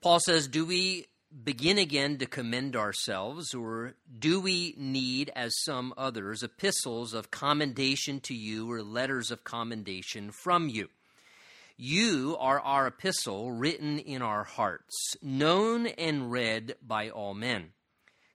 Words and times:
Paul 0.00 0.20
says, 0.20 0.46
Do 0.46 0.64
we 0.64 1.06
begin 1.44 1.76
again 1.76 2.18
to 2.18 2.26
commend 2.26 2.76
ourselves, 2.76 3.52
or 3.52 3.94
do 4.16 4.40
we 4.40 4.74
need, 4.78 5.32
as 5.34 5.52
some 5.64 5.92
others, 5.96 6.44
epistles 6.44 7.14
of 7.14 7.32
commendation 7.32 8.20
to 8.20 8.34
you 8.34 8.70
or 8.70 8.82
letters 8.82 9.32
of 9.32 9.42
commendation 9.42 10.30
from 10.30 10.68
you? 10.68 10.88
You 11.76 12.36
are 12.38 12.60
our 12.60 12.86
epistle 12.86 13.50
written 13.50 13.98
in 13.98 14.22
our 14.22 14.44
hearts, 14.44 15.16
known 15.20 15.88
and 15.88 16.30
read 16.30 16.76
by 16.80 17.10
all 17.10 17.34
men. 17.34 17.72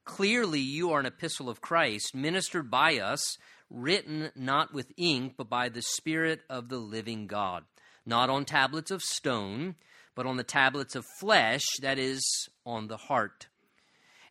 Clearly, 0.04 0.60
you 0.60 0.92
are 0.92 1.00
an 1.00 1.06
epistle 1.06 1.50
of 1.50 1.62
Christ, 1.62 2.14
ministered 2.14 2.70
by 2.70 3.00
us, 3.00 3.38
written 3.70 4.32
not 4.36 4.74
with 4.74 4.92
ink, 4.98 5.36
but 5.38 5.50
by 5.50 5.70
the 5.70 5.82
Spirit 5.82 6.42
of 6.50 6.68
the 6.68 6.78
living 6.78 7.26
God, 7.26 7.64
not 8.06 8.30
on 8.30 8.44
tablets 8.44 8.92
of 8.92 9.02
stone, 9.02 9.76
but 10.16 10.26
on 10.26 10.38
the 10.38 10.44
tablets 10.44 10.96
of 10.96 11.06
flesh, 11.20 11.64
that 11.82 11.98
is, 11.98 12.24
on 12.66 12.88
the 12.88 12.98
heart. 12.98 13.48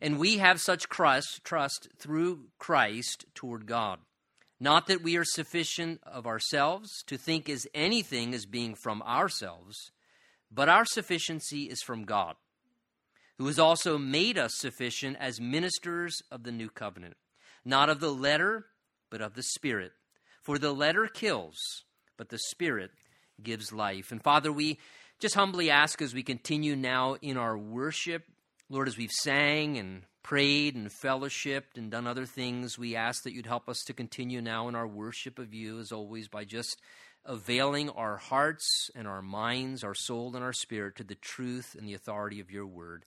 And 0.01 0.19
we 0.19 0.37
have 0.37 0.59
such 0.59 0.89
trust, 0.89 1.41
trust 1.43 1.87
through 1.97 2.47
Christ 2.59 3.25
toward 3.33 3.65
God. 3.65 3.99
Not 4.59 4.87
that 4.87 5.01
we 5.01 5.17
are 5.17 5.25
sufficient 5.25 6.01
of 6.03 6.25
ourselves 6.25 6.89
to 7.07 7.17
think 7.17 7.49
as 7.49 7.67
anything 7.73 8.33
as 8.33 8.45
being 8.45 8.75
from 8.75 9.01
ourselves, 9.01 9.91
but 10.51 10.69
our 10.69 10.85
sufficiency 10.85 11.63
is 11.63 11.81
from 11.81 12.03
God, 12.03 12.35
who 13.37 13.47
has 13.47 13.59
also 13.59 13.97
made 13.97 14.37
us 14.37 14.53
sufficient 14.55 15.17
as 15.19 15.41
ministers 15.41 16.21
of 16.31 16.43
the 16.43 16.51
new 16.51 16.69
covenant, 16.69 17.17
not 17.65 17.89
of 17.89 17.99
the 17.99 18.13
letter, 18.13 18.67
but 19.09 19.21
of 19.21 19.33
the 19.35 19.43
Spirit. 19.43 19.91
For 20.41 20.57
the 20.57 20.73
letter 20.73 21.07
kills, 21.07 21.57
but 22.17 22.29
the 22.29 22.39
Spirit 22.51 22.91
gives 23.41 23.73
life. 23.73 24.11
And 24.11 24.21
Father, 24.21 24.51
we 24.51 24.79
just 25.23 25.35
humbly 25.35 25.69
ask 25.69 26.01
as 26.01 26.13
we 26.13 26.21
continue 26.21 26.75
now 26.75 27.15
in 27.21 27.37
our 27.37 27.57
worship, 27.57 28.25
Lord, 28.69 28.89
as 28.89 28.97
we've 28.97 29.09
sang 29.09 29.77
and 29.77 30.01
prayed 30.21 30.75
and 30.75 30.89
fellowshipped 30.89 31.77
and 31.77 31.89
done 31.89 32.07
other 32.07 32.25
things, 32.25 32.77
we 32.77 32.97
ask 32.97 33.23
that 33.23 33.31
you'd 33.31 33.45
help 33.45 33.69
us 33.69 33.81
to 33.87 33.93
continue 33.93 34.41
now 34.41 34.67
in 34.67 34.75
our 34.75 34.85
worship 34.85 35.39
of 35.39 35.53
you, 35.53 35.79
as 35.79 35.93
always, 35.93 36.27
by 36.27 36.43
just 36.43 36.81
availing 37.23 37.89
our 37.91 38.17
hearts 38.17 38.89
and 38.95 39.07
our 39.07 39.21
minds, 39.21 39.81
our 39.81 39.95
soul 39.95 40.35
and 40.35 40.43
our 40.43 40.51
spirit 40.51 40.97
to 40.97 41.05
the 41.05 41.15
truth 41.15 41.73
and 41.79 41.87
the 41.87 41.93
authority 41.93 42.41
of 42.41 42.51
your 42.51 42.67
word. 42.67 43.05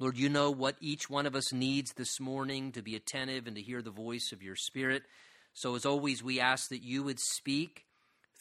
Lord, 0.00 0.16
you 0.18 0.28
know 0.28 0.50
what 0.50 0.74
each 0.80 1.08
one 1.08 1.26
of 1.26 1.36
us 1.36 1.52
needs 1.52 1.92
this 1.92 2.18
morning 2.18 2.72
to 2.72 2.82
be 2.82 2.96
attentive 2.96 3.46
and 3.46 3.54
to 3.54 3.62
hear 3.62 3.82
the 3.82 3.92
voice 3.92 4.30
of 4.32 4.42
your 4.42 4.56
spirit. 4.56 5.04
So, 5.54 5.76
as 5.76 5.86
always, 5.86 6.24
we 6.24 6.40
ask 6.40 6.70
that 6.70 6.82
you 6.82 7.04
would 7.04 7.20
speak 7.20 7.84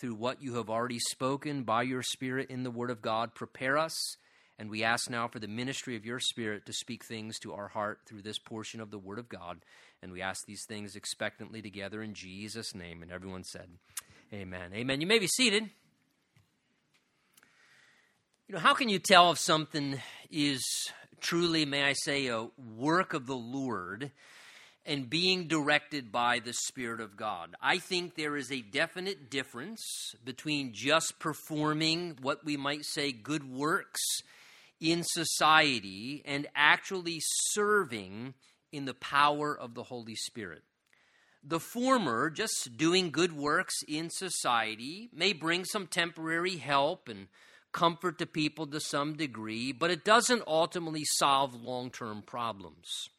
through 0.02 0.16
what 0.16 0.42
you 0.42 0.56
have 0.56 0.70
already 0.70 0.98
spoken 0.98 1.62
by 1.62 1.84
your 1.84 2.02
Spirit 2.02 2.50
in 2.50 2.64
the 2.64 2.72
Word 2.72 2.90
of 2.90 3.04
God. 3.04 3.36
Prepare 3.36 3.78
us, 3.78 3.96
and 4.58 4.68
we 4.68 4.84
ask 4.84 5.12
now 5.12 5.28
for 5.28 5.38
the 5.38 5.48
ministry 5.48 5.96
of 5.96 6.06
your 6.06 6.20
Spirit 6.20 6.66
to 6.66 6.74
speak 6.74 7.06
things 7.06 7.38
to 7.40 7.54
our 7.54 7.68
heart 7.68 8.00
through 8.08 8.24
this 8.24 8.40
portion 8.40 8.82
of 8.82 8.90
the 8.90 8.98
Word 8.98 9.20
of 9.20 9.30
God. 9.30 9.60
And 10.02 10.12
we 10.12 10.24
ask 10.24 10.44
these 10.48 10.66
things 10.68 10.96
expectantly 10.96 11.62
together 11.62 12.02
in 12.02 12.16
Jesus' 12.16 12.74
name. 12.74 13.04
And 13.04 13.12
everyone 13.12 13.44
said, 13.44 13.70
Amen. 14.34 14.72
Amen. 14.74 15.02
You 15.02 15.08
may 15.08 15.20
be 15.20 15.28
seated. 15.28 15.70
You 18.48 18.56
know, 18.56 18.60
how 18.60 18.74
can 18.74 18.90
you 18.90 18.98
tell 18.98 19.32
if 19.32 19.38
something 19.38 20.02
is 20.32 20.64
truly, 21.20 21.64
may 21.64 21.84
I 21.84 21.94
say, 21.94 22.26
a 22.26 22.48
work 22.76 23.14
of 23.14 23.28
the 23.28 23.36
Lord? 23.36 24.12
And 24.86 25.10
being 25.10 25.48
directed 25.48 26.12
by 26.12 26.40
the 26.40 26.54
Spirit 26.54 27.00
of 27.00 27.16
God. 27.16 27.56
I 27.62 27.78
think 27.78 28.16
there 28.16 28.36
is 28.36 28.52
a 28.52 28.62
definite 28.62 29.30
difference 29.30 30.16
between 30.26 30.74
just 30.74 31.20
performing 31.20 32.18
what 32.22 32.44
we 32.44 32.58
might 32.58 32.86
say 32.86 33.12
good 33.12 33.50
works 33.50 34.02
in 34.80 35.04
society 35.04 36.24
and 36.26 36.48
actually 36.56 37.20
serving 37.52 38.34
in 38.72 38.86
the 38.86 38.96
power 38.96 39.58
of 39.58 39.76
the 39.76 39.84
Holy 39.84 40.16
Spirit. 40.16 40.64
The 41.44 41.60
former, 41.60 42.30
just 42.30 42.78
doing 42.78 43.12
good 43.12 43.34
works 43.34 43.76
in 43.88 44.10
society, 44.10 45.10
may 45.14 45.34
bring 45.34 45.66
some 45.66 45.88
temporary 45.88 46.58
help 46.58 47.08
and 47.08 47.28
comfort 47.72 48.20
to 48.20 48.26
people 48.26 48.68
to 48.68 48.80
some 48.80 49.16
degree, 49.16 49.72
but 49.72 49.92
it 49.92 50.04
doesn't 50.04 50.44
ultimately 50.46 51.04
solve 51.06 51.56
long 51.56 51.90
term 51.90 52.22
problems. 52.22 53.10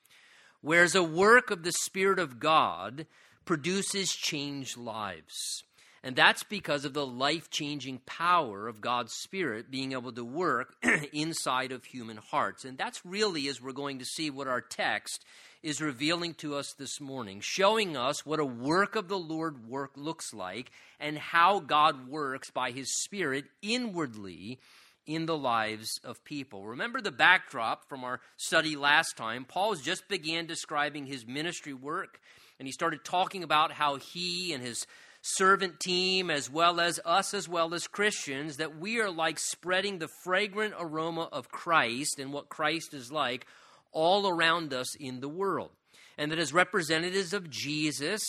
Whereas 0.62 0.95
a 0.95 1.03
work 1.03 1.50
of 1.50 1.65
the 1.65 1.73
Spirit 1.73 2.19
of 2.19 2.39
God 2.39 3.06
produces 3.45 4.12
changed 4.12 4.77
lives. 4.77 5.65
And 6.05 6.17
that's 6.17 6.43
because 6.43 6.84
of 6.84 6.95
the 6.95 7.06
life 7.06 7.49
changing 7.49 8.00
power 8.06 8.67
of 8.67 8.81
God's 8.81 9.12
Spirit 9.12 9.71
being 9.71 9.93
able 9.93 10.12
to 10.12 10.25
work 10.25 10.75
inside 11.12 11.71
of 11.71 11.84
human 11.84 12.17
hearts. 12.17 12.65
And 12.65 12.77
that's 12.77 13.05
really, 13.06 13.47
as 13.49 13.61
we're 13.61 13.73
going 13.73 14.00
to 14.00 14.05
see, 14.05 14.28
what 14.28 14.49
our 14.49 14.61
text 14.61 15.25
is 15.62 15.81
revealing 15.81 16.34
to 16.34 16.56
us 16.56 16.73
this 16.73 17.00
morning, 17.00 17.41
showing 17.41 17.97
us 17.97 18.27
what 18.27 18.41
a 18.41 18.44
work 18.44 18.97
of 18.97 19.06
the 19.06 19.19
Lord 19.19 19.69
work 19.69 19.93
looks 19.97 20.34
like 20.34 20.73
and 20.99 21.17
how 21.17 21.61
God 21.61 22.09
works 22.09 22.50
by 22.50 22.73
his 22.73 22.93
Spirit 23.03 23.44
inwardly 23.62 24.59
in 25.07 25.27
the 25.27 25.37
lives 25.37 26.01
of 26.05 26.25
people. 26.25 26.67
Remember 26.67 27.01
the 27.01 27.11
backdrop 27.11 27.89
from 27.89 28.05
our 28.05 28.21
study 28.37 28.77
last 28.77 29.17
time. 29.17 29.45
Paul 29.45 29.75
just 29.75 30.09
began 30.09 30.47
describing 30.47 31.07
his 31.07 31.27
ministry 31.27 31.75
work, 31.75 32.21
and 32.59 32.69
he 32.69 32.73
started 32.73 33.05
talking 33.05 33.43
about 33.43 33.73
how 33.73 33.97
he 33.97 34.53
and 34.53 34.62
his 34.62 34.87
servant 35.23 35.81
team, 35.81 36.31
as 36.31 36.51
well 36.51 36.81
as 36.81 37.01
us, 37.05 37.33
as 37.33 37.49
well 37.49 37.75
as 37.75 37.87
Christians, 37.87 38.57
that 38.57 38.79
we 38.79 39.01
are 39.01 39.11
like 39.11 39.39
spreading 39.39 39.99
the 39.99 40.09
fragrant 40.25 40.75
aroma 40.79 41.29
of 41.33 41.51
Christ 41.51 42.19
and 42.19 42.33
what 42.33 42.49
Christ 42.49 42.93
is 42.93 43.12
like 43.12 43.47
all 43.93 44.29
around 44.29 44.75
us 44.75 44.95
in 44.97 45.21
the 45.21 45.29
world. 45.29 45.71
And 46.19 46.31
that 46.31 46.39
as 46.39 46.53
representatives 46.53 47.33
of 47.33 47.51
Jesus, 47.51 48.23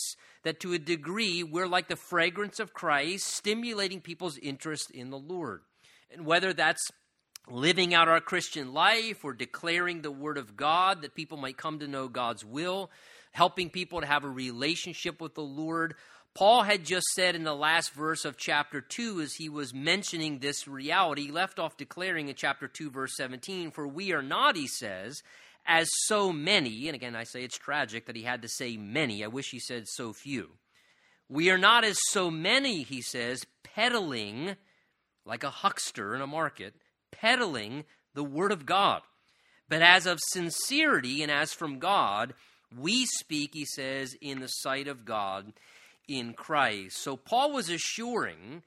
that 0.43 0.59
to 0.61 0.73
a 0.73 0.79
degree 0.79 1.43
we're 1.43 1.67
like 1.67 1.87
the 1.87 1.95
fragrance 1.95 2.59
of 2.59 2.73
Christ, 2.73 3.27
stimulating 3.27 4.01
people's 4.01 4.37
interest 4.37 4.91
in 4.91 5.09
the 5.09 5.17
Lord. 5.17 5.61
And 6.13 6.25
whether 6.25 6.53
that's 6.53 6.91
living 7.49 7.93
out 7.93 8.07
our 8.07 8.21
Christian 8.21 8.73
life 8.73 9.23
or 9.23 9.33
declaring 9.33 10.01
the 10.01 10.11
Word 10.11 10.37
of 10.37 10.55
God 10.55 11.01
that 11.01 11.15
people 11.15 11.37
might 11.37 11.57
come 11.57 11.79
to 11.79 11.87
know 11.87 12.07
God's 12.07 12.45
will, 12.45 12.89
helping 13.31 13.69
people 13.69 14.01
to 14.01 14.07
have 14.07 14.23
a 14.23 14.29
relationship 14.29 15.19
with 15.19 15.35
the 15.35 15.41
Lord. 15.41 15.95
Paul 16.33 16.63
had 16.63 16.85
just 16.85 17.05
said 17.15 17.35
in 17.35 17.43
the 17.43 17.55
last 17.55 17.93
verse 17.93 18.25
of 18.25 18.37
chapter 18.37 18.81
2, 18.81 19.21
as 19.21 19.33
he 19.33 19.49
was 19.49 19.73
mentioning 19.73 20.39
this 20.39 20.67
reality, 20.67 21.25
he 21.25 21.31
left 21.31 21.59
off 21.59 21.77
declaring 21.77 22.29
in 22.29 22.35
chapter 22.35 22.67
2, 22.67 22.89
verse 22.89 23.11
17, 23.17 23.71
For 23.71 23.87
we 23.87 24.13
are 24.13 24.23
not, 24.23 24.55
he 24.55 24.67
says, 24.67 25.21
as 25.65 25.87
so 26.05 26.31
many, 26.31 26.87
and 26.87 26.95
again 26.95 27.15
I 27.15 27.23
say 27.23 27.43
it's 27.43 27.57
tragic 27.57 28.05
that 28.07 28.15
he 28.15 28.23
had 28.23 28.41
to 28.41 28.49
say 28.49 28.77
many, 28.77 29.23
I 29.23 29.27
wish 29.27 29.49
he 29.51 29.59
said 29.59 29.87
so 29.87 30.11
few. 30.11 30.49
We 31.29 31.49
are 31.51 31.57
not 31.57 31.83
as 31.83 31.97
so 32.09 32.29
many, 32.29 32.83
he 32.83 33.01
says, 33.01 33.45
peddling 33.63 34.55
like 35.25 35.43
a 35.43 35.49
huckster 35.49 36.15
in 36.15 36.21
a 36.21 36.27
market, 36.27 36.73
peddling 37.11 37.85
the 38.13 38.23
Word 38.23 38.51
of 38.51 38.65
God. 38.65 39.01
But 39.69 39.81
as 39.81 40.05
of 40.05 40.19
sincerity 40.21 41.23
and 41.23 41.31
as 41.31 41.53
from 41.53 41.79
God, 41.79 42.33
we 42.77 43.05
speak, 43.05 43.51
he 43.53 43.65
says, 43.65 44.15
in 44.21 44.39
the 44.39 44.47
sight 44.47 44.87
of 44.87 45.05
God 45.05 45.53
in 46.07 46.33
Christ. 46.33 47.01
So 47.01 47.15
Paul 47.15 47.51
was 47.53 47.69
assuring 47.69 48.63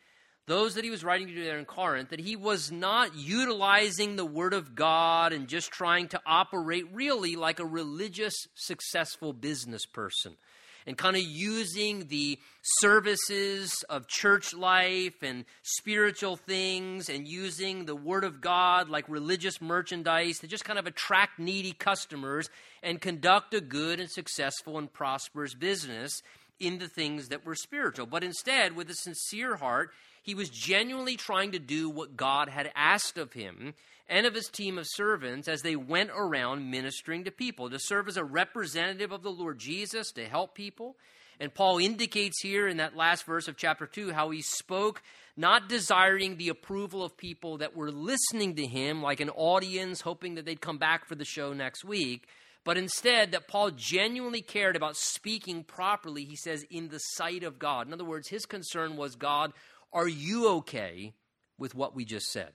those 0.47 0.75
that 0.75 0.85
he 0.85 0.91
was 0.91 1.05
writing 1.05 1.27
to 1.27 1.45
there 1.45 1.59
in 1.59 1.65
Corinth 1.65 2.11
that 2.11 2.21
he 2.21 2.37
was 2.37 2.71
not 2.71 3.17
utilizing 3.17 4.17
the 4.17 4.25
Word 4.25 4.55
of 4.55 4.75
God 4.75 5.33
and 5.33 5.49
just 5.49 5.71
trying 5.71 6.09
to 6.09 6.21
operate 6.25 6.87
really 6.93 7.37
like 7.37 7.59
a 7.59 7.67
religious, 7.67 8.35
successful 8.55 9.33
business 9.33 9.85
person 9.87 10.37
and 10.87 10.97
kind 10.97 11.17
of 11.17 11.23
using 11.23 12.07
the 12.09 12.39
services 12.81 13.85
of 13.89 14.07
church 14.07 14.55
life 14.55 15.23
and 15.23 15.45
spiritual 15.63 16.37
things 16.37 17.09
and 17.09 17.27
using 17.27 17.85
the 17.85 17.97
Word 17.97 18.25
of 18.25 18.41
God 18.41 18.89
like 18.89 19.09
religious 19.09 19.61
merchandise 19.61 20.39
to 20.41 20.47
just 20.47 20.65
kind 20.65 20.79
of 20.79 20.87
attract 20.87 21.39
needy 21.39 21.73
customers 21.73 22.49
and 22.83 23.01
conduct 23.01 23.55
a 23.55 23.61
good 23.61 24.01
and 24.01 24.11
successful 24.11 24.79
and 24.79 24.93
prosperous 24.93 25.55
business 25.55 26.23
in 26.59 26.79
the 26.79 26.89
things 26.89 27.29
that 27.29 27.45
were 27.45 27.55
spiritual. 27.55 28.07
But 28.07 28.25
instead, 28.25 28.75
with 28.75 28.89
a 28.89 28.95
sincere 28.95 29.57
heart, 29.57 29.91
he 30.27 30.35
was 30.35 30.51
genuinely 30.51 31.17
trying 31.17 31.53
to 31.53 31.61
do 31.61 31.89
what 31.89 32.17
God 32.17 32.49
had 32.49 32.73
asked 32.75 33.17
of 33.17 33.33
him 33.33 33.75
and 34.09 34.27
of 34.27 34.35
his 34.35 34.49
team 34.49 34.77
of 34.77 34.89
servants 34.89 35.47
as 35.47 35.63
they 35.63 35.77
went 35.77 36.11
around 36.13 36.69
ministering 36.69 37.23
to 37.23 37.31
people, 37.31 37.71
to 37.71 37.79
serve 37.79 38.09
as 38.09 38.17
a 38.17 38.25
representative 38.25 39.13
of 39.13 39.23
the 39.23 39.31
Lord 39.31 39.61
Jesus, 39.61 40.11
to 40.11 40.27
help 40.27 40.57
people. 40.57 40.97
And 41.39 41.55
Paul 41.55 41.79
indicates 41.79 42.43
here 42.43 42.67
in 42.67 42.79
that 42.79 42.97
last 42.97 43.25
verse 43.25 43.47
of 43.47 43.57
chapter 43.57 43.87
2 43.87 44.11
how 44.11 44.31
he 44.31 44.43
spoke, 44.43 45.01
not 45.37 45.69
desiring 45.69 46.37
the 46.37 46.49
approval 46.49 47.05
of 47.05 47.17
people 47.17 47.59
that 47.59 47.77
were 47.77 47.93
listening 47.93 48.57
to 48.57 48.67
him, 48.67 49.03
like 49.03 49.21
an 49.21 49.31
audience, 49.31 50.01
hoping 50.01 50.35
that 50.35 50.45
they'd 50.45 50.61
come 50.61 50.79
back 50.79 51.07
for 51.07 51.15
the 51.15 51.25
show 51.25 51.53
next 51.53 51.85
week, 51.85 52.27
but 52.67 52.77
instead 52.77 53.31
that 53.31 53.47
Paul 53.47 53.71
genuinely 53.71 54.43
cared 54.43 54.75
about 54.75 54.97
speaking 54.97 55.63
properly, 55.63 56.25
he 56.25 56.35
says, 56.35 56.67
in 56.69 56.89
the 56.89 56.99
sight 56.99 57.45
of 57.45 57.61
God. 57.61 57.87
In 57.87 57.93
other 57.93 58.05
words, 58.05 58.27
his 58.27 58.45
concern 58.45 58.97
was 58.97 59.15
God, 59.15 59.53
are 59.93 60.09
you 60.09 60.49
okay 60.57 61.15
with 61.59 61.75
what 61.75 61.95
we 61.95 62.05
just 62.05 62.31
said? 62.31 62.53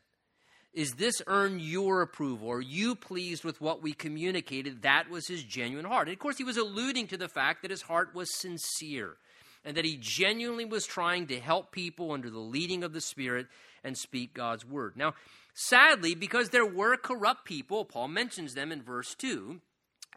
Is 0.74 0.94
this 0.94 1.22
earn 1.28 1.60
your 1.60 2.02
approval? 2.02 2.50
Are 2.50 2.62
you 2.62 2.96
pleased 2.96 3.44
with 3.44 3.60
what 3.60 3.82
we 3.82 3.92
communicated? 3.92 4.84
That 4.84 5.10
was 5.10 5.28
his 5.28 5.44
genuine 5.44 5.86
heart. 5.86 6.08
And 6.08 6.14
of 6.14 6.20
course, 6.20 6.38
he 6.38 6.46
was 6.46 6.58
alluding 6.58 7.08
to 7.08 7.18
the 7.18 7.28
fact 7.28 7.62
that 7.62 7.72
his 7.72 7.82
heart 7.82 8.16
was 8.16 8.34
sincere 8.40 9.18
and 9.66 9.76
that 9.76 9.86
he 9.86 9.98
genuinely 10.00 10.66
was 10.66 10.86
trying 10.86 11.28
to 11.28 11.40
help 11.40 11.72
people 11.72 12.12
under 12.12 12.30
the 12.30 12.40
leading 12.40 12.84
of 12.84 12.94
the 12.94 13.02
Spirit 13.02 13.48
and 13.84 13.98
speak 13.98 14.34
God's 14.34 14.66
word. 14.66 14.94
Now, 14.96 15.14
sadly, 15.54 16.16
because 16.16 16.50
there 16.50 16.66
were 16.66 16.96
corrupt 16.96 17.46
people, 17.46 17.84
Paul 17.84 18.08
mentions 18.08 18.54
them 18.54 18.72
in 18.72 18.82
verse 18.82 19.14
2, 19.16 19.60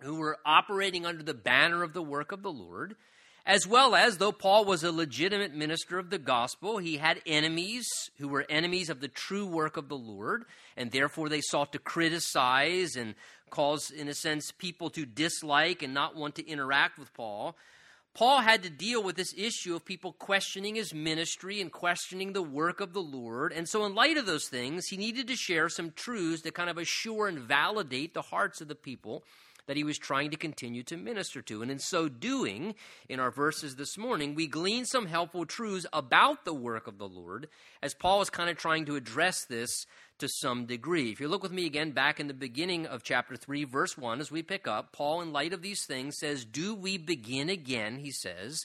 who 0.02 0.14
were 0.16 0.38
operating 0.46 1.04
under 1.04 1.22
the 1.22 1.34
banner 1.34 1.82
of 1.82 1.92
the 1.92 2.02
work 2.02 2.32
of 2.32 2.42
the 2.42 2.52
Lord, 2.52 2.94
as 3.46 3.66
well 3.66 3.94
as, 3.94 4.16
though 4.16 4.32
Paul 4.32 4.64
was 4.64 4.84
a 4.84 4.92
legitimate 4.92 5.54
minister 5.54 5.98
of 5.98 6.08
the 6.08 6.18
gospel, 6.18 6.78
he 6.78 6.96
had 6.96 7.20
enemies 7.26 7.86
who 8.18 8.28
were 8.28 8.46
enemies 8.48 8.88
of 8.88 9.00
the 9.00 9.08
true 9.08 9.46
work 9.46 9.76
of 9.76 9.88
the 9.88 9.96
Lord, 9.96 10.44
and 10.76 10.90
therefore 10.90 11.28
they 11.28 11.42
sought 11.42 11.72
to 11.72 11.78
criticize 11.78 12.96
and 12.96 13.14
cause, 13.50 13.90
in 13.90 14.08
a 14.08 14.14
sense, 14.14 14.50
people 14.50 14.88
to 14.90 15.04
dislike 15.04 15.82
and 15.82 15.92
not 15.92 16.16
want 16.16 16.36
to 16.36 16.48
interact 16.48 16.98
with 16.98 17.12
Paul. 17.12 17.54
Paul 18.14 18.40
had 18.40 18.62
to 18.62 18.70
deal 18.70 19.02
with 19.02 19.16
this 19.16 19.34
issue 19.36 19.74
of 19.74 19.84
people 19.84 20.12
questioning 20.12 20.76
his 20.76 20.94
ministry 20.94 21.60
and 21.60 21.70
questioning 21.70 22.32
the 22.32 22.42
work 22.42 22.80
of 22.80 22.92
the 22.92 23.02
Lord. 23.02 23.52
And 23.52 23.68
so, 23.68 23.84
in 23.84 23.94
light 23.94 24.16
of 24.16 24.24
those 24.24 24.46
things, 24.46 24.86
he 24.86 24.96
needed 24.96 25.26
to 25.26 25.36
share 25.36 25.68
some 25.68 25.90
truths 25.90 26.42
to 26.42 26.52
kind 26.52 26.70
of 26.70 26.78
assure 26.78 27.26
and 27.26 27.40
validate 27.40 28.14
the 28.14 28.22
hearts 28.22 28.60
of 28.60 28.68
the 28.68 28.76
people 28.76 29.24
that 29.66 29.76
he 29.76 29.84
was 29.84 29.98
trying 29.98 30.30
to 30.30 30.36
continue 30.36 30.82
to 30.84 30.96
minister 30.96 31.42
to. 31.42 31.62
And 31.62 31.70
in 31.70 31.78
so 31.78 32.08
doing, 32.08 32.74
in 33.08 33.20
our 33.20 33.30
verses 33.30 33.76
this 33.76 33.96
morning, 33.96 34.34
we 34.34 34.46
glean 34.46 34.84
some 34.84 35.06
helpful 35.06 35.46
truths 35.46 35.86
about 35.92 36.44
the 36.44 36.54
work 36.54 36.86
of 36.86 36.98
the 36.98 37.08
Lord 37.08 37.48
as 37.82 37.94
Paul 37.94 38.20
is 38.22 38.30
kind 38.30 38.50
of 38.50 38.56
trying 38.56 38.84
to 38.86 38.96
address 38.96 39.44
this 39.46 39.86
to 40.18 40.28
some 40.28 40.66
degree. 40.66 41.10
If 41.10 41.20
you 41.20 41.28
look 41.28 41.42
with 41.42 41.52
me 41.52 41.66
again 41.66 41.90
back 41.90 42.20
in 42.20 42.28
the 42.28 42.34
beginning 42.34 42.86
of 42.86 43.02
chapter 43.02 43.36
3, 43.36 43.64
verse 43.64 43.98
1, 43.98 44.20
as 44.20 44.30
we 44.30 44.42
pick 44.42 44.68
up, 44.68 44.92
Paul, 44.92 45.20
in 45.20 45.32
light 45.32 45.52
of 45.52 45.62
these 45.62 45.84
things, 45.86 46.16
says, 46.18 46.44
Do 46.44 46.74
we 46.74 46.98
begin 46.98 47.48
again, 47.48 47.98
he 47.98 48.12
says, 48.12 48.60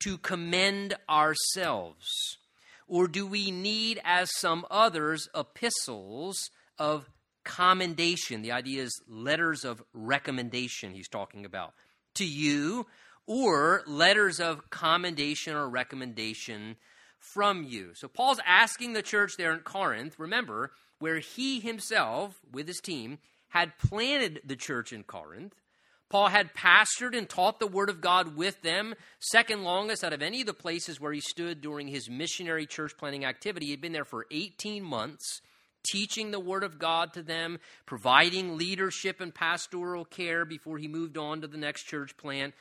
to 0.00 0.18
commend 0.18 0.94
ourselves? 1.08 2.38
Or 2.88 3.06
do 3.06 3.26
we 3.26 3.50
need, 3.50 4.00
as 4.02 4.30
some 4.38 4.64
others, 4.70 5.28
epistles 5.34 6.50
of 6.78 7.08
commendation? 7.48 8.42
The 8.42 8.52
idea 8.52 8.82
is 8.82 9.02
letters 9.08 9.64
of 9.64 9.82
recommendation, 9.92 10.92
he's 10.92 11.08
talking 11.08 11.44
about. 11.44 11.72
To 12.14 12.26
you, 12.26 12.86
or 13.26 13.82
letters 13.86 14.38
of 14.38 14.70
commendation 14.70 15.56
or 15.56 15.68
recommendation 15.68 16.76
from 17.18 17.64
you. 17.64 17.94
So 17.94 18.06
Paul's 18.06 18.40
asking 18.46 18.92
the 18.92 19.02
church 19.02 19.32
there 19.36 19.52
in 19.52 19.60
Corinth, 19.60 20.18
remember, 20.18 20.72
where 20.98 21.18
he 21.18 21.58
himself, 21.58 22.38
with 22.52 22.68
his 22.68 22.80
team, 22.80 23.18
had 23.48 23.78
planted 23.78 24.42
the 24.44 24.56
church 24.56 24.92
in 24.92 25.02
Corinth. 25.02 25.54
Paul 26.10 26.28
had 26.28 26.54
pastored 26.54 27.16
and 27.16 27.28
taught 27.28 27.60
the 27.60 27.66
Word 27.66 27.90
of 27.90 28.00
God 28.00 28.36
with 28.36 28.62
them, 28.62 28.94
second 29.20 29.62
longest 29.62 30.04
out 30.04 30.12
of 30.12 30.22
any 30.22 30.40
of 30.40 30.46
the 30.46 30.54
places 30.54 31.00
where 31.00 31.12
he 31.12 31.20
stood 31.20 31.60
during 31.60 31.88
his 31.88 32.08
missionary 32.08 32.66
church 32.66 32.96
planting 32.96 33.24
activity. 33.24 33.66
He'd 33.66 33.80
been 33.80 33.92
there 33.92 34.06
for 34.06 34.26
18 34.30 34.82
months, 34.82 35.42
teaching 35.90 36.30
the 36.30 36.40
Word 36.40 36.64
of 36.64 36.78
God 36.78 37.12
to 37.14 37.22
them, 37.22 37.58
providing 37.86 38.56
leadership 38.56 39.20
and 39.20 39.34
pastoral 39.34 40.04
care 40.04 40.44
before 40.44 40.78
he 40.78 40.88
moved 40.88 41.16
on 41.16 41.40
to 41.40 41.46
the 41.46 41.58
next 41.58 41.84
church 41.84 42.16
plant. 42.16 42.54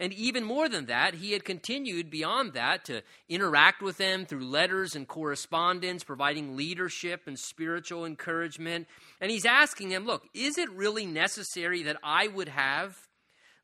And 0.00 0.14
even 0.14 0.44
more 0.44 0.66
than 0.66 0.86
that, 0.86 1.14
he 1.14 1.32
had 1.32 1.44
continued 1.44 2.10
beyond 2.10 2.54
that 2.54 2.86
to 2.86 3.02
interact 3.28 3.82
with 3.82 3.98
them 3.98 4.24
through 4.24 4.46
letters 4.46 4.96
and 4.96 5.06
correspondence, 5.06 6.04
providing 6.04 6.56
leadership 6.56 7.26
and 7.26 7.38
spiritual 7.38 8.06
encouragement. 8.06 8.88
And 9.20 9.30
he's 9.30 9.44
asking 9.44 9.90
them, 9.90 10.06
look, 10.06 10.26
is 10.32 10.56
it 10.56 10.70
really 10.70 11.04
necessary 11.04 11.82
that 11.82 11.98
I 12.02 12.28
would 12.28 12.48
have 12.48 12.96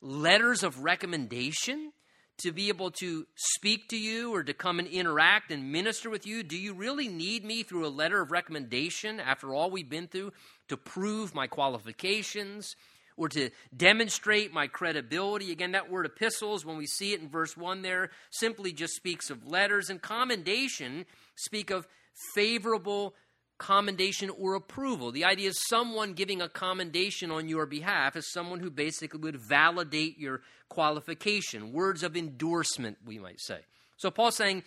letters 0.02 0.62
of 0.62 0.84
recommendation? 0.84 1.92
To 2.38 2.52
be 2.52 2.68
able 2.68 2.90
to 2.90 3.26
speak 3.34 3.88
to 3.88 3.96
you 3.96 4.34
or 4.34 4.42
to 4.42 4.54
come 4.54 4.78
and 4.78 4.88
interact 4.88 5.50
and 5.50 5.72
minister 5.72 6.10
with 6.10 6.26
you? 6.26 6.42
Do 6.42 6.58
you 6.58 6.74
really 6.74 7.08
need 7.08 7.44
me 7.44 7.62
through 7.62 7.86
a 7.86 7.88
letter 7.88 8.20
of 8.20 8.30
recommendation 8.30 9.20
after 9.20 9.54
all 9.54 9.70
we've 9.70 9.88
been 9.88 10.08
through 10.08 10.32
to 10.68 10.76
prove 10.76 11.34
my 11.34 11.46
qualifications, 11.46 12.74
or 13.16 13.28
to 13.30 13.50
demonstrate 13.74 14.52
my 14.52 14.66
credibility. 14.66 15.50
Again, 15.52 15.72
that 15.72 15.90
word 15.90 16.06
epistles, 16.06 16.64
when 16.64 16.76
we 16.76 16.86
see 16.86 17.12
it 17.12 17.20
in 17.20 17.28
verse 17.28 17.56
1 17.56 17.82
there, 17.82 18.10
simply 18.30 18.72
just 18.72 18.94
speaks 18.94 19.30
of 19.30 19.46
letters. 19.46 19.88
And 19.88 20.00
commendation 20.00 21.06
speak 21.34 21.70
of 21.70 21.86
favorable 22.34 23.14
commendation 23.58 24.30
or 24.30 24.54
approval. 24.54 25.12
The 25.12 25.24
idea 25.24 25.48
is 25.50 25.66
someone 25.68 26.12
giving 26.12 26.42
a 26.42 26.48
commendation 26.48 27.30
on 27.30 27.48
your 27.48 27.66
behalf 27.66 28.16
is 28.16 28.30
someone 28.32 28.60
who 28.60 28.70
basically 28.70 29.20
would 29.20 29.36
validate 29.36 30.18
your 30.18 30.42
qualification, 30.68 31.72
words 31.72 32.02
of 32.02 32.16
endorsement, 32.16 32.98
we 33.04 33.18
might 33.18 33.40
say. 33.40 33.60
So 33.96 34.10
Paul's 34.10 34.36
saying, 34.36 34.62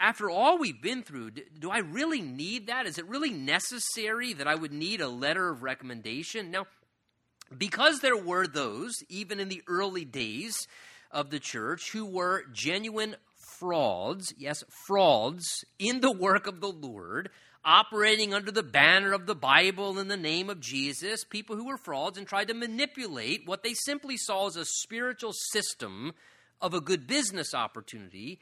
after 0.00 0.30
all 0.30 0.58
we've 0.58 0.80
been 0.80 1.02
through, 1.02 1.32
do 1.58 1.70
I 1.70 1.78
really 1.78 2.20
need 2.20 2.68
that? 2.68 2.86
Is 2.86 2.98
it 2.98 3.08
really 3.08 3.30
necessary 3.30 4.32
that 4.34 4.46
I 4.46 4.54
would 4.54 4.72
need 4.72 5.00
a 5.00 5.08
letter 5.08 5.50
of 5.50 5.62
recommendation? 5.62 6.50
Now, 6.50 6.66
because 7.56 8.00
there 8.00 8.16
were 8.16 8.46
those, 8.46 8.92
even 9.08 9.40
in 9.40 9.48
the 9.48 9.62
early 9.66 10.04
days 10.04 10.56
of 11.10 11.30
the 11.30 11.40
church, 11.40 11.90
who 11.92 12.06
were 12.06 12.44
genuine 12.52 13.16
frauds, 13.58 14.32
yes, 14.38 14.64
frauds 14.86 15.64
in 15.78 16.00
the 16.00 16.12
work 16.12 16.46
of 16.46 16.60
the 16.60 16.72
Lord, 16.72 17.30
operating 17.64 18.34
under 18.34 18.50
the 18.50 18.62
banner 18.62 19.12
of 19.12 19.26
the 19.26 19.34
Bible 19.34 19.98
in 19.98 20.08
the 20.08 20.16
name 20.16 20.50
of 20.50 20.60
Jesus, 20.60 21.24
people 21.24 21.56
who 21.56 21.66
were 21.66 21.76
frauds 21.76 22.18
and 22.18 22.26
tried 22.26 22.48
to 22.48 22.54
manipulate 22.54 23.46
what 23.46 23.62
they 23.62 23.74
simply 23.74 24.16
saw 24.16 24.46
as 24.46 24.56
a 24.56 24.64
spiritual 24.64 25.32
system 25.52 26.12
of 26.60 26.74
a 26.74 26.80
good 26.80 27.06
business 27.06 27.54
opportunity 27.54 28.38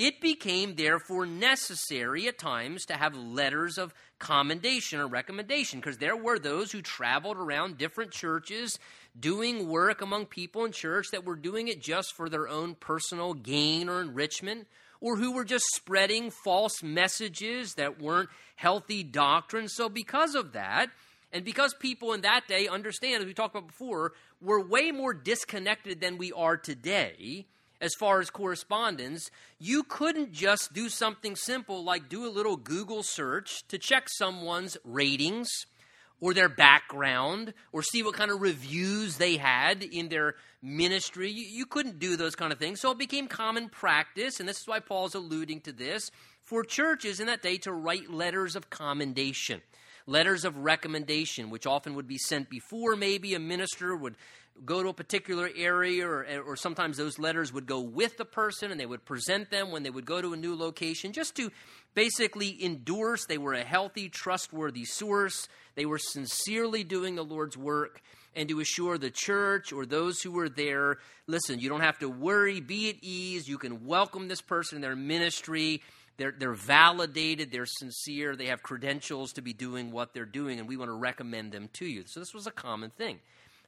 it 0.00 0.20
became, 0.22 0.76
therefore, 0.76 1.26
necessary 1.26 2.26
at 2.26 2.38
times 2.38 2.86
to 2.86 2.94
have 2.94 3.14
letters 3.14 3.76
of 3.76 3.92
commendation 4.18 4.98
or 4.98 5.06
recommendation, 5.06 5.78
because 5.78 5.98
there 5.98 6.16
were 6.16 6.38
those 6.38 6.72
who 6.72 6.80
traveled 6.80 7.36
around 7.36 7.76
different 7.76 8.10
churches 8.10 8.78
doing 9.18 9.68
work 9.68 10.00
among 10.00 10.24
people 10.24 10.64
in 10.64 10.72
church 10.72 11.08
that 11.12 11.26
were 11.26 11.36
doing 11.36 11.68
it 11.68 11.82
just 11.82 12.14
for 12.14 12.30
their 12.30 12.48
own 12.48 12.76
personal 12.76 13.34
gain 13.34 13.90
or 13.90 14.00
enrichment, 14.00 14.66
or 15.00 15.16
who 15.16 15.32
were 15.32 15.44
just 15.44 15.64
spreading 15.74 16.30
false 16.30 16.82
messages 16.82 17.74
that 17.74 18.00
weren't 18.00 18.28
healthy 18.56 19.02
doctrine. 19.02 19.68
So, 19.68 19.88
because 19.88 20.34
of 20.34 20.52
that, 20.52 20.90
and 21.32 21.44
because 21.44 21.74
people 21.74 22.12
in 22.12 22.22
that 22.22 22.48
day 22.48 22.68
understand, 22.68 23.20
as 23.20 23.26
we 23.26 23.34
talked 23.34 23.54
about 23.54 23.68
before, 23.68 24.12
were 24.40 24.60
way 24.60 24.90
more 24.90 25.14
disconnected 25.14 26.00
than 26.00 26.18
we 26.18 26.32
are 26.32 26.56
today 26.56 27.46
as 27.80 27.94
far 27.94 28.20
as 28.20 28.30
correspondence, 28.30 29.30
you 29.58 29.82
couldn't 29.82 30.32
just 30.32 30.72
do 30.72 30.88
something 30.88 31.34
simple 31.34 31.82
like 31.82 32.08
do 32.08 32.26
a 32.26 32.30
little 32.30 32.56
Google 32.56 33.02
search 33.02 33.66
to 33.68 33.78
check 33.78 34.08
someone's 34.08 34.76
ratings 34.84 35.48
or 36.20 36.34
their 36.34 36.48
background 36.48 37.54
or 37.72 37.82
see 37.82 38.02
what 38.02 38.14
kind 38.14 38.30
of 38.30 38.42
reviews 38.42 39.16
they 39.16 39.36
had 39.36 39.82
in 39.82 40.08
their 40.08 40.34
ministry. 40.62 41.30
You, 41.30 41.46
you, 41.46 41.66
couldn't 41.66 41.98
do 41.98 42.16
those 42.16 42.34
kind 42.34 42.52
of 42.52 42.58
things. 42.58 42.80
So 42.80 42.90
it 42.90 42.98
became 42.98 43.28
common 43.28 43.68
practice, 43.68 44.40
and 44.40 44.48
this 44.48 44.60
is 44.60 44.66
why 44.66 44.80
Paul's 44.80 45.14
alluding 45.14 45.62
to 45.62 45.72
this, 45.72 46.10
for 46.42 46.64
churches 46.64 47.20
in 47.20 47.26
that 47.26 47.42
day 47.42 47.58
to 47.58 47.72
write 47.72 48.10
letters 48.10 48.56
of 48.56 48.70
commendation. 48.70 49.62
Letters 50.06 50.44
of 50.44 50.58
recommendation, 50.58 51.50
which 51.50 51.66
often 51.66 51.94
would 51.94 52.08
be 52.08 52.18
sent 52.18 52.50
before 52.50 52.96
maybe 52.96 53.34
a 53.34 53.38
minister 53.38 53.94
would 53.94 54.16
go 54.64 54.82
to 54.82 54.88
a 54.88 54.94
particular 54.94 55.48
area, 55.56 56.06
or, 56.06 56.26
or 56.40 56.56
sometimes 56.56 56.96
those 56.96 57.18
letters 57.18 57.52
would 57.52 57.66
go 57.66 57.80
with 57.80 58.16
the 58.16 58.24
person 58.24 58.70
and 58.70 58.80
they 58.80 58.86
would 58.86 59.04
present 59.04 59.50
them 59.50 59.70
when 59.70 59.82
they 59.82 59.90
would 59.90 60.04
go 60.04 60.20
to 60.20 60.32
a 60.32 60.36
new 60.36 60.54
location 60.54 61.12
just 61.12 61.36
to 61.36 61.50
basically 61.94 62.62
endorse 62.62 63.24
they 63.26 63.38
were 63.38 63.54
a 63.54 63.64
healthy, 63.64 64.08
trustworthy 64.08 64.84
source. 64.84 65.48
They 65.76 65.86
were 65.86 65.98
sincerely 65.98 66.84
doing 66.84 67.14
the 67.14 67.24
Lord's 67.24 67.56
work 67.56 68.02
and 68.34 68.48
to 68.48 68.60
assure 68.60 68.98
the 68.98 69.10
church 69.10 69.72
or 69.72 69.84
those 69.86 70.20
who 70.22 70.32
were 70.32 70.48
there 70.48 70.98
listen, 71.30 71.60
you 71.60 71.68
don't 71.68 71.80
have 71.80 71.98
to 72.00 72.08
worry, 72.08 72.60
be 72.60 72.90
at 72.90 72.96
ease. 73.02 73.48
You 73.48 73.56
can 73.56 73.86
welcome 73.86 74.28
this 74.28 74.40
person 74.40 74.76
in 74.76 74.82
their 74.82 74.96
ministry. 74.96 75.82
They're, 76.16 76.34
they're 76.36 76.52
validated, 76.52 77.50
they're 77.50 77.64
sincere, 77.66 78.36
they 78.36 78.46
have 78.46 78.62
credentials 78.62 79.32
to 79.34 79.42
be 79.42 79.54
doing 79.54 79.90
what 79.90 80.12
they're 80.12 80.26
doing, 80.26 80.58
and 80.58 80.68
we 80.68 80.76
want 80.76 80.90
to 80.90 80.94
recommend 80.94 81.52
them 81.52 81.70
to 81.74 81.86
you. 81.86 82.02
So, 82.06 82.20
this 82.20 82.34
was 82.34 82.46
a 82.46 82.50
common 82.50 82.90
thing. 82.90 83.20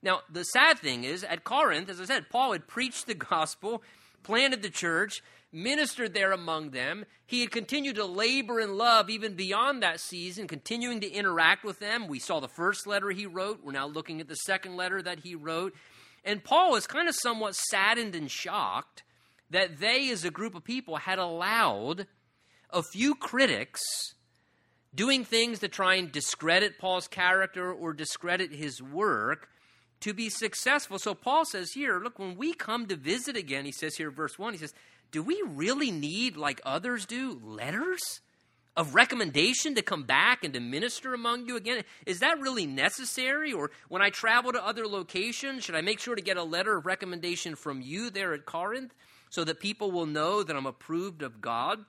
Now, 0.02 0.21
the 0.31 0.42
sad 0.42 0.78
thing 0.78 1.04
is, 1.04 1.25
at 1.25 1.45
Corinth, 1.45 1.88
as 1.88 1.99
I 1.99 2.04
said, 2.04 2.28
Paul 2.28 2.52
had 2.52 2.66
preached 2.66 3.07
the 3.07 3.14
gospel, 3.14 3.83
planted 4.23 4.61
the 4.61 4.69
church, 4.69 5.23
ministered 5.52 6.14
there 6.14 6.32
among 6.32 6.71
them. 6.71 7.04
He 7.26 7.42
had 7.42 7.50
continued 7.50 7.97
to 7.97 8.06
labor 8.06 8.59
in 8.59 8.76
love 8.76 9.11
even 9.11 9.35
beyond 9.35 9.82
that 9.82 10.00
season, 10.00 10.49
continuing 10.49 11.00
to 11.00 11.11
interact 11.11 11.64
with 11.64 11.78
them. 11.78 12.09
We 12.09 12.18
saw 12.18 12.40
the 12.40 12.49
first 12.49 12.87
letter 12.87 13.11
he 13.11 13.26
wrote. 13.26 13.61
We're 13.62 13.73
now 13.73 13.87
looking 13.87 14.21
at 14.21 14.28
the 14.28 14.37
second 14.37 14.76
letter 14.76 15.02
that 15.02 15.21
he 15.21 15.35
wrote. 15.35 15.75
And 16.25 16.42
Paul 16.42 16.76
is 16.76 16.87
kind 16.87 17.09
of 17.09 17.14
somewhat 17.14 17.54
saddened 17.54 18.14
and 18.14 18.30
shocked 18.30 19.02
that 19.50 19.78
they, 19.78 20.11
as 20.11 20.25
a 20.25 20.30
group 20.30 20.54
of 20.54 20.64
people, 20.64 20.97
had 20.97 21.18
allowed 21.18 22.06
a 22.71 22.82
few 22.82 23.14
critics 23.14 23.82
doing 24.94 25.25
things 25.25 25.59
to 25.59 25.68
try 25.68 25.94
and 25.97 26.11
discredit 26.11 26.78
Paul's 26.78 27.09
character 27.09 27.73
or 27.73 27.92
discredit 27.92 28.52
his 28.52 28.82
work 28.82 29.49
to 30.02 30.12
be 30.12 30.28
successful. 30.28 30.99
So 30.99 31.14
Paul 31.14 31.44
says 31.44 31.73
here, 31.73 31.99
look, 31.99 32.18
when 32.18 32.37
we 32.37 32.52
come 32.52 32.87
to 32.87 32.97
visit 32.97 33.37
again, 33.37 33.64
he 33.64 33.73
says 33.73 33.97
here, 33.97 34.11
verse 34.11 34.38
1, 34.38 34.52
he 34.52 34.59
says, 34.59 34.75
Do 35.11 35.23
we 35.23 35.42
really 35.47 35.90
need, 35.90 36.37
like 36.37 36.61
others 36.64 37.06
do, 37.06 37.40
letters? 37.42 38.21
of 38.75 38.94
recommendation 38.94 39.75
to 39.75 39.82
come 39.82 40.04
back 40.04 40.44
and 40.44 40.54
to 40.54 40.61
minister 40.61 41.12
among 41.12 41.47
you 41.47 41.56
again? 41.56 41.85
Is 42.06 42.21
that 42.21 42.40
really 42.40 42.66
necessary? 42.66 43.52
Or 43.52 43.71
when 43.88 44.00
I 44.00 44.11
travel 44.11 44.52
to 44.52 44.64
other 44.64 44.87
locations, 44.87 45.64
should 45.64 45.75
I 45.75 45.82
make 45.82 46.00
sure 46.00 46.14
to 46.14 46.23
get 46.23 46.38
a 46.38 46.42
letter 46.42 46.76
of 46.76 46.87
recommendation 46.87 47.54
from 47.54 47.82
you 47.82 48.09
there 48.09 48.32
at 48.32 48.47
Corinth 48.47 48.94
so 49.28 49.44
that 49.44 49.61
people 49.61 49.90
will 49.90 50.06
know 50.06 50.42
that 50.42 50.56
I'm 50.56 50.66
approved 50.66 51.23
of 51.23 51.40
God? 51.40 51.85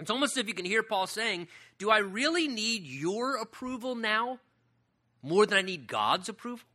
It's 0.00 0.10
almost 0.10 0.36
as 0.36 0.40
if 0.40 0.48
you 0.48 0.54
can 0.54 0.64
hear 0.64 0.82
Paul 0.82 1.06
saying, 1.06 1.46
Do 1.78 1.88
I 1.90 1.98
really 1.98 2.48
need 2.48 2.82
your 2.82 3.36
approval 3.36 3.94
now 3.94 4.40
more 5.22 5.46
than 5.46 5.56
I 5.56 5.62
need 5.62 5.86
God's 5.86 6.28
approval? 6.28 6.66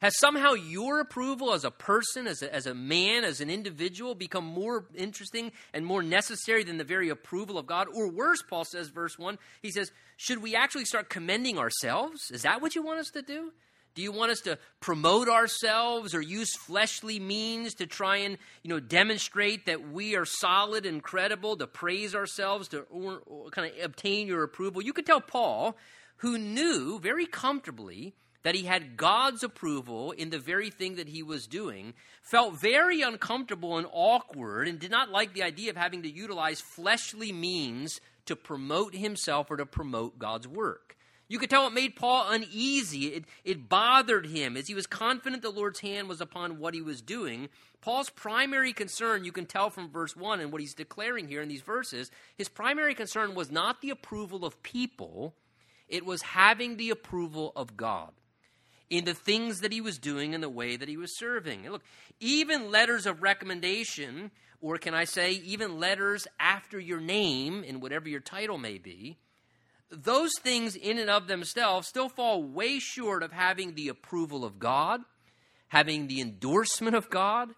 Has 0.00 0.16
somehow 0.18 0.52
your 0.52 1.00
approval 1.00 1.52
as 1.52 1.64
a 1.64 1.72
person, 1.72 2.28
as 2.28 2.42
a, 2.42 2.54
as 2.54 2.66
a 2.66 2.74
man, 2.74 3.24
as 3.24 3.40
an 3.40 3.50
individual, 3.50 4.14
become 4.14 4.44
more 4.44 4.84
interesting 4.94 5.50
and 5.74 5.84
more 5.84 6.04
necessary 6.04 6.62
than 6.62 6.78
the 6.78 6.84
very 6.84 7.08
approval 7.08 7.58
of 7.58 7.66
God? 7.66 7.88
Or 7.92 8.08
worse, 8.08 8.40
Paul 8.48 8.64
says, 8.64 8.88
verse 8.88 9.18
1, 9.18 9.38
he 9.60 9.72
says, 9.72 9.90
Should 10.16 10.40
we 10.40 10.54
actually 10.54 10.84
start 10.84 11.08
commending 11.08 11.58
ourselves? 11.58 12.30
Is 12.30 12.42
that 12.42 12.62
what 12.62 12.76
you 12.76 12.82
want 12.82 13.00
us 13.00 13.10
to 13.10 13.22
do? 13.22 13.52
Do 13.96 14.02
you 14.04 14.12
want 14.12 14.30
us 14.30 14.40
to 14.42 14.56
promote 14.78 15.28
ourselves 15.28 16.14
or 16.14 16.20
use 16.20 16.54
fleshly 16.54 17.18
means 17.18 17.74
to 17.74 17.86
try 17.86 18.18
and 18.18 18.38
you 18.62 18.68
know 18.68 18.78
demonstrate 18.78 19.66
that 19.66 19.90
we 19.90 20.14
are 20.14 20.24
solid 20.24 20.86
and 20.86 21.02
credible, 21.02 21.56
to 21.56 21.66
praise 21.66 22.14
ourselves, 22.14 22.68
to 22.68 22.82
or, 22.82 23.22
or 23.26 23.50
kind 23.50 23.72
of 23.72 23.84
obtain 23.84 24.28
your 24.28 24.44
approval? 24.44 24.80
You 24.80 24.92
could 24.92 25.06
tell 25.06 25.20
Paul, 25.20 25.76
who 26.18 26.38
knew 26.38 27.00
very 27.00 27.26
comfortably 27.26 28.14
that 28.42 28.54
he 28.54 28.64
had 28.64 28.96
God's 28.96 29.42
approval 29.42 30.12
in 30.12 30.30
the 30.30 30.38
very 30.38 30.70
thing 30.70 30.96
that 30.96 31.08
he 31.08 31.22
was 31.22 31.46
doing, 31.46 31.94
felt 32.22 32.60
very 32.60 33.02
uncomfortable 33.02 33.76
and 33.76 33.86
awkward, 33.92 34.68
and 34.68 34.78
did 34.78 34.90
not 34.90 35.10
like 35.10 35.34
the 35.34 35.42
idea 35.42 35.70
of 35.70 35.76
having 35.76 36.02
to 36.02 36.10
utilize 36.10 36.60
fleshly 36.60 37.32
means 37.32 38.00
to 38.26 38.36
promote 38.36 38.94
himself 38.94 39.50
or 39.50 39.56
to 39.56 39.66
promote 39.66 40.18
God's 40.18 40.46
work. 40.46 40.96
You 41.30 41.38
could 41.38 41.50
tell 41.50 41.66
it 41.66 41.74
made 41.74 41.94
Paul 41.94 42.26
uneasy. 42.30 43.08
It, 43.08 43.24
it 43.44 43.68
bothered 43.68 44.26
him 44.26 44.56
as 44.56 44.66
he 44.66 44.74
was 44.74 44.86
confident 44.86 45.42
the 45.42 45.50
Lord's 45.50 45.80
hand 45.80 46.08
was 46.08 46.22
upon 46.22 46.58
what 46.58 46.72
he 46.72 46.80
was 46.80 47.02
doing. 47.02 47.50
Paul's 47.82 48.08
primary 48.08 48.72
concern, 48.72 49.24
you 49.24 49.32
can 49.32 49.44
tell 49.44 49.68
from 49.68 49.90
verse 49.90 50.16
1 50.16 50.40
and 50.40 50.50
what 50.50 50.62
he's 50.62 50.74
declaring 50.74 51.28
here 51.28 51.42
in 51.42 51.48
these 51.48 51.60
verses, 51.60 52.10
his 52.36 52.48
primary 52.48 52.94
concern 52.94 53.34
was 53.34 53.50
not 53.50 53.82
the 53.82 53.90
approval 53.90 54.44
of 54.44 54.62
people, 54.62 55.34
it 55.86 56.06
was 56.06 56.22
having 56.22 56.76
the 56.76 56.90
approval 56.90 57.52
of 57.54 57.76
God 57.76 58.12
in 58.90 59.04
the 59.04 59.14
things 59.14 59.60
that 59.60 59.72
he 59.72 59.80
was 59.80 59.98
doing 59.98 60.34
and 60.34 60.42
the 60.42 60.48
way 60.48 60.76
that 60.76 60.88
he 60.88 60.96
was 60.96 61.16
serving. 61.18 61.64
And 61.64 61.72
look, 61.72 61.82
even 62.20 62.70
letters 62.70 63.06
of 63.06 63.22
recommendation, 63.22 64.30
or 64.60 64.78
can 64.78 64.94
I 64.94 65.04
say, 65.04 65.32
even 65.32 65.78
letters 65.78 66.26
after 66.40 66.78
your 66.78 67.00
name 67.00 67.64
in 67.64 67.80
whatever 67.80 68.08
your 68.08 68.20
title 68.20 68.58
may 68.58 68.78
be, 68.78 69.18
those 69.90 70.32
things 70.40 70.76
in 70.76 70.98
and 70.98 71.10
of 71.10 71.28
themselves 71.28 71.88
still 71.88 72.08
fall 72.08 72.42
way 72.42 72.78
short 72.78 73.22
of 73.22 73.32
having 73.32 73.74
the 73.74 73.88
approval 73.88 74.44
of 74.44 74.58
God, 74.58 75.00
having 75.68 76.06
the 76.06 76.20
endorsement 76.20 76.94
of 76.94 77.08
God, 77.08 77.50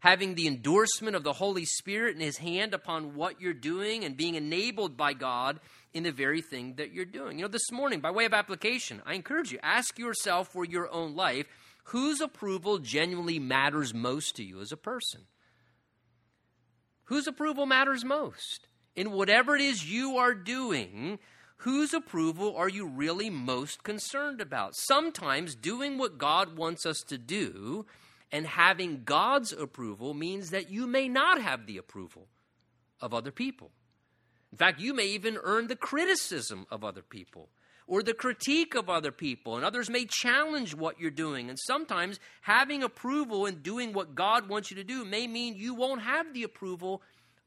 having 0.00 0.34
the 0.34 0.46
endorsement 0.46 1.16
of 1.16 1.24
the 1.24 1.32
Holy 1.32 1.64
Spirit 1.64 2.14
and 2.14 2.22
His 2.22 2.38
hand 2.38 2.74
upon 2.74 3.14
what 3.14 3.40
you're 3.40 3.52
doing 3.52 4.04
and 4.04 4.16
being 4.16 4.34
enabled 4.34 4.96
by 4.96 5.12
God 5.12 5.58
in 5.96 6.02
the 6.02 6.12
very 6.12 6.42
thing 6.42 6.74
that 6.74 6.92
you're 6.92 7.06
doing. 7.06 7.38
You 7.38 7.46
know, 7.46 7.50
this 7.50 7.72
morning, 7.72 8.00
by 8.00 8.10
way 8.10 8.26
of 8.26 8.34
application, 8.34 9.00
I 9.06 9.14
encourage 9.14 9.50
you 9.50 9.58
ask 9.62 9.98
yourself 9.98 10.48
for 10.48 10.62
your 10.62 10.92
own 10.92 11.16
life 11.16 11.46
whose 11.84 12.20
approval 12.20 12.78
genuinely 12.78 13.38
matters 13.38 13.94
most 13.94 14.36
to 14.36 14.44
you 14.44 14.60
as 14.60 14.72
a 14.72 14.76
person? 14.76 15.22
Whose 17.04 17.26
approval 17.26 17.64
matters 17.64 18.04
most? 18.04 18.68
In 18.94 19.10
whatever 19.12 19.54
it 19.54 19.62
is 19.62 19.90
you 19.90 20.18
are 20.18 20.34
doing, 20.34 21.18
whose 21.58 21.94
approval 21.94 22.54
are 22.56 22.68
you 22.68 22.86
really 22.86 23.30
most 23.30 23.82
concerned 23.82 24.42
about? 24.42 24.76
Sometimes 24.76 25.54
doing 25.54 25.96
what 25.96 26.18
God 26.18 26.58
wants 26.58 26.84
us 26.84 27.00
to 27.08 27.16
do 27.16 27.86
and 28.30 28.46
having 28.46 29.04
God's 29.04 29.52
approval 29.52 30.12
means 30.12 30.50
that 30.50 30.68
you 30.68 30.86
may 30.86 31.08
not 31.08 31.40
have 31.40 31.66
the 31.66 31.78
approval 31.78 32.26
of 33.00 33.14
other 33.14 33.30
people. 33.30 33.70
In 34.56 34.58
fact, 34.58 34.80
you 34.80 34.94
may 34.94 35.04
even 35.08 35.36
earn 35.42 35.66
the 35.66 35.76
criticism 35.76 36.66
of 36.70 36.82
other 36.82 37.02
people 37.02 37.50
or 37.86 38.02
the 38.02 38.14
critique 38.14 38.74
of 38.74 38.88
other 38.88 39.12
people, 39.12 39.54
and 39.54 39.62
others 39.66 39.90
may 39.90 40.06
challenge 40.06 40.74
what 40.74 40.98
you're 40.98 41.10
doing. 41.10 41.50
And 41.50 41.58
sometimes 41.58 42.18
having 42.40 42.82
approval 42.82 43.44
and 43.44 43.62
doing 43.62 43.92
what 43.92 44.14
God 44.14 44.48
wants 44.48 44.70
you 44.70 44.76
to 44.78 44.82
do 44.82 45.04
may 45.04 45.26
mean 45.26 45.56
you 45.56 45.74
won't 45.74 46.00
have 46.00 46.32
the 46.32 46.42
approval 46.42 47.02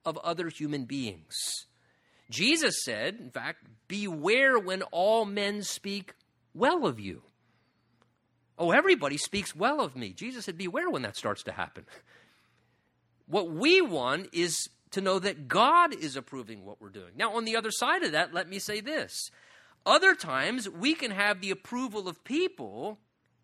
of 0.06 0.20
other 0.20 0.50
human 0.50 0.86
beings. 0.86 1.36
Jesus 2.30 2.75
said, 2.86 3.16
in 3.20 3.32
fact, 3.32 3.66
beware 3.88 4.60
when 4.60 4.84
all 4.92 5.25
men 5.25 5.63
speak 5.63 6.13
well 6.54 6.86
of 6.86 7.00
you. 7.00 7.24
Oh, 8.56 8.70
everybody 8.70 9.18
speaks 9.18 9.56
well 9.56 9.82
of 9.82 9.96
me. 9.96 10.13
Jesus 10.13 10.46
said, 10.46 10.60
beware 10.60 10.92
when 10.92 11.01
that 11.01 11.18
starts 11.18 11.42
to 11.46 11.51
happen. 11.51 11.86
What 13.25 13.51
we 13.51 13.80
want 13.80 14.30
is 14.34 14.70
to 14.91 15.01
know 15.01 15.19
that 15.19 15.48
God 15.48 15.93
is 15.93 16.15
approving 16.15 16.65
what 16.65 16.81
we're 16.81 16.89
doing. 16.89 17.13
Now, 17.15 17.36
on 17.36 17.46
the 17.46 17.55
other 17.55 17.72
side 17.72 18.03
of 18.03 18.13
that, 18.13 18.34
let 18.34 18.50
me 18.50 18.60
say 18.60 18.81
this. 18.81 19.29
Other 19.86 20.15
times, 20.15 20.67
we 20.67 20.93
can 20.93 21.12
have 21.12 21.41
the 21.41 21.51
approval 21.51 22.08
of 22.08 22.24
people, 22.24 23.00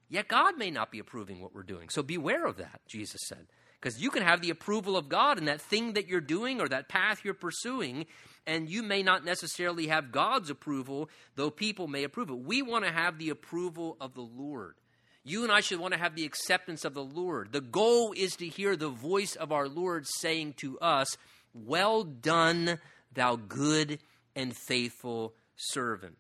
yet 0.10 0.28
God 0.28 0.58
may 0.58 0.72
not 0.72 0.92
be 0.92 1.00
approving 1.00 1.42
what 1.42 1.54
we're 1.54 1.64
doing. 1.64 1.90
So 1.90 2.04
beware 2.04 2.46
of 2.46 2.58
that, 2.58 2.82
Jesus 2.88 3.22
said. 3.28 3.48
Because 3.80 4.02
you 4.02 4.10
can 4.10 4.24
have 4.24 4.42
the 4.42 4.50
approval 4.50 4.98
of 4.98 5.10
God 5.10 5.38
in 5.38 5.46
that 5.46 5.62
thing 5.62 5.94
that 5.94 6.08
you're 6.08 6.20
doing 6.20 6.60
or 6.60 6.68
that 6.70 6.90
path 6.90 7.22
you're 7.24 7.36
pursuing, 7.36 8.08
and 8.48 8.68
you 8.68 8.82
may 8.82 9.04
not 9.04 9.24
necessarily 9.24 9.88
have 9.88 10.12
God's 10.12 10.50
approval, 10.50 11.10
though 11.36 11.52
people 11.52 11.88
may 11.88 12.04
approve 12.04 12.30
it. 12.30 12.40
We 12.40 12.64
want 12.64 12.86
to 12.86 12.92
have 12.92 13.20
the 13.20 13.30
approval 13.30 13.96
of 14.02 14.16
the 14.16 14.22
Lord. 14.22 14.76
You 15.24 15.44
and 15.44 15.52
I 15.52 15.62
should 15.62 15.80
want 15.80 15.94
to 15.94 16.00
have 16.00 16.16
the 16.16 16.26
acceptance 16.26 16.86
of 16.86 16.94
the 16.94 17.04
Lord. 17.04 17.52
The 17.52 17.62
goal 17.62 18.14
is 18.16 18.36
to 18.38 18.48
hear 18.48 18.76
the 18.76 18.90
voice 18.90 19.36
of 19.36 19.52
our 19.52 19.68
Lord 19.68 20.06
saying 20.20 20.54
to 20.58 20.78
us, 20.80 21.18
Well 21.56 22.04
done, 22.04 22.80
thou 23.14 23.38
good 23.38 24.00
and 24.36 24.56
faithful 24.56 25.34
servant. 25.56 26.18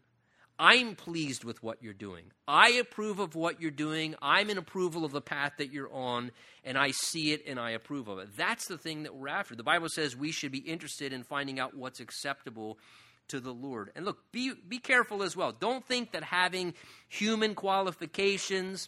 I'm 0.57 0.95
pleased 0.95 1.43
with 1.43 1.61
what 1.61 1.83
you're 1.83 1.93
doing. 1.93 2.31
I 2.47 2.69
approve 2.71 3.19
of 3.19 3.35
what 3.35 3.61
you're 3.61 3.71
doing. 3.71 4.15
I'm 4.21 4.49
in 4.49 4.57
approval 4.57 5.03
of 5.03 5.11
the 5.11 5.19
path 5.19 5.53
that 5.57 5.73
you're 5.73 5.91
on, 5.91 6.31
and 6.63 6.77
I 6.77 6.91
see 6.91 7.33
it 7.33 7.43
and 7.45 7.59
I 7.59 7.71
approve 7.71 8.07
of 8.07 8.19
it. 8.19 8.29
That's 8.37 8.67
the 8.67 8.77
thing 8.77 9.03
that 9.03 9.13
we're 9.13 9.27
after. 9.27 9.55
The 9.55 9.63
Bible 9.63 9.89
says 9.89 10.15
we 10.15 10.31
should 10.31 10.53
be 10.53 10.59
interested 10.59 11.11
in 11.11 11.23
finding 11.23 11.59
out 11.59 11.75
what's 11.75 11.99
acceptable 11.99 12.79
to 13.27 13.41
the 13.41 13.51
Lord. 13.51 13.91
And 13.95 14.05
look, 14.05 14.31
be, 14.31 14.53
be 14.67 14.79
careful 14.79 15.23
as 15.23 15.35
well. 15.35 15.51
Don't 15.51 15.85
think 15.85 16.13
that 16.13 16.23
having 16.23 16.73
human 17.09 17.53
qualifications, 17.53 18.87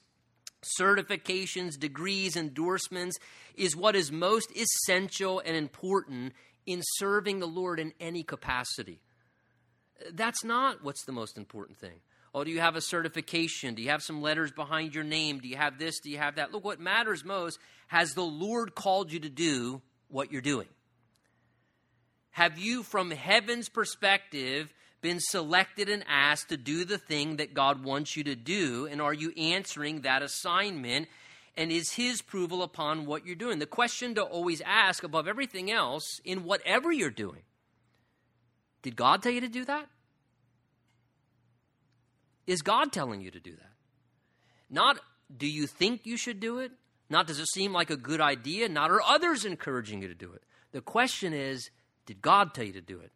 certifications, 0.63 1.79
degrees, 1.79 2.35
endorsements 2.35 3.17
is 3.55 3.75
what 3.75 3.95
is 3.95 4.11
most 4.11 4.51
essential 4.55 5.41
and 5.45 5.55
important 5.55 6.33
in 6.65 6.81
serving 6.83 7.39
the 7.39 7.47
Lord 7.47 7.79
in 7.79 7.93
any 7.99 8.23
capacity. 8.23 8.99
That's 10.11 10.43
not 10.43 10.83
what's 10.83 11.05
the 11.05 11.11
most 11.11 11.37
important 11.37 11.77
thing. 11.77 11.99
Oh, 12.33 12.43
do 12.43 12.51
you 12.51 12.59
have 12.59 12.75
a 12.75 12.81
certification? 12.81 13.73
Do 13.73 13.81
you 13.81 13.89
have 13.89 14.03
some 14.03 14.21
letters 14.21 14.51
behind 14.51 14.93
your 14.93 15.03
name? 15.03 15.39
Do 15.39 15.47
you 15.47 15.55
have 15.55 15.79
this? 15.79 15.99
Do 15.99 16.09
you 16.11 16.17
have 16.17 16.35
that? 16.35 16.51
Look, 16.51 16.63
what 16.63 16.79
matters 16.79 17.25
most 17.25 17.57
has 17.87 18.13
the 18.13 18.21
Lord 18.21 18.75
called 18.75 19.11
you 19.11 19.19
to 19.21 19.29
do 19.29 19.81
what 20.09 20.31
you're 20.31 20.41
doing? 20.41 20.67
Have 22.31 22.59
you, 22.59 22.83
from 22.83 23.09
heaven's 23.09 23.69
perspective, 23.69 24.71
been 25.07 25.19
selected 25.21 25.87
and 25.87 26.03
asked 26.05 26.49
to 26.49 26.57
do 26.57 26.83
the 26.83 26.97
thing 26.97 27.37
that 27.37 27.53
God 27.53 27.81
wants 27.81 28.17
you 28.17 28.25
to 28.25 28.35
do? 28.35 28.87
And 28.91 29.01
are 29.01 29.13
you 29.13 29.31
answering 29.37 30.01
that 30.01 30.21
assignment? 30.21 31.07
And 31.55 31.71
is 31.71 31.93
His 31.93 32.19
approval 32.19 32.61
upon 32.61 33.05
what 33.05 33.25
you're 33.25 33.37
doing? 33.37 33.59
The 33.59 33.65
question 33.65 34.15
to 34.15 34.23
always 34.23 34.61
ask 34.65 35.03
above 35.03 35.25
everything 35.25 35.71
else 35.71 36.19
in 36.25 36.43
whatever 36.43 36.91
you're 36.91 37.09
doing 37.09 37.43
did 38.81 38.97
God 38.97 39.23
tell 39.23 39.31
you 39.31 39.41
to 39.41 39.47
do 39.47 39.63
that? 39.65 39.87
Is 42.45 42.61
God 42.61 42.91
telling 42.91 43.21
you 43.21 43.31
to 43.31 43.39
do 43.39 43.51
that? 43.51 43.73
Not 44.69 44.99
do 45.35 45.47
you 45.47 45.67
think 45.67 46.05
you 46.05 46.17
should 46.17 46.41
do 46.41 46.59
it? 46.59 46.71
Not 47.09 47.27
does 47.27 47.39
it 47.39 47.47
seem 47.47 47.71
like 47.71 47.89
a 47.89 47.97
good 47.97 48.19
idea? 48.19 48.67
Not 48.67 48.91
are 48.91 49.01
others 49.01 49.45
encouraging 49.45 50.01
you 50.01 50.09
to 50.09 50.15
do 50.15 50.33
it? 50.33 50.43
The 50.73 50.81
question 50.81 51.33
is, 51.33 51.69
did 52.05 52.21
God 52.21 52.53
tell 52.53 52.65
you 52.65 52.73
to 52.73 52.81
do 52.81 52.99
it? 52.99 53.11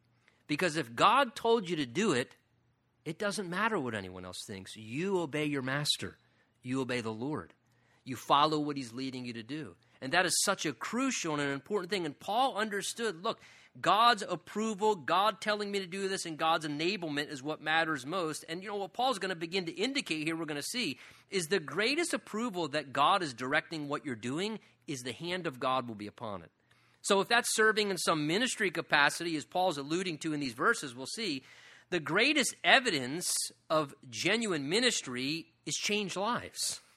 Because 0.51 0.75
if 0.75 0.93
God 0.93 1.33
told 1.33 1.69
you 1.69 1.77
to 1.77 1.85
do 1.85 2.11
it, 2.11 2.35
it 3.05 3.17
doesn't 3.17 3.49
matter 3.49 3.79
what 3.79 3.95
anyone 3.95 4.25
else 4.25 4.43
thinks. 4.45 4.75
You 4.75 5.21
obey 5.21 5.45
your 5.45 5.61
master, 5.61 6.17
you 6.61 6.81
obey 6.81 6.99
the 6.99 7.09
Lord, 7.09 7.53
you 8.03 8.17
follow 8.17 8.59
what 8.59 8.75
he's 8.75 8.91
leading 8.91 9.23
you 9.23 9.31
to 9.31 9.43
do. 9.43 9.77
And 10.01 10.11
that 10.11 10.25
is 10.25 10.43
such 10.43 10.65
a 10.65 10.73
crucial 10.73 11.35
and 11.35 11.41
an 11.41 11.51
important 11.51 11.89
thing. 11.89 12.05
And 12.05 12.19
Paul 12.19 12.57
understood 12.57 13.23
look, 13.23 13.39
God's 13.79 14.25
approval, 14.27 14.95
God 14.95 15.39
telling 15.39 15.71
me 15.71 15.79
to 15.79 15.87
do 15.87 16.09
this, 16.09 16.25
and 16.25 16.37
God's 16.37 16.67
enablement 16.67 17.31
is 17.31 17.41
what 17.41 17.61
matters 17.61 18.05
most. 18.05 18.43
And 18.49 18.61
you 18.61 18.67
know 18.67 18.75
what 18.75 18.91
Paul's 18.91 19.19
going 19.19 19.29
to 19.29 19.35
begin 19.37 19.67
to 19.67 19.71
indicate 19.71 20.27
here, 20.27 20.35
we're 20.35 20.43
going 20.43 20.59
to 20.59 20.67
see, 20.67 20.99
is 21.29 21.45
the 21.45 21.61
greatest 21.61 22.13
approval 22.13 22.67
that 22.67 22.91
God 22.91 23.23
is 23.23 23.33
directing 23.33 23.87
what 23.87 24.05
you're 24.05 24.15
doing 24.15 24.59
is 24.85 25.03
the 25.03 25.13
hand 25.13 25.47
of 25.47 25.61
God 25.61 25.87
will 25.87 25.95
be 25.95 26.07
upon 26.07 26.41
it. 26.41 26.51
So 27.01 27.19
if 27.19 27.27
that's 27.27 27.55
serving 27.55 27.89
in 27.89 27.97
some 27.97 28.27
ministry 28.27 28.69
capacity, 28.69 29.35
as 29.35 29.45
Paul's 29.45 29.77
alluding 29.77 30.19
to 30.19 30.33
in 30.33 30.39
these 30.39 30.53
verses, 30.53 30.95
we'll 30.95 31.07
see, 31.07 31.43
the 31.89 31.99
greatest 31.99 32.55
evidence 32.63 33.33
of 33.69 33.93
genuine 34.09 34.69
ministry 34.69 35.47
is 35.65 35.75
changed 35.75 36.15
lives. 36.15 36.79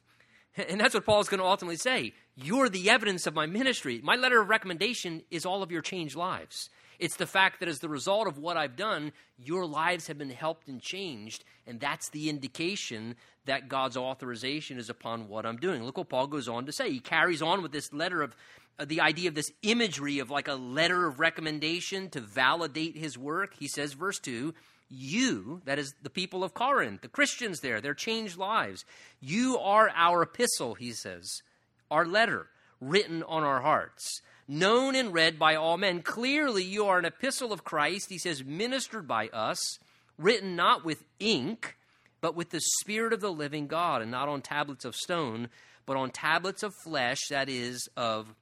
And 0.69 0.81
that's 0.81 0.95
what 0.95 1.05
Paul's 1.05 1.29
going 1.29 1.41
to 1.41 1.47
ultimately 1.47 1.77
say. 1.77 2.13
You're 2.37 2.69
the 2.69 2.89
evidence 2.89 3.27
of 3.27 3.35
my 3.35 3.47
ministry. 3.47 4.01
My 4.05 4.15
letter 4.15 4.41
of 4.41 4.49
recommendation 4.49 5.23
is 5.29 5.45
all 5.45 5.65
of 5.65 5.73
your 5.73 5.83
changed 5.83 6.15
lives. 6.15 6.71
It's 6.99 7.17
the 7.17 7.27
fact 7.27 7.61
that 7.61 7.69
as 7.69 7.81
the 7.81 7.89
result 7.89 8.29
of 8.29 8.39
what 8.39 8.57
I've 8.57 8.77
done, 8.77 9.13
your 9.37 9.67
lives 9.67 10.07
have 10.07 10.19
been 10.19 10.31
helped 10.31 10.69
and 10.69 10.81
changed, 10.81 11.45
and 11.67 11.81
that's 11.81 12.09
the 12.11 12.31
indication 12.31 13.17
that 13.47 13.69
God's 13.69 13.97
authorization 13.97 14.79
is 14.79 14.89
upon 14.89 15.29
what 15.29 15.45
I'm 15.45 15.57
doing. 15.57 15.83
Look 15.85 15.99
what 15.99 16.09
Paul 16.09 16.29
goes 16.29 16.49
on 16.49 16.67
to 16.67 16.73
say. 16.73 16.91
He 16.91 17.01
carries 17.01 17.43
on 17.43 17.63
with 17.63 17.73
this 17.73 17.93
letter 17.93 18.23
of 18.23 18.37
uh, 18.79 18.85
the 18.85 19.01
idea 19.01 19.29
of 19.29 19.35
this 19.35 19.51
imagery 19.63 20.19
of 20.19 20.31
like 20.31 20.49
a 20.49 20.55
letter 20.55 21.07
of 21.07 21.21
recommendation 21.21 22.11
to 22.11 22.21
validate 22.21 22.97
his 22.97 23.17
work. 23.17 23.55
He 23.59 23.69
says, 23.69 23.93
verse 23.93 24.19
2 24.19 24.55
you, 24.91 25.63
that 25.65 25.79
is 25.79 25.95
the 26.03 26.11
people 26.11 26.45
of 26.45 26.55
Corinth, 26.55 27.01
the 27.01 27.09
Christians 27.09 27.61
there, 27.61 27.81
their 27.81 27.95
changed 27.95 28.37
lives, 28.37 28.85
you 29.21 29.59
are 29.59 29.91
our 29.95 30.23
epistle, 30.23 30.75
he 30.75 30.93
says, 30.93 31.43
our 31.91 32.07
letter 32.07 32.49
written 32.81 33.23
on 33.23 33.43
our 33.43 33.63
hearts, 33.63 34.21
known 34.47 34.95
and 34.95 35.13
read 35.13 35.39
by 35.39 35.55
all 35.55 35.77
men. 35.77 36.03
Clearly, 36.03 36.63
you 36.63 36.87
are 36.87 36.99
an 36.99 37.05
epistle 37.05 37.53
of 37.53 37.65
Christ, 37.65 38.11
he 38.11 38.19
says, 38.19 38.45
ministered 38.45 39.09
by 39.09 39.29
us, 39.29 39.79
written 40.19 40.55
not 40.55 40.85
with 40.85 41.05
ink, 41.19 41.77
but 42.21 42.37
with 42.37 42.51
the 42.51 42.61
Spirit 42.81 43.13
of 43.13 43.21
the 43.21 43.33
living 43.33 43.67
God, 43.67 44.03
and 44.03 44.11
not 44.11 44.29
on 44.29 44.43
tablets 44.43 44.85
of 44.85 44.95
stone, 44.95 45.49
but 45.87 45.97
on 45.97 46.11
tablets 46.11 46.63
of 46.63 46.75
flesh, 46.75 47.21
that 47.31 47.49
is, 47.49 47.89
of 47.97 48.35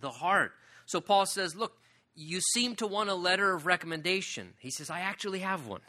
the 0.00 0.10
heart. 0.10 0.52
So 0.86 1.00
Paul 1.00 1.26
says, 1.26 1.54
Look, 1.54 1.74
you 2.14 2.40
seem 2.40 2.76
to 2.76 2.86
want 2.86 3.10
a 3.10 3.14
letter 3.14 3.54
of 3.54 3.66
recommendation. 3.66 4.54
He 4.58 4.70
says, 4.70 4.90
I 4.90 5.00
actually 5.00 5.40
have 5.40 5.66
one. 5.66 5.80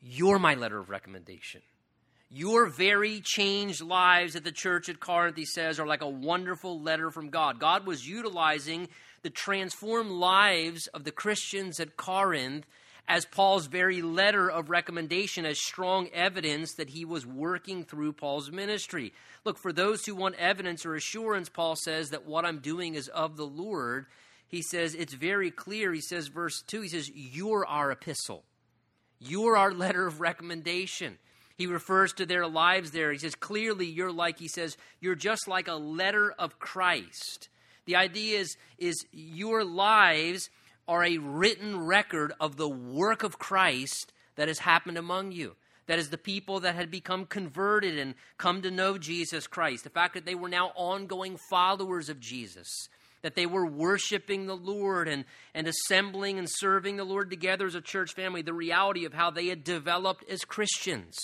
You're 0.00 0.38
my 0.38 0.54
letter 0.54 0.78
of 0.78 0.90
recommendation. 0.90 1.62
Your 2.28 2.66
very 2.66 3.20
changed 3.24 3.80
lives 3.80 4.34
at 4.34 4.42
the 4.42 4.52
church 4.52 4.88
at 4.88 4.98
Corinth, 4.98 5.36
he 5.36 5.44
says, 5.44 5.78
are 5.78 5.86
like 5.86 6.02
a 6.02 6.08
wonderful 6.08 6.80
letter 6.80 7.10
from 7.10 7.30
God. 7.30 7.60
God 7.60 7.86
was 7.86 8.06
utilizing 8.06 8.88
the 9.22 9.30
transformed 9.30 10.10
lives 10.10 10.88
of 10.88 11.04
the 11.04 11.12
Christians 11.12 11.78
at 11.78 11.96
Corinth 11.96 12.66
as 13.08 13.24
Paul's 13.24 13.66
very 13.66 14.02
letter 14.02 14.50
of 14.50 14.70
recommendation, 14.70 15.46
as 15.46 15.58
strong 15.58 16.08
evidence 16.12 16.74
that 16.74 16.90
he 16.90 17.04
was 17.04 17.24
working 17.26 17.84
through 17.84 18.12
Paul's 18.12 18.50
ministry. 18.50 19.12
Look, 19.44 19.58
for 19.58 19.72
those 19.72 20.04
who 20.04 20.14
want 20.14 20.34
evidence 20.36 20.84
or 20.84 20.94
assurance, 20.94 21.48
Paul 21.48 21.76
says 21.76 22.10
that 22.10 22.26
what 22.26 22.44
I'm 22.44 22.58
doing 22.58 22.94
is 22.94 23.08
of 23.08 23.36
the 23.36 23.46
Lord 23.46 24.06
he 24.48 24.62
says, 24.62 24.94
it's 24.94 25.14
very 25.14 25.50
clear. 25.50 25.92
He 25.92 26.00
says, 26.00 26.28
verse 26.28 26.62
2, 26.62 26.82
he 26.82 26.88
says, 26.88 27.10
You're 27.12 27.66
our 27.66 27.90
epistle. 27.90 28.44
You're 29.18 29.56
our 29.56 29.72
letter 29.72 30.06
of 30.06 30.20
recommendation. 30.20 31.18
He 31.56 31.66
refers 31.66 32.12
to 32.14 32.26
their 32.26 32.46
lives 32.46 32.90
there. 32.90 33.12
He 33.12 33.18
says, 33.18 33.34
Clearly, 33.34 33.86
you're 33.86 34.12
like, 34.12 34.38
he 34.38 34.48
says, 34.48 34.76
you're 35.00 35.14
just 35.14 35.48
like 35.48 35.68
a 35.68 35.74
letter 35.74 36.32
of 36.38 36.58
Christ. 36.58 37.48
The 37.86 37.96
idea 37.96 38.40
is, 38.40 38.56
is 38.78 39.06
your 39.12 39.64
lives 39.64 40.50
are 40.88 41.04
a 41.04 41.18
written 41.18 41.86
record 41.86 42.32
of 42.40 42.56
the 42.56 42.68
work 42.68 43.22
of 43.22 43.38
Christ 43.38 44.12
that 44.36 44.48
has 44.48 44.60
happened 44.60 44.98
among 44.98 45.32
you. 45.32 45.56
That 45.86 45.98
is, 45.98 46.10
the 46.10 46.18
people 46.18 46.60
that 46.60 46.74
had 46.74 46.90
become 46.90 47.26
converted 47.26 47.98
and 47.98 48.14
come 48.38 48.62
to 48.62 48.70
know 48.70 48.98
Jesus 48.98 49.46
Christ. 49.46 49.84
The 49.84 49.90
fact 49.90 50.14
that 50.14 50.26
they 50.26 50.34
were 50.34 50.48
now 50.48 50.72
ongoing 50.74 51.38
followers 51.48 52.08
of 52.08 52.18
Jesus 52.18 52.88
that 53.26 53.34
they 53.34 53.46
were 53.46 53.66
worshiping 53.66 54.46
the 54.46 54.56
Lord 54.56 55.08
and, 55.08 55.24
and 55.52 55.66
assembling 55.66 56.38
and 56.38 56.48
serving 56.48 56.96
the 56.96 57.02
Lord 57.02 57.28
together 57.28 57.66
as 57.66 57.74
a 57.74 57.80
church 57.80 58.14
family, 58.14 58.40
the 58.40 58.52
reality 58.52 59.04
of 59.04 59.14
how 59.14 59.30
they 59.30 59.48
had 59.48 59.64
developed 59.64 60.22
as 60.30 60.44
Christians 60.44 61.16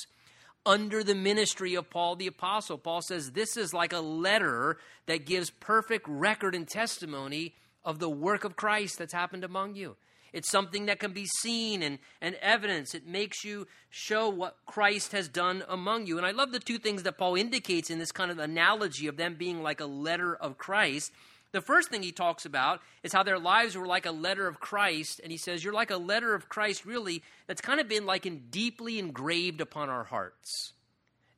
under 0.67 1.05
the 1.05 1.15
ministry 1.15 1.77
of 1.77 1.91
Paul 1.91 2.17
the 2.17 2.27
Apostle. 2.27 2.77
Paul 2.77 3.03
says 3.03 3.31
this 3.31 3.57
is 3.57 3.73
like 3.73 3.93
a 3.93 4.01
letter 4.01 4.79
that 5.07 5.27
gives 5.27 5.51
perfect 5.51 6.07
record 6.09 6.57
and 6.57 6.67
testimony 6.67 7.55
of 7.85 7.99
the 7.99 8.11
work 8.11 8.45
of 8.45 8.57
Christ 8.57 8.99
that's 8.99 9.13
happened 9.13 9.45
among 9.45 9.75
you. 9.75 9.97
It's 10.33 10.51
something 10.51 10.87
that 10.87 10.99
can 10.99 11.13
be 11.13 11.27
seen 11.41 11.83
and, 11.83 11.99
and 12.21 12.37
evidence. 12.37 12.95
It 12.95 13.07
makes 13.07 13.45
you 13.45 13.67
show 13.91 14.31
what 14.31 14.57
Christ 14.65 15.13
has 15.13 15.29
done 15.29 15.63
among 15.69 16.07
you. 16.07 16.17
And 16.17 16.27
I 16.27 16.31
love 16.31 16.53
the 16.53 16.59
two 16.59 16.79
things 16.79 17.03
that 17.03 17.19
Paul 17.19 17.35
indicates 17.35 17.91
in 17.91 17.99
this 17.99 18.13
kind 18.13 18.31
of 18.31 18.39
analogy 18.39 19.07
of 19.09 19.19
them 19.19 19.35
being 19.35 19.63
like 19.63 19.81
a 19.81 19.87
letter 19.87 20.35
of 20.35 20.57
Christ. 20.57 21.13
The 21.53 21.61
first 21.61 21.91
thing 21.91 22.03
he 22.03 22.13
talks 22.13 22.47
about 22.47 22.81
is 23.03 23.13
how 23.13 23.23
their 23.23 23.39
lives 23.39 23.77
were 23.77 23.87
like 23.87 24.07
a 24.07 24.11
letter 24.11 24.49
of 24.49 24.59
Christ. 24.59 25.21
And 25.23 25.31
he 25.31 25.37
says, 25.37 25.63
You're 25.63 25.75
like 25.75 25.91
a 25.91 25.99
letter 25.99 26.35
of 26.35 26.49
Christ, 26.49 26.87
really, 26.87 27.23
that's 27.47 27.61
kind 27.61 27.79
of 27.79 27.89
been 27.89 28.07
like 28.07 28.25
in 28.25 28.45
deeply 28.51 28.99
engraved 28.99 29.61
upon 29.61 29.91
our 29.91 30.05
hearts. 30.05 30.73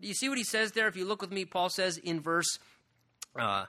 Do 0.01 0.07
you 0.07 0.15
see 0.15 0.29
what 0.29 0.39
he 0.39 0.45
says 0.45 0.73
there? 0.73 0.87
If 0.87 0.97
you 0.97 1.05
look 1.05 1.21
with 1.21 1.33
me, 1.33 1.45
Paul 1.45 1.69
says 1.69 1.99
in 1.99 2.21
verse 2.21 2.59
uh, 3.37 3.65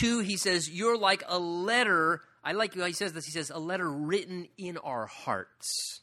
2, 0.00 0.20
he 0.20 0.36
says, 0.36 0.68
You're 0.68 0.98
like 0.98 1.22
a 1.26 1.38
letter. 1.38 2.22
I 2.44 2.52
like 2.52 2.74
how 2.74 2.84
he 2.84 2.92
says 2.92 3.12
this. 3.12 3.26
He 3.26 3.32
says, 3.32 3.50
A 3.50 3.58
letter 3.58 3.90
written 3.90 4.48
in 4.56 4.76
our 4.78 5.06
hearts. 5.06 6.00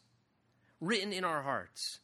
Written 0.81 1.13
in 1.13 1.23
our 1.23 1.41
hearts. 1.41 1.99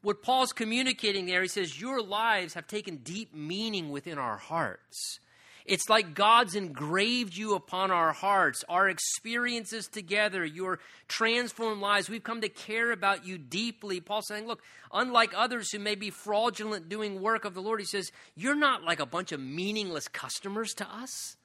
What 0.00 0.22
Paul's 0.22 0.52
communicating 0.52 1.26
there, 1.26 1.42
he 1.42 1.48
says, 1.48 1.80
Your 1.80 2.00
lives 2.00 2.54
have 2.54 2.66
taken 2.66 2.98
deep 2.98 3.34
meaning 3.34 3.90
within 3.90 4.18
our 4.18 4.36
hearts. 4.36 5.20
It's 5.68 5.90
like 5.90 6.14
God's 6.14 6.54
engraved 6.54 7.36
you 7.36 7.54
upon 7.54 7.90
our 7.90 8.14
hearts, 8.14 8.64
our 8.70 8.88
experiences 8.88 9.86
together, 9.86 10.42
your 10.42 10.78
transformed 11.08 11.82
lives. 11.82 12.08
We've 12.08 12.24
come 12.24 12.40
to 12.40 12.48
care 12.48 12.90
about 12.90 13.26
you 13.26 13.36
deeply. 13.36 14.00
Paul's 14.00 14.28
saying, 14.28 14.46
look, 14.46 14.62
unlike 14.90 15.34
others 15.36 15.70
who 15.70 15.78
may 15.78 15.94
be 15.94 16.08
fraudulent 16.08 16.88
doing 16.88 17.20
work 17.20 17.44
of 17.44 17.52
the 17.52 17.60
Lord, 17.60 17.80
he 17.80 17.86
says, 17.86 18.10
you're 18.34 18.54
not 18.54 18.82
like 18.82 18.98
a 18.98 19.04
bunch 19.04 19.30
of 19.30 19.40
meaningless 19.40 20.08
customers 20.08 20.72
to 20.72 20.88
us. 20.90 21.36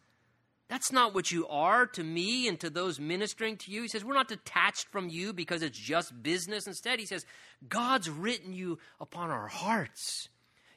That's 0.70 0.94
not 0.94 1.14
what 1.14 1.30
you 1.30 1.46
are 1.50 1.86
to 1.88 2.04
me 2.04 2.48
and 2.48 2.58
to 2.62 2.70
those 2.70 3.02
ministering 3.02 3.58
to 3.58 3.72
you. 3.72 3.82
He 3.82 3.88
says, 3.90 4.06
We're 4.06 4.16
not 4.16 4.30
detached 4.30 4.88
from 4.88 5.10
you 5.10 5.34
because 5.34 5.62
it's 5.62 5.78
just 5.78 6.24
business. 6.24 6.66
Instead, 6.66 7.00
he 7.00 7.06
says, 7.06 7.26
God's 7.68 8.10
written 8.10 8.54
you 8.54 8.80
upon 9.00 9.30
our 9.30 9.50
hearts, 9.50 10.30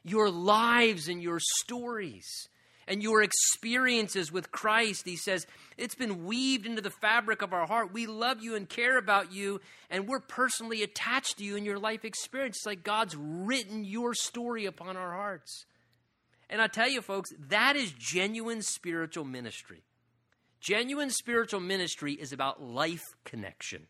your 0.03 0.29
lives 0.29 1.07
and 1.07 1.23
your 1.23 1.39
stories 1.39 2.49
and 2.87 3.03
your 3.03 3.21
experiences 3.21 4.31
with 4.31 4.51
Christ. 4.51 5.03
He 5.05 5.17
says, 5.17 5.45
it's 5.77 5.95
been 5.95 6.25
weaved 6.25 6.65
into 6.65 6.81
the 6.81 6.89
fabric 6.89 7.41
of 7.41 7.53
our 7.53 7.67
heart. 7.67 7.93
We 7.93 8.07
love 8.07 8.41
you 8.41 8.55
and 8.55 8.67
care 8.67 8.97
about 8.97 9.31
you, 9.31 9.59
and 9.89 10.07
we're 10.07 10.19
personally 10.19 10.83
attached 10.83 11.37
to 11.37 11.43
you 11.43 11.55
in 11.55 11.65
your 11.65 11.79
life 11.79 12.05
experience. 12.05 12.57
It's 12.57 12.65
like 12.65 12.83
God's 12.83 13.15
written 13.15 13.83
your 13.83 14.13
story 14.13 14.65
upon 14.65 14.95
our 14.95 15.13
hearts. 15.13 15.65
And 16.49 16.61
I 16.61 16.67
tell 16.67 16.89
you, 16.89 17.01
folks, 17.01 17.29
that 17.49 17.75
is 17.75 17.91
genuine 17.91 18.61
spiritual 18.61 19.25
ministry. 19.25 19.83
Genuine 20.61 21.09
spiritual 21.09 21.59
ministry 21.59 22.13
is 22.13 22.31
about 22.31 22.63
life 22.63 23.03
connection. 23.25 23.87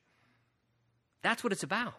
That's 1.21 1.43
what 1.43 1.53
it's 1.53 1.63
about. 1.63 1.93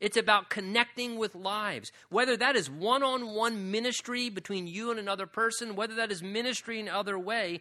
It's 0.00 0.16
about 0.16 0.48
connecting 0.48 1.18
with 1.18 1.34
lives. 1.34 1.90
Whether 2.08 2.36
that 2.36 2.54
is 2.56 2.70
one 2.70 3.02
on 3.02 3.34
one 3.34 3.70
ministry 3.70 4.28
between 4.28 4.66
you 4.66 4.90
and 4.90 5.00
another 5.00 5.26
person, 5.26 5.74
whether 5.74 5.94
that 5.96 6.12
is 6.12 6.22
ministry 6.22 6.78
in 6.78 6.88
other 6.88 7.18
way, 7.18 7.60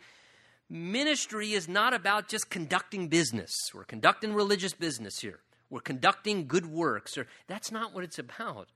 ministry 0.70 1.54
is 1.54 1.68
not 1.68 1.94
about 1.94 2.28
just 2.28 2.50
conducting 2.50 3.08
business. 3.08 3.52
We're 3.74 3.86
conducting 3.86 4.34
religious 4.34 4.74
business 4.74 5.20
here. 5.20 5.40
We're 5.70 5.80
conducting 5.80 6.48
good 6.48 6.68
works. 6.68 7.18
Or 7.18 7.26
that's 7.48 7.72
not 7.72 7.94
what 7.94 8.04
it's 8.04 8.20
about. 8.20 8.70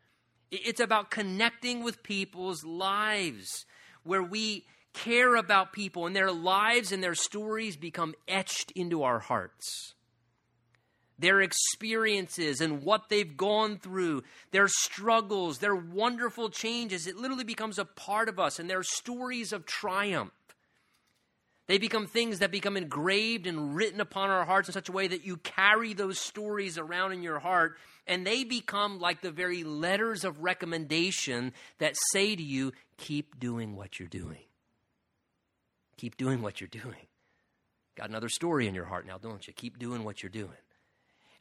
It's 0.49 0.81
about 0.81 1.11
connecting 1.11 1.83
with 1.83 2.03
people's 2.03 2.63
lives 2.63 3.65
where 4.03 4.23
we 4.23 4.65
care 4.93 5.35
about 5.35 5.71
people 5.71 6.07
and 6.07 6.15
their 6.15 6.31
lives 6.31 6.91
and 6.91 7.01
their 7.01 7.15
stories 7.15 7.77
become 7.77 8.15
etched 8.27 8.71
into 8.71 9.03
our 9.03 9.19
hearts 9.19 9.93
their 11.21 11.41
experiences 11.41 12.59
and 12.59 12.83
what 12.83 13.09
they've 13.09 13.37
gone 13.37 13.77
through, 13.77 14.23
their 14.51 14.67
struggles, 14.67 15.59
their 15.59 15.75
wonderful 15.75 16.49
changes. 16.49 17.07
It 17.07 17.15
literally 17.15 17.43
becomes 17.43 17.79
a 17.79 17.85
part 17.85 18.27
of 18.27 18.39
us 18.39 18.59
and 18.59 18.69
their 18.69 18.83
stories 18.83 19.53
of 19.53 19.65
triumph. 19.65 20.33
They 21.67 21.77
become 21.77 22.07
things 22.07 22.39
that 22.39 22.51
become 22.51 22.75
engraved 22.75 23.47
and 23.47 23.75
written 23.75 24.01
upon 24.01 24.29
our 24.29 24.43
hearts 24.43 24.67
in 24.67 24.73
such 24.73 24.89
a 24.89 24.91
way 24.91 25.07
that 25.07 25.25
you 25.25 25.37
carry 25.37 25.93
those 25.93 26.19
stories 26.19 26.77
around 26.77 27.13
in 27.13 27.23
your 27.23 27.39
heart, 27.39 27.77
and 28.07 28.27
they 28.27 28.43
become 28.43 28.99
like 28.99 29.21
the 29.21 29.31
very 29.31 29.63
letters 29.63 30.25
of 30.25 30.43
recommendation 30.43 31.53
that 31.77 31.95
say 32.11 32.35
to 32.35 32.43
you, 32.43 32.73
keep 32.97 33.39
doing 33.39 33.77
what 33.77 33.99
you're 33.99 34.09
doing. 34.09 34.39
Keep 35.95 36.17
doing 36.17 36.41
what 36.41 36.59
you're 36.59 36.67
doing. 36.67 37.07
Got 37.95 38.09
another 38.09 38.29
story 38.29 38.67
in 38.67 38.75
your 38.75 38.85
heart 38.85 39.05
now, 39.05 39.17
don't 39.17 39.47
you? 39.47 39.53
Keep 39.53 39.77
doing 39.77 40.03
what 40.03 40.23
you're 40.23 40.29
doing. 40.29 40.49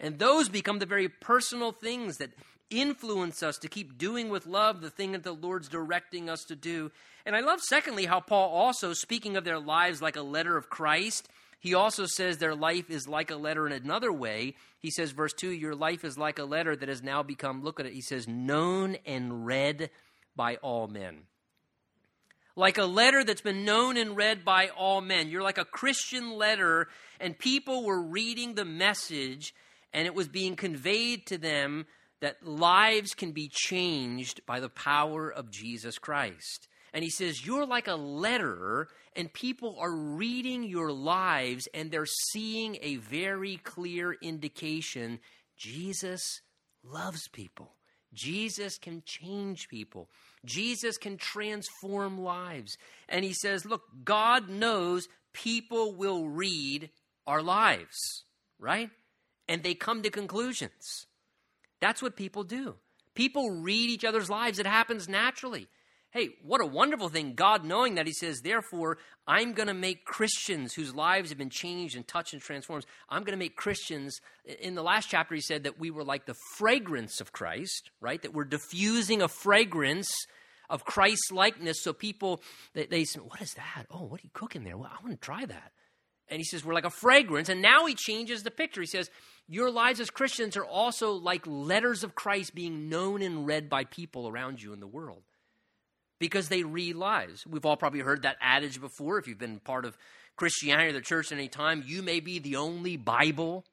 And 0.01 0.19
those 0.19 0.49
become 0.49 0.79
the 0.79 0.87
very 0.87 1.09
personal 1.09 1.73
things 1.73 2.17
that 2.17 2.31
influence 2.71 3.43
us 3.43 3.59
to 3.59 3.69
keep 3.69 3.99
doing 3.99 4.29
with 4.31 4.47
love 4.47 4.81
the 4.81 4.91
thing 4.91 5.13
that 5.13 5.23
the 5.23 5.33
Lord's 5.33 5.69
directing 5.69 6.31
us 6.31 6.45
to 6.45 6.57
do. 6.57 6.91
And 7.27 7.37
I 7.37 7.41
love, 7.41 7.61
secondly, 7.61 8.07
how 8.07 8.21
Paul 8.21 8.49
also, 8.49 8.95
speaking 8.95 9.37
of 9.37 9.45
their 9.45 9.59
lives 9.59 10.01
like 10.01 10.17
a 10.17 10.23
letter 10.23 10.57
of 10.57 10.71
Christ, 10.71 11.29
he 11.59 11.75
also 11.75 12.07
says 12.07 12.39
their 12.39 12.55
life 12.55 12.89
is 12.89 13.07
like 13.07 13.31
a 13.31 13.37
letter 13.37 13.67
in 13.67 13.73
another 13.73 14.11
way. 14.11 14.55
He 14.79 14.91
says, 14.91 15.11
verse 15.11 15.35
2, 15.35 15.51
your 15.51 15.75
life 15.75 16.05
is 16.05 16.17
like 16.17 16.39
a 16.39 16.45
letter 16.45 16.75
that 16.75 16.89
has 16.89 17.03
now 17.03 17.23
become, 17.23 17.63
look 17.63 17.79
at 17.79 17.87
it, 17.87 17.93
he 17.93 18.01
says, 18.01 18.27
known 18.27 18.97
and 19.05 19.45
read 19.45 19.91
by 20.35 20.57
all 20.57 20.87
men. 20.87 21.25
Like 22.57 22.79
a 22.79 22.85
letter 22.85 23.25
that's 23.25 23.43
been 23.43 23.65
known 23.65 23.99
and 23.99 24.17
read 24.17 24.45
by 24.45 24.69
all 24.69 25.03
men. 25.03 25.29
You're 25.29 25.43
like 25.43 25.59
a 25.59 25.65
Christian 25.65 26.33
letter, 26.33 26.89
and 27.21 27.39
people 27.39 27.85
were 27.85 28.01
reading 28.01 28.55
the 28.55 28.65
message, 28.65 29.55
and 29.93 30.07
it 30.07 30.15
was 30.15 30.29
being 30.29 30.57
conveyed 30.57 31.27
to 31.27 31.39
them 31.39 31.87
that 32.21 32.47
lives 32.47 33.15
can 33.15 33.33
be 33.33 33.51
changed 33.53 34.45
by 34.47 34.61
the 34.61 34.69
power 34.69 35.31
of 35.31 35.51
Jesus 35.51 35.99
Christ. 35.99 36.69
And 36.93 37.05
he 37.05 37.11
says, 37.11 37.47
You're 37.47 37.67
like 37.67 37.89
a 37.89 37.95
letter, 37.95 38.89
and 39.15 39.33
people 39.33 39.77
are 39.81 39.95
reading 39.95 40.65
your 40.65 40.93
lives, 40.93 41.69
and 41.73 41.91
they're 41.91 42.07
seeing 42.33 42.79
a 42.83 42.97
very 42.97 43.57
clear 43.59 44.13
indication 44.13 45.21
Jesus 45.57 46.41
loves 46.83 47.29
people. 47.29 47.75
Jesus 48.13 48.77
can 48.77 49.03
change 49.07 49.69
people. 49.69 50.09
Jesus 50.45 50.99
can 50.99 51.17
transform 51.17 52.19
lives. 52.19 52.77
And 53.09 53.25
he 53.25 53.33
says, 53.33 53.65
Look, 53.65 53.83
God 54.05 54.49
knows 54.49 55.09
people 55.33 55.95
will 55.95 56.29
read 56.29 56.91
our 57.27 57.43
lives, 57.43 58.25
right? 58.59 58.91
And 59.51 59.63
they 59.63 59.75
come 59.75 60.03
to 60.03 60.11
conclusions. 60.11 61.07
That's 61.81 62.01
what 62.01 62.15
people 62.15 62.45
do. 62.45 62.77
People 63.15 63.51
read 63.51 63.91
each 63.91 64.05
other's 64.05 64.31
lives, 64.31 64.59
it 64.59 64.67
happens 64.67 65.09
naturally. 65.09 65.67
Hey, 66.13 66.31
what 66.43 66.61
a 66.61 66.67
wonderful 66.67 67.09
thing, 67.09 67.35
God 67.35 67.65
knowing 67.65 67.95
that 67.97 68.07
He 68.07 68.13
says, 68.13 68.41
therefore, 68.41 68.99
I'm 69.29 69.53
going 69.53 69.69
to 69.69 69.75
make 69.75 70.05
Christians 70.05 70.75
whose 70.75 70.95
lives 70.95 71.29
have 71.29 71.39
been 71.39 71.51
changed 71.51 71.95
and 71.95 72.07
touched 72.07 72.33
and 72.33 72.43
transformed. 72.43 72.85
I'm 73.09 73.23
going 73.23 73.39
to 73.39 73.45
make 73.45 73.57
Christians. 73.57 74.21
In 74.61 74.75
the 74.75 74.83
last 74.83 75.09
chapter, 75.09 75.35
He 75.35 75.41
said 75.41 75.65
that 75.65 75.79
we 75.79 75.91
were 75.91 76.03
like 76.03 76.27
the 76.27 76.37
fragrance 76.57 77.21
of 77.21 77.33
Christ, 77.33 77.91
right? 78.01 78.21
That 78.23 78.35
we're 78.35 78.45
diffusing 78.45 79.23
a 79.23 79.29
fragrance 79.29 80.13
of 80.69 80.85
Christ's 80.85 81.31
likeness 81.31 81.83
so 81.83 81.93
people, 81.93 82.41
they, 82.75 82.87
they 82.87 83.05
say, 83.05 83.21
What 83.21 83.41
is 83.41 83.55
that? 83.55 83.87
Oh, 83.91 84.05
what 84.05 84.21
are 84.21 84.25
you 84.25 84.31
cooking 84.33 84.65
there? 84.65 84.77
Well, 84.77 84.91
I 84.91 85.03
want 85.03 85.21
to 85.21 85.25
try 85.25 85.45
that. 85.45 85.73
And 86.27 86.39
He 86.39 86.45
says, 86.45 86.65
We're 86.65 86.75
like 86.75 86.85
a 86.85 86.91
fragrance. 86.91 87.49
And 87.49 87.63
now 87.63 87.87
He 87.87 87.95
changes 87.95 88.43
the 88.43 88.51
picture. 88.51 88.81
He 88.81 88.87
says, 88.87 89.11
Your 89.53 89.69
lives 89.69 89.99
as 89.99 90.11
Christians 90.11 90.57
are 90.57 90.65
also 90.65 91.11
like 91.11 91.45
letters 91.45 92.05
of 92.05 92.15
Christ 92.15 92.55
being 92.55 92.89
known 92.89 93.21
and 93.21 93.49
read 93.49 93.69
by 93.69 93.83
people 93.83 94.29
around 94.29 94.63
you 94.63 94.73
in 94.73 94.79
the 94.79 94.87
world 94.87 95.25
because 96.21 96.49
they 96.49 96.63
read 96.63 96.95
lives. 96.95 97.45
We've 97.49 97.67
all 97.67 97.77
probably 97.77 97.99
heard 97.99 98.23
that 98.23 98.37
adage 98.41 98.81
before. 98.81 99.19
If 99.19 99.27
you've 99.27 99.39
been 99.39 99.59
part 99.59 99.85
of 99.85 99.99
Christianity 100.37 100.91
or 100.91 100.93
the 100.93 101.01
church 101.01 101.33
at 101.33 101.39
any 101.39 101.49
time, 101.49 101.83
you 101.85 102.01
may 102.01 102.21
be 102.21 102.39
the 102.39 102.55
only 102.55 102.97
Bible 102.97 103.65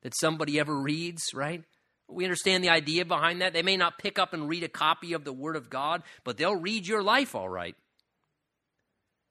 that 0.00 0.14
somebody 0.18 0.58
ever 0.58 0.74
reads, 0.74 1.34
right? 1.34 1.62
We 2.08 2.24
understand 2.24 2.64
the 2.64 2.70
idea 2.70 3.04
behind 3.04 3.42
that. 3.42 3.52
They 3.52 3.62
may 3.62 3.76
not 3.76 3.98
pick 3.98 4.18
up 4.18 4.32
and 4.32 4.48
read 4.48 4.64
a 4.64 4.68
copy 4.68 5.12
of 5.12 5.24
the 5.24 5.32
Word 5.34 5.56
of 5.56 5.68
God, 5.68 6.04
but 6.24 6.38
they'll 6.38 6.56
read 6.56 6.86
your 6.86 7.02
life 7.02 7.34
all 7.34 7.50
right. 7.50 7.76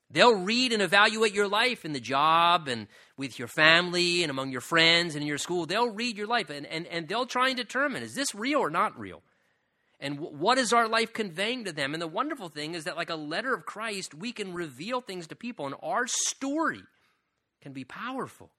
They'll 0.09 0.35
read 0.35 0.71
and 0.71 0.81
evaluate 0.81 1.33
your 1.33 1.49
life 1.49 1.83
in 1.83 1.91
the 1.91 1.99
job 1.99 2.67
and 2.67 2.87
with 3.17 3.37
your 3.37 3.49
family 3.49 4.23
and 4.23 4.31
among 4.31 4.51
your 4.51 4.61
friends 4.61 5.15
and 5.15 5.21
in 5.21 5.27
your 5.27 5.37
school. 5.37 5.65
They'll 5.65 5.89
read 5.89 6.17
your 6.17 6.27
life 6.27 6.49
and, 6.49 6.65
and, 6.65 6.87
and 6.87 7.07
they'll 7.07 7.25
try 7.25 7.49
and 7.49 7.57
determine 7.57 8.03
is 8.03 8.15
this 8.15 8.33
real 8.33 8.59
or 8.59 8.69
not 8.69 8.97
real? 8.97 9.21
And 9.99 10.15
w- 10.17 10.35
what 10.35 10.57
is 10.57 10.73
our 10.73 10.87
life 10.87 11.11
conveying 11.13 11.65
to 11.65 11.71
them? 11.71 11.93
And 11.93 12.01
the 12.01 12.07
wonderful 12.07 12.49
thing 12.49 12.75
is 12.75 12.83
that, 12.85 12.95
like 12.95 13.09
a 13.09 13.15
letter 13.15 13.53
of 13.53 13.65
Christ, 13.65 14.13
we 14.13 14.31
can 14.31 14.53
reveal 14.53 15.01
things 15.01 15.27
to 15.27 15.35
people, 15.35 15.65
and 15.65 15.75
our 15.81 16.05
story 16.07 16.83
can 17.61 17.73
be 17.73 17.83
powerful. 17.83 18.51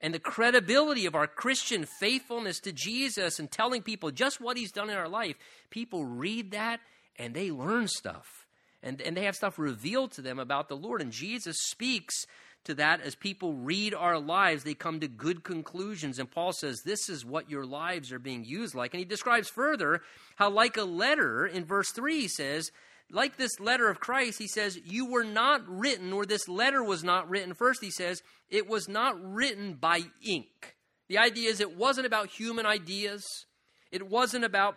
And 0.00 0.12
the 0.12 0.18
credibility 0.18 1.06
of 1.06 1.14
our 1.14 1.28
Christian 1.28 1.84
faithfulness 1.84 2.58
to 2.60 2.72
Jesus 2.72 3.38
and 3.38 3.50
telling 3.50 3.82
people 3.82 4.10
just 4.10 4.40
what 4.40 4.56
he's 4.56 4.72
done 4.72 4.90
in 4.90 4.96
our 4.96 5.08
life, 5.08 5.36
people 5.70 6.04
read 6.04 6.50
that 6.52 6.80
and 7.16 7.34
they 7.34 7.52
learn 7.52 7.86
stuff. 7.86 8.41
And, 8.82 9.00
and 9.00 9.16
they 9.16 9.24
have 9.24 9.36
stuff 9.36 9.58
revealed 9.58 10.12
to 10.12 10.22
them 10.22 10.38
about 10.38 10.68
the 10.68 10.76
Lord. 10.76 11.00
And 11.00 11.12
Jesus 11.12 11.56
speaks 11.70 12.26
to 12.64 12.74
that 12.74 13.00
as 13.00 13.14
people 13.14 13.54
read 13.54 13.94
our 13.94 14.18
lives, 14.18 14.64
they 14.64 14.74
come 14.74 15.00
to 15.00 15.08
good 15.08 15.42
conclusions. 15.44 16.18
And 16.18 16.30
Paul 16.30 16.52
says, 16.52 16.82
This 16.84 17.08
is 17.08 17.24
what 17.24 17.50
your 17.50 17.64
lives 17.64 18.12
are 18.12 18.18
being 18.18 18.44
used 18.44 18.74
like. 18.74 18.94
And 18.94 18.98
he 18.98 19.04
describes 19.04 19.48
further 19.48 20.00
how, 20.36 20.50
like 20.50 20.76
a 20.76 20.84
letter, 20.84 21.46
in 21.46 21.64
verse 21.64 21.90
3, 21.92 22.20
he 22.20 22.28
says, 22.28 22.70
like 23.12 23.36
this 23.36 23.60
letter 23.60 23.88
of 23.90 24.00
Christ, 24.00 24.38
he 24.38 24.48
says, 24.48 24.78
You 24.84 25.06
were 25.06 25.24
not 25.24 25.62
written, 25.68 26.12
or 26.12 26.24
this 26.24 26.48
letter 26.48 26.82
was 26.82 27.04
not 27.04 27.28
written. 27.28 27.52
First, 27.52 27.82
he 27.82 27.90
says, 27.90 28.22
It 28.48 28.66
was 28.66 28.88
not 28.88 29.14
written 29.22 29.74
by 29.74 30.00
ink. 30.26 30.76
The 31.08 31.18
idea 31.18 31.50
is 31.50 31.60
it 31.60 31.76
wasn't 31.76 32.06
about 32.06 32.28
human 32.28 32.64
ideas, 32.64 33.22
it 33.90 34.08
wasn't 34.08 34.44
about 34.44 34.76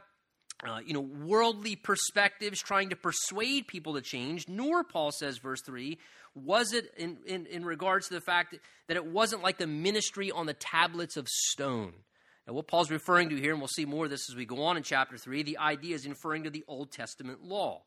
uh, 0.63 0.79
you 0.85 0.93
know, 0.93 1.01
worldly 1.01 1.75
perspectives 1.75 2.61
trying 2.61 2.89
to 2.89 2.95
persuade 2.95 3.67
people 3.67 3.95
to 3.95 4.01
change, 4.01 4.47
nor, 4.47 4.83
Paul 4.83 5.11
says, 5.11 5.37
verse 5.37 5.61
3, 5.61 5.97
was 6.33 6.73
it 6.73 6.93
in, 6.97 7.17
in, 7.25 7.45
in 7.47 7.65
regards 7.65 8.07
to 8.07 8.13
the 8.13 8.21
fact 8.21 8.55
that 8.87 8.97
it 8.97 9.05
wasn't 9.05 9.43
like 9.43 9.57
the 9.57 9.67
ministry 9.67 10.31
on 10.31 10.45
the 10.45 10.53
tablets 10.53 11.17
of 11.17 11.27
stone. 11.27 11.93
Now, 12.47 12.53
what 12.53 12.67
Paul's 12.67 12.91
referring 12.91 13.29
to 13.29 13.35
here, 13.35 13.51
and 13.51 13.59
we'll 13.59 13.67
see 13.67 13.85
more 13.85 14.05
of 14.05 14.11
this 14.11 14.29
as 14.29 14.35
we 14.35 14.45
go 14.45 14.63
on 14.63 14.77
in 14.77 14.83
chapter 14.83 15.17
3, 15.17 15.43
the 15.43 15.57
idea 15.57 15.95
is 15.95 16.07
referring 16.07 16.43
to 16.43 16.49
the 16.49 16.63
Old 16.67 16.91
Testament 16.91 17.43
law. 17.43 17.81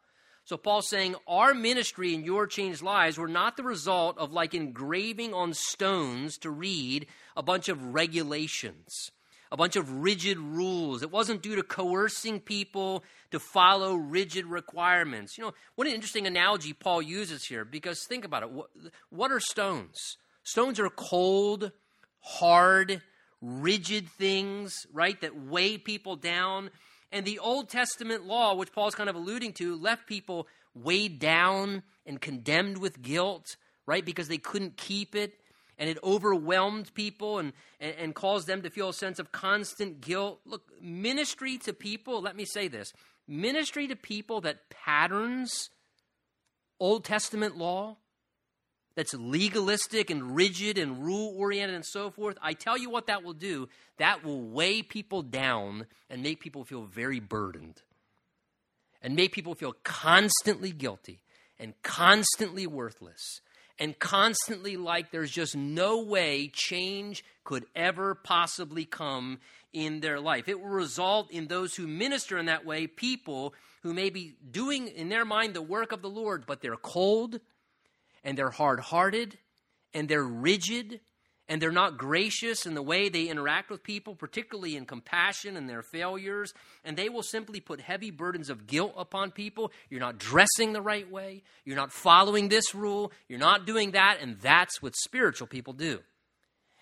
So 0.45 0.57
Paul's 0.57 0.89
saying 0.89 1.15
our 1.27 1.53
ministry 1.53 2.15
and 2.15 2.25
your 2.25 2.47
changed 2.47 2.83
lives 2.83 3.19
were 3.19 3.29
not 3.29 3.57
the 3.57 3.63
result 3.63 4.17
of 4.19 4.33
like 4.33 4.55
engraving 4.55 5.35
on 5.35 5.53
stones 5.53 6.39
to 6.39 6.51
read 6.51 7.07
a 7.37 7.43
bunch 7.43 7.69
of 7.69 7.95
regulations 7.95 9.11
a 9.51 9.57
bunch 9.57 9.77
of 9.77 9.91
rigid 10.03 10.39
rules. 10.39 11.03
It 11.03 11.11
wasn't 11.11 11.43
due 11.43 11.57
to 11.57 11.63
coercing 11.63 12.41
people 12.41 13.05
to 13.31 13.39
follow 13.39 13.95
rigid 13.95 14.47
requirements. 14.47 15.39
You 15.39 15.45
know, 15.45 15.55
what 15.75 15.87
an 15.87 15.95
interesting 15.95 16.27
analogy 16.27 16.73
Paul 16.73 17.03
uses 17.03 17.45
here 17.45 17.65
because 17.65 18.05
think 18.09 18.25
about 18.25 18.43
it. 18.43 18.51
What, 19.11 19.31
are 19.31 19.41
stones? 19.41 20.17
Stones 20.43 20.79
are 20.81 20.91
cold, 20.91 21.73
hard, 22.21 23.03
rigid 23.41 24.09
things, 24.09 24.75
right, 24.93 25.21
that 25.21 25.39
weigh 25.39 25.79
people 25.79 26.17
down. 26.17 26.71
And 27.11 27.25
the 27.25 27.39
Old 27.39 27.71
Testament 27.71 28.27
law, 28.27 28.55
which 28.55 28.73
Paul's 28.73 28.95
kind 28.95 29.09
of 29.09 29.17
alluding 29.17 29.55
to, 29.55 29.77
left 29.77 30.07
people 30.07 30.47
weighed 30.75 31.19
down 31.19 31.83
and 32.05 32.21
condemned 32.21 32.79
with 32.79 33.01
guilt, 33.01 33.57
right, 33.87 34.05
because 34.05 34.29
they 34.29 34.39
couldn't 34.39 34.77
keep 34.77 35.15
it 35.15 35.35
and 35.79 35.89
it 35.89 35.99
overwhelmed 36.03 36.93
people 36.95 37.39
and, 37.39 37.53
and, 37.81 37.95
and, 37.99 38.15
caused 38.15 38.47
them 38.47 38.63
to 38.63 38.71
feel 38.71 38.89
a 38.89 38.95
sense 38.95 39.19
of 39.19 39.31
constant 39.31 40.01
guilt. 40.01 40.41
Look, 40.45 40.63
ministry 40.83 41.57
to 41.59 41.73
people, 41.73 42.21
let 42.21 42.37
me 42.37 42.45
say 42.45 42.69
this 42.69 42.93
ministry 43.27 43.87
to 43.87 43.97
people 43.97 44.41
that 44.41 44.71
patterns 44.71 45.71
Old 46.81 47.05
Testament 47.05 47.57
law, 47.57 47.97
that's 48.95 49.15
legalistic 49.15 50.11
and 50.11 50.35
rigid 50.35 50.77
and 50.77 51.05
rule 51.05 51.33
oriented 51.37 51.77
and 51.77 51.87
so 51.87 52.11
forth, 52.11 52.37
I 52.43 52.53
tell 52.53 52.77
you 52.77 52.91
what 52.91 53.07
that 53.07 53.23
will 53.23 53.33
do. 53.33 53.69
That 53.99 54.25
will 54.25 54.41
weigh 54.41 54.83
people 54.83 55.23
down 55.23 55.87
and 56.11 56.21
make 56.21 56.41
people 56.41 56.65
feel 56.65 56.83
very 56.83 57.21
burdened 57.21 57.83
and 59.01 59.15
make 59.15 59.31
people 59.31 59.55
feel 59.55 59.75
constantly 59.85 60.73
guilty 60.73 61.21
and 61.61 61.75
constantly 61.83 62.67
worthless 62.67 63.41
and 63.79 63.99
constantly 63.99 64.77
like 64.77 65.11
there's 65.11 65.31
just 65.31 65.57
no 65.57 66.03
way 66.03 66.49
change 66.53 67.25
could 67.45 67.65
ever 67.75 68.15
possibly 68.15 68.85
come 68.85 69.39
in 69.73 70.01
their 70.01 70.21
life. 70.21 70.49
It 70.49 70.61
will 70.61 70.69
result 70.69 71.31
in 71.31 71.47
those 71.47 71.75
who 71.75 71.87
minister 71.87 72.39
in 72.39 72.47
that 72.47 72.65
way, 72.67 72.87
people 72.87 73.55
who 73.83 73.95
may 73.95 74.11
be 74.11 74.35
doing 74.51 74.89
in 74.89 75.09
their 75.09 75.25
mind 75.25 75.55
the 75.55 75.63
work 75.63 75.93
of 75.93 76.03
the 76.03 76.11
Lord, 76.11 76.45
but 76.47 76.61
they're 76.61 76.77
cold 76.77 77.41
and 78.25 78.37
they're 78.37 78.51
hard 78.51 78.81
hearted 78.81 79.39
and 79.95 80.09
they're 80.09 80.25
rigid 80.25 81.01
and 81.49 81.63
they're 81.63 81.73
not 81.73 81.97
gracious 81.97 82.67
in 82.67 82.75
the 82.75 82.83
way 82.83 83.09
they 83.09 83.29
interact 83.29 83.71
with 83.71 83.83
people, 83.83 84.15
particularly 84.15 84.77
in 84.77 84.85
compassion 84.85 85.57
and 85.57 85.69
their 85.69 85.83
failures, 85.83 86.53
and 86.85 86.97
they 86.97 87.09
will 87.09 87.23
simply 87.23 87.61
put 87.61 87.81
heavy 87.81 88.11
burdens 88.11 88.51
of 88.51 88.67
guilt 88.67 88.93
upon 88.97 89.31
people. 89.31 89.73
You're 89.89 90.01
not 90.01 90.19
dressing 90.19 90.73
the 90.73 90.83
right 90.83 91.11
way, 91.11 91.43
you're 91.65 91.77
not 91.77 91.93
following 91.93 92.49
this 92.49 92.75
rule, 92.75 93.13
you're 93.29 93.39
not 93.39 93.67
doing 93.67 93.93
that, 93.93 94.19
and 94.21 94.39
that's 94.41 94.83
what 94.83 94.95
spiritual 94.97 95.47
people 95.47 95.73
do. 95.73 96.01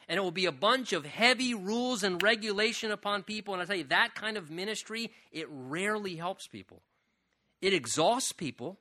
And 0.08 0.18
it 0.18 0.22
will 0.22 0.30
be 0.30 0.46
a 0.46 0.52
bunch 0.52 0.92
of 0.92 1.04
heavy 1.04 1.54
rules 1.54 2.02
and 2.02 2.22
regulation 2.22 2.92
upon 2.92 3.24
people. 3.24 3.54
And 3.54 3.62
I 3.62 3.66
tell 3.66 3.76
you, 3.76 3.84
that 3.84 4.14
kind 4.14 4.36
of 4.36 4.50
ministry, 4.50 5.10
it 5.32 5.48
rarely 5.50 6.14
helps 6.14 6.46
people. 6.46 6.82
It 7.60 7.72
exhausts 7.72 8.32
people, 8.32 8.78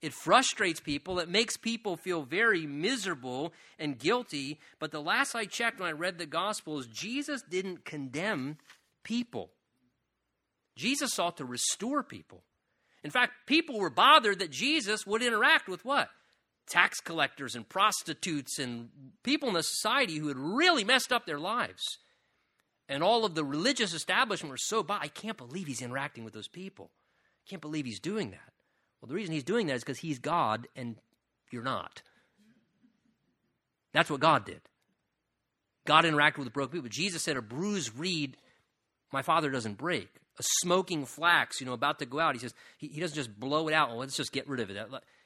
It 0.00 0.14
frustrates 0.14 0.80
people. 0.80 1.18
It 1.18 1.28
makes 1.28 1.56
people 1.56 1.96
feel 1.96 2.22
very 2.22 2.66
miserable 2.66 3.52
and 3.78 3.98
guilty. 3.98 4.60
But 4.78 4.92
the 4.92 5.02
last 5.02 5.34
I 5.34 5.44
checked 5.44 5.80
when 5.80 5.88
I 5.88 5.92
read 5.92 6.18
the 6.18 6.26
Gospels, 6.26 6.86
Jesus 6.86 7.42
didn't 7.42 7.84
condemn 7.84 8.58
people. 9.02 9.50
Jesus 10.76 11.12
sought 11.14 11.38
to 11.38 11.44
restore 11.44 12.04
people. 12.04 12.44
In 13.02 13.10
fact, 13.10 13.32
people 13.46 13.78
were 13.78 13.90
bothered 13.90 14.38
that 14.38 14.50
Jesus 14.50 15.04
would 15.06 15.22
interact 15.22 15.68
with 15.68 15.84
what? 15.84 16.10
Tax 16.68 17.00
collectors 17.00 17.56
and 17.56 17.68
prostitutes 17.68 18.58
and 18.58 18.90
people 19.24 19.48
in 19.48 19.54
the 19.54 19.62
society 19.62 20.18
who 20.18 20.28
had 20.28 20.36
really 20.36 20.84
messed 20.84 21.12
up 21.12 21.26
their 21.26 21.38
lives. 21.40 21.82
And 22.88 23.02
all 23.02 23.24
of 23.24 23.34
the 23.34 23.44
religious 23.44 23.92
establishment 23.92 24.50
were 24.50 24.56
so 24.58 24.82
bothered. 24.82 25.04
I 25.04 25.08
can't 25.08 25.36
believe 25.36 25.66
he's 25.66 25.82
interacting 25.82 26.24
with 26.24 26.34
those 26.34 26.48
people. 26.48 26.90
I 27.46 27.50
can't 27.50 27.62
believe 27.62 27.84
he's 27.84 28.00
doing 28.00 28.30
that. 28.30 28.52
Well, 29.00 29.08
the 29.08 29.14
reason 29.14 29.32
he's 29.32 29.44
doing 29.44 29.66
that 29.68 29.76
is 29.76 29.84
because 29.84 29.98
he's 29.98 30.18
God 30.18 30.68
and 30.74 30.96
you're 31.50 31.62
not. 31.62 32.02
That's 33.92 34.10
what 34.10 34.20
God 34.20 34.44
did. 34.44 34.60
God 35.86 36.04
interacted 36.04 36.38
with 36.38 36.52
broken 36.52 36.72
people. 36.72 36.90
Jesus 36.90 37.22
said, 37.22 37.36
A 37.36 37.42
bruised 37.42 37.98
reed 37.98 38.36
my 39.12 39.22
father 39.22 39.50
doesn't 39.50 39.78
break. 39.78 40.08
A 40.38 40.42
smoking 40.60 41.06
flax, 41.06 41.60
you 41.60 41.66
know, 41.66 41.72
about 41.72 41.98
to 41.98 42.06
go 42.06 42.20
out. 42.20 42.34
He 42.34 42.40
says, 42.40 42.54
He, 42.76 42.88
he 42.88 43.00
doesn't 43.00 43.16
just 43.16 43.38
blow 43.38 43.68
it 43.68 43.74
out. 43.74 43.88
Well, 43.88 43.98
let's 43.98 44.16
just 44.16 44.32
get 44.32 44.48
rid 44.48 44.60
of 44.60 44.70
it. 44.70 44.76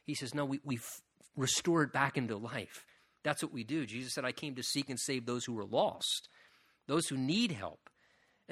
He 0.04 0.14
says, 0.14 0.34
No, 0.34 0.44
we, 0.44 0.60
we 0.64 0.78
restore 1.36 1.82
it 1.82 1.92
back 1.92 2.16
into 2.16 2.36
life. 2.36 2.84
That's 3.24 3.42
what 3.42 3.52
we 3.52 3.64
do. 3.64 3.86
Jesus 3.86 4.14
said, 4.14 4.24
I 4.24 4.32
came 4.32 4.54
to 4.56 4.62
seek 4.62 4.88
and 4.88 4.98
save 4.98 5.26
those 5.26 5.44
who 5.44 5.54
were 5.54 5.64
lost, 5.64 6.28
those 6.86 7.08
who 7.08 7.16
need 7.16 7.52
help. 7.52 7.90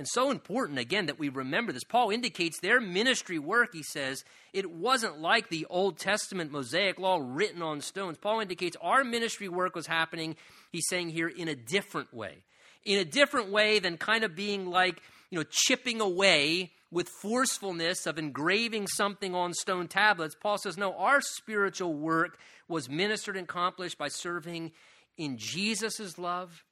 And 0.00 0.08
so 0.08 0.30
important, 0.30 0.78
again, 0.78 1.04
that 1.06 1.18
we 1.18 1.28
remember 1.28 1.72
this. 1.72 1.84
Paul 1.84 2.08
indicates 2.08 2.58
their 2.58 2.80
ministry 2.80 3.38
work, 3.38 3.74
he 3.74 3.82
says, 3.82 4.24
it 4.54 4.70
wasn't 4.70 5.20
like 5.20 5.50
the 5.50 5.66
Old 5.68 5.98
Testament 5.98 6.50
Mosaic 6.50 6.98
law 6.98 7.18
written 7.22 7.60
on 7.60 7.82
stones. 7.82 8.16
Paul 8.16 8.40
indicates 8.40 8.78
our 8.80 9.04
ministry 9.04 9.46
work 9.46 9.74
was 9.74 9.86
happening, 9.86 10.36
he's 10.72 10.86
saying 10.88 11.10
here, 11.10 11.28
in 11.28 11.48
a 11.48 11.54
different 11.54 12.14
way. 12.14 12.38
In 12.86 12.98
a 12.98 13.04
different 13.04 13.50
way 13.50 13.78
than 13.78 13.98
kind 13.98 14.24
of 14.24 14.34
being 14.34 14.70
like, 14.70 15.02
you 15.28 15.36
know, 15.36 15.44
chipping 15.50 16.00
away 16.00 16.70
with 16.90 17.10
forcefulness 17.20 18.06
of 18.06 18.18
engraving 18.18 18.86
something 18.86 19.34
on 19.34 19.52
stone 19.52 19.86
tablets. 19.86 20.34
Paul 20.34 20.56
says, 20.56 20.78
no, 20.78 20.96
our 20.96 21.20
spiritual 21.20 21.92
work 21.92 22.38
was 22.68 22.88
ministered 22.88 23.36
and 23.36 23.44
accomplished 23.44 23.98
by 23.98 24.08
serving 24.08 24.72
in 25.18 25.36
Jesus' 25.36 26.16
love 26.16 26.64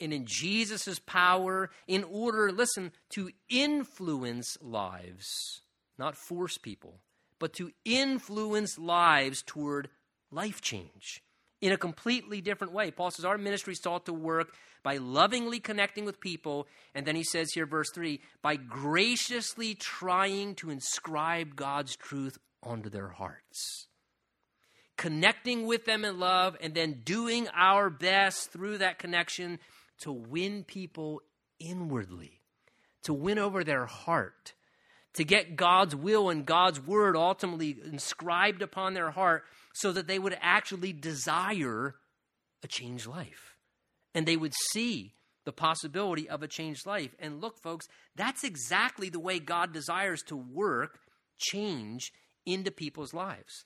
and 0.00 0.12
in 0.12 0.26
Jesus' 0.26 0.98
power 0.98 1.70
in 1.86 2.04
order, 2.04 2.52
listen, 2.52 2.92
to 3.10 3.30
influence 3.48 4.56
lives, 4.60 5.62
not 5.98 6.16
force 6.16 6.58
people, 6.58 7.00
but 7.38 7.52
to 7.54 7.72
influence 7.84 8.78
lives 8.78 9.42
toward 9.42 9.88
life 10.30 10.60
change 10.60 11.22
in 11.60 11.72
a 11.72 11.76
completely 11.76 12.40
different 12.40 12.72
way. 12.72 12.90
Paul 12.90 13.10
says 13.10 13.24
our 13.24 13.38
ministry 13.38 13.74
sought 13.74 14.06
to 14.06 14.12
work 14.12 14.54
by 14.82 14.98
lovingly 14.98 15.58
connecting 15.58 16.04
with 16.04 16.20
people. 16.20 16.68
And 16.94 17.04
then 17.06 17.16
he 17.16 17.24
says 17.24 17.48
here, 17.52 17.66
verse 17.66 17.90
3, 17.94 18.20
by 18.42 18.56
graciously 18.56 19.74
trying 19.74 20.54
to 20.56 20.70
inscribe 20.70 21.56
God's 21.56 21.96
truth 21.96 22.38
onto 22.62 22.88
their 22.88 23.08
hearts 23.08 23.88
connecting 24.98 25.66
with 25.66 25.86
them 25.86 26.04
in 26.04 26.18
love, 26.18 26.56
and 26.60 26.74
then 26.74 27.00
doing 27.04 27.48
our 27.54 27.88
best 27.88 28.50
through 28.52 28.78
that 28.78 28.98
connection 28.98 29.58
to 30.00 30.12
win 30.12 30.64
people 30.64 31.22
inwardly, 31.58 32.40
to 33.02 33.12
win 33.12 33.38
over 33.38 33.64
their 33.64 33.86
heart, 33.86 34.54
to 35.14 35.24
get 35.24 35.56
God's 35.56 35.96
will 35.96 36.30
and 36.30 36.46
God's 36.46 36.80
word 36.80 37.16
ultimately 37.16 37.76
inscribed 37.84 38.62
upon 38.62 38.94
their 38.94 39.10
heart 39.10 39.44
so 39.74 39.92
that 39.92 40.06
they 40.06 40.18
would 40.18 40.36
actually 40.40 40.92
desire 40.92 41.96
a 42.62 42.68
changed 42.68 43.06
life. 43.06 43.56
And 44.14 44.26
they 44.26 44.36
would 44.36 44.54
see 44.72 45.14
the 45.44 45.52
possibility 45.52 46.28
of 46.28 46.42
a 46.42 46.48
changed 46.48 46.86
life. 46.86 47.14
And 47.18 47.40
look, 47.40 47.58
folks, 47.58 47.88
that's 48.16 48.44
exactly 48.44 49.08
the 49.08 49.20
way 49.20 49.38
God 49.38 49.72
desires 49.72 50.22
to 50.24 50.36
work 50.36 50.98
change 51.38 52.12
into 52.44 52.70
people's 52.70 53.14
lives. 53.14 53.64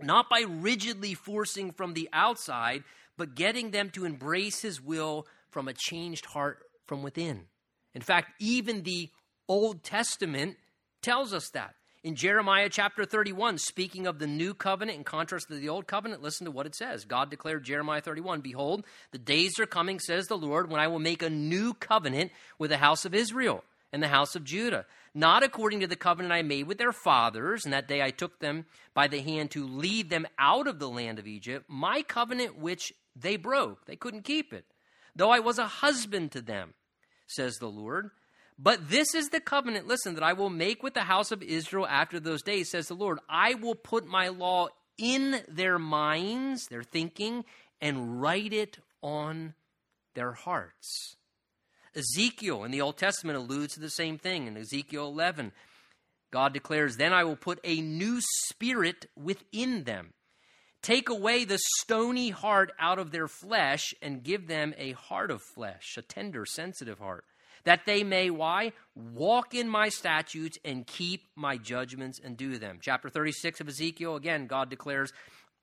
Not 0.00 0.28
by 0.28 0.44
rigidly 0.46 1.14
forcing 1.14 1.72
from 1.72 1.94
the 1.94 2.08
outside, 2.12 2.84
but 3.16 3.34
getting 3.34 3.70
them 3.70 3.90
to 3.90 4.04
embrace 4.04 4.62
His 4.62 4.80
will 4.80 5.26
from 5.52 5.68
a 5.68 5.74
changed 5.74 6.26
heart 6.26 6.58
from 6.86 7.02
within. 7.02 7.42
In 7.94 8.02
fact, 8.02 8.32
even 8.40 8.82
the 8.82 9.10
Old 9.48 9.84
Testament 9.84 10.56
tells 11.02 11.32
us 11.32 11.50
that. 11.50 11.74
In 12.04 12.16
Jeremiah 12.16 12.68
chapter 12.68 13.04
31, 13.04 13.58
speaking 13.58 14.08
of 14.08 14.18
the 14.18 14.26
new 14.26 14.54
covenant 14.54 14.98
in 14.98 15.04
contrast 15.04 15.46
to 15.46 15.54
the 15.54 15.68
old 15.68 15.86
covenant, 15.86 16.20
listen 16.20 16.46
to 16.46 16.50
what 16.50 16.66
it 16.66 16.74
says. 16.74 17.04
God 17.04 17.30
declared 17.30 17.62
Jeremiah 17.62 18.00
31 18.00 18.40
Behold, 18.40 18.84
the 19.12 19.18
days 19.18 19.60
are 19.60 19.66
coming, 19.66 20.00
says 20.00 20.26
the 20.26 20.36
Lord, 20.36 20.68
when 20.68 20.80
I 20.80 20.88
will 20.88 20.98
make 20.98 21.22
a 21.22 21.30
new 21.30 21.74
covenant 21.74 22.32
with 22.58 22.70
the 22.70 22.78
house 22.78 23.04
of 23.04 23.14
Israel 23.14 23.62
and 23.92 24.02
the 24.02 24.08
house 24.08 24.34
of 24.34 24.42
Judah, 24.42 24.84
not 25.14 25.44
according 25.44 25.78
to 25.80 25.86
the 25.86 25.94
covenant 25.94 26.32
I 26.32 26.42
made 26.42 26.66
with 26.66 26.78
their 26.78 26.92
fathers, 26.92 27.64
and 27.64 27.72
that 27.72 27.86
day 27.86 28.02
I 28.02 28.10
took 28.10 28.40
them 28.40 28.66
by 28.94 29.06
the 29.06 29.20
hand 29.20 29.52
to 29.52 29.64
lead 29.64 30.10
them 30.10 30.26
out 30.40 30.66
of 30.66 30.80
the 30.80 30.88
land 30.88 31.20
of 31.20 31.28
Egypt, 31.28 31.66
my 31.68 32.02
covenant 32.02 32.58
which 32.58 32.92
they 33.14 33.36
broke. 33.36 33.84
They 33.84 33.96
couldn't 33.96 34.24
keep 34.24 34.52
it 34.52 34.64
though 35.14 35.30
I 35.30 35.40
was 35.40 35.58
a 35.58 35.66
husband 35.66 36.32
to 36.32 36.40
them, 36.40 36.74
says 37.26 37.56
the 37.56 37.70
Lord. 37.70 38.10
But 38.58 38.90
this 38.90 39.14
is 39.14 39.30
the 39.30 39.40
covenant, 39.40 39.88
listen, 39.88 40.14
that 40.14 40.22
I 40.22 40.34
will 40.34 40.50
make 40.50 40.82
with 40.82 40.94
the 40.94 41.00
house 41.00 41.32
of 41.32 41.42
Israel 41.42 41.86
after 41.86 42.20
those 42.20 42.42
days, 42.42 42.70
says 42.70 42.88
the 42.88 42.94
Lord. 42.94 43.18
I 43.28 43.54
will 43.54 43.74
put 43.74 44.06
my 44.06 44.28
law 44.28 44.68
in 44.98 45.42
their 45.48 45.78
minds, 45.78 46.66
their 46.66 46.82
thinking, 46.82 47.44
and 47.80 48.20
write 48.20 48.52
it 48.52 48.78
on 49.02 49.54
their 50.14 50.32
hearts. 50.32 51.16
Ezekiel 51.94 52.64
in 52.64 52.70
the 52.70 52.80
Old 52.80 52.96
Testament 52.96 53.36
alludes 53.36 53.74
to 53.74 53.80
the 53.80 53.90
same 53.90 54.18
thing. 54.18 54.46
In 54.46 54.56
Ezekiel 54.56 55.08
11, 55.08 55.52
God 56.30 56.52
declares, 56.52 56.96
Then 56.96 57.12
I 57.12 57.24
will 57.24 57.36
put 57.36 57.60
a 57.64 57.80
new 57.80 58.20
spirit 58.20 59.06
within 59.16 59.84
them 59.84 60.14
Take 60.82 61.08
away 61.08 61.44
the 61.44 61.60
stony 61.78 62.30
heart 62.30 62.72
out 62.78 62.98
of 62.98 63.12
their 63.12 63.28
flesh 63.28 63.94
and 64.02 64.24
give 64.24 64.48
them 64.48 64.74
a 64.76 64.92
heart 64.92 65.30
of 65.30 65.40
flesh, 65.40 65.94
a 65.96 66.02
tender, 66.02 66.44
sensitive 66.44 66.98
heart, 66.98 67.24
that 67.62 67.86
they 67.86 68.02
may, 68.02 68.30
why? 68.30 68.72
Walk 68.96 69.54
in 69.54 69.68
my 69.68 69.88
statutes 69.88 70.58
and 70.64 70.84
keep 70.84 71.22
my 71.36 71.56
judgments 71.56 72.20
and 72.22 72.36
do 72.36 72.58
them. 72.58 72.78
Chapter 72.80 73.08
36 73.08 73.60
of 73.60 73.68
Ezekiel, 73.68 74.16
again, 74.16 74.48
God 74.48 74.70
declares, 74.70 75.12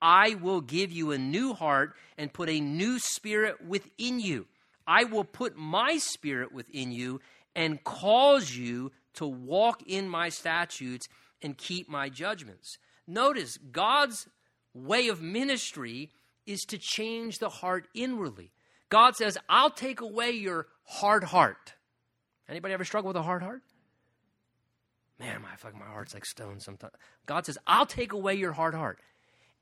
I 0.02 0.36
will 0.36 0.62
give 0.62 0.94
you 0.94 1.12
a 1.12 1.18
new 1.18 1.54
heart 1.54 1.96
and 2.18 2.32
put 2.32 2.48
a 2.48 2.62
new 2.62 3.00
spirit 3.00 3.62
within 3.66 4.22
you. 4.22 4.48
I 4.88 5.04
will 5.04 5.26
put 5.26 5.58
my 5.58 5.98
spirit 5.98 6.54
within 6.54 6.94
you 6.94 7.20
and 7.56 7.84
cause 7.84 8.56
you 8.56 8.94
to 9.16 9.28
walk 9.28 9.84
in 9.86 10.08
my 10.08 10.30
statutes 10.30 11.10
and 11.42 11.58
keep 11.58 11.90
my 11.90 12.08
judgments. 12.08 12.78
Notice 13.06 13.58
God's 13.58 14.28
way 14.86 15.08
of 15.08 15.22
ministry 15.22 16.10
is 16.46 16.62
to 16.62 16.78
change 16.78 17.38
the 17.38 17.50
heart 17.50 17.88
inwardly. 17.94 18.52
God 18.90 19.16
says, 19.16 19.38
I'll 19.48 19.70
take 19.70 20.02
away 20.02 20.32
your 20.32 20.68
hard 20.84 21.24
heart. 21.24 21.74
Anybody 22.48 22.74
ever 22.74 22.86
struggle 22.86 23.10
with 23.10 23.18
a 23.18 23.22
hard 23.22 23.44
heart? 23.44 23.62
Man, 25.20 25.42
my, 25.42 25.56
fuck, 25.58 25.76
my 25.76 25.86
heart's 25.86 26.14
like 26.14 26.26
stone 26.26 26.60
sometimes. 26.60 26.94
God 27.26 27.46
says, 27.46 27.58
I'll 27.68 27.86
take 27.86 28.14
away 28.14 28.36
your 28.36 28.54
hard 28.54 28.74
heart. 28.74 29.00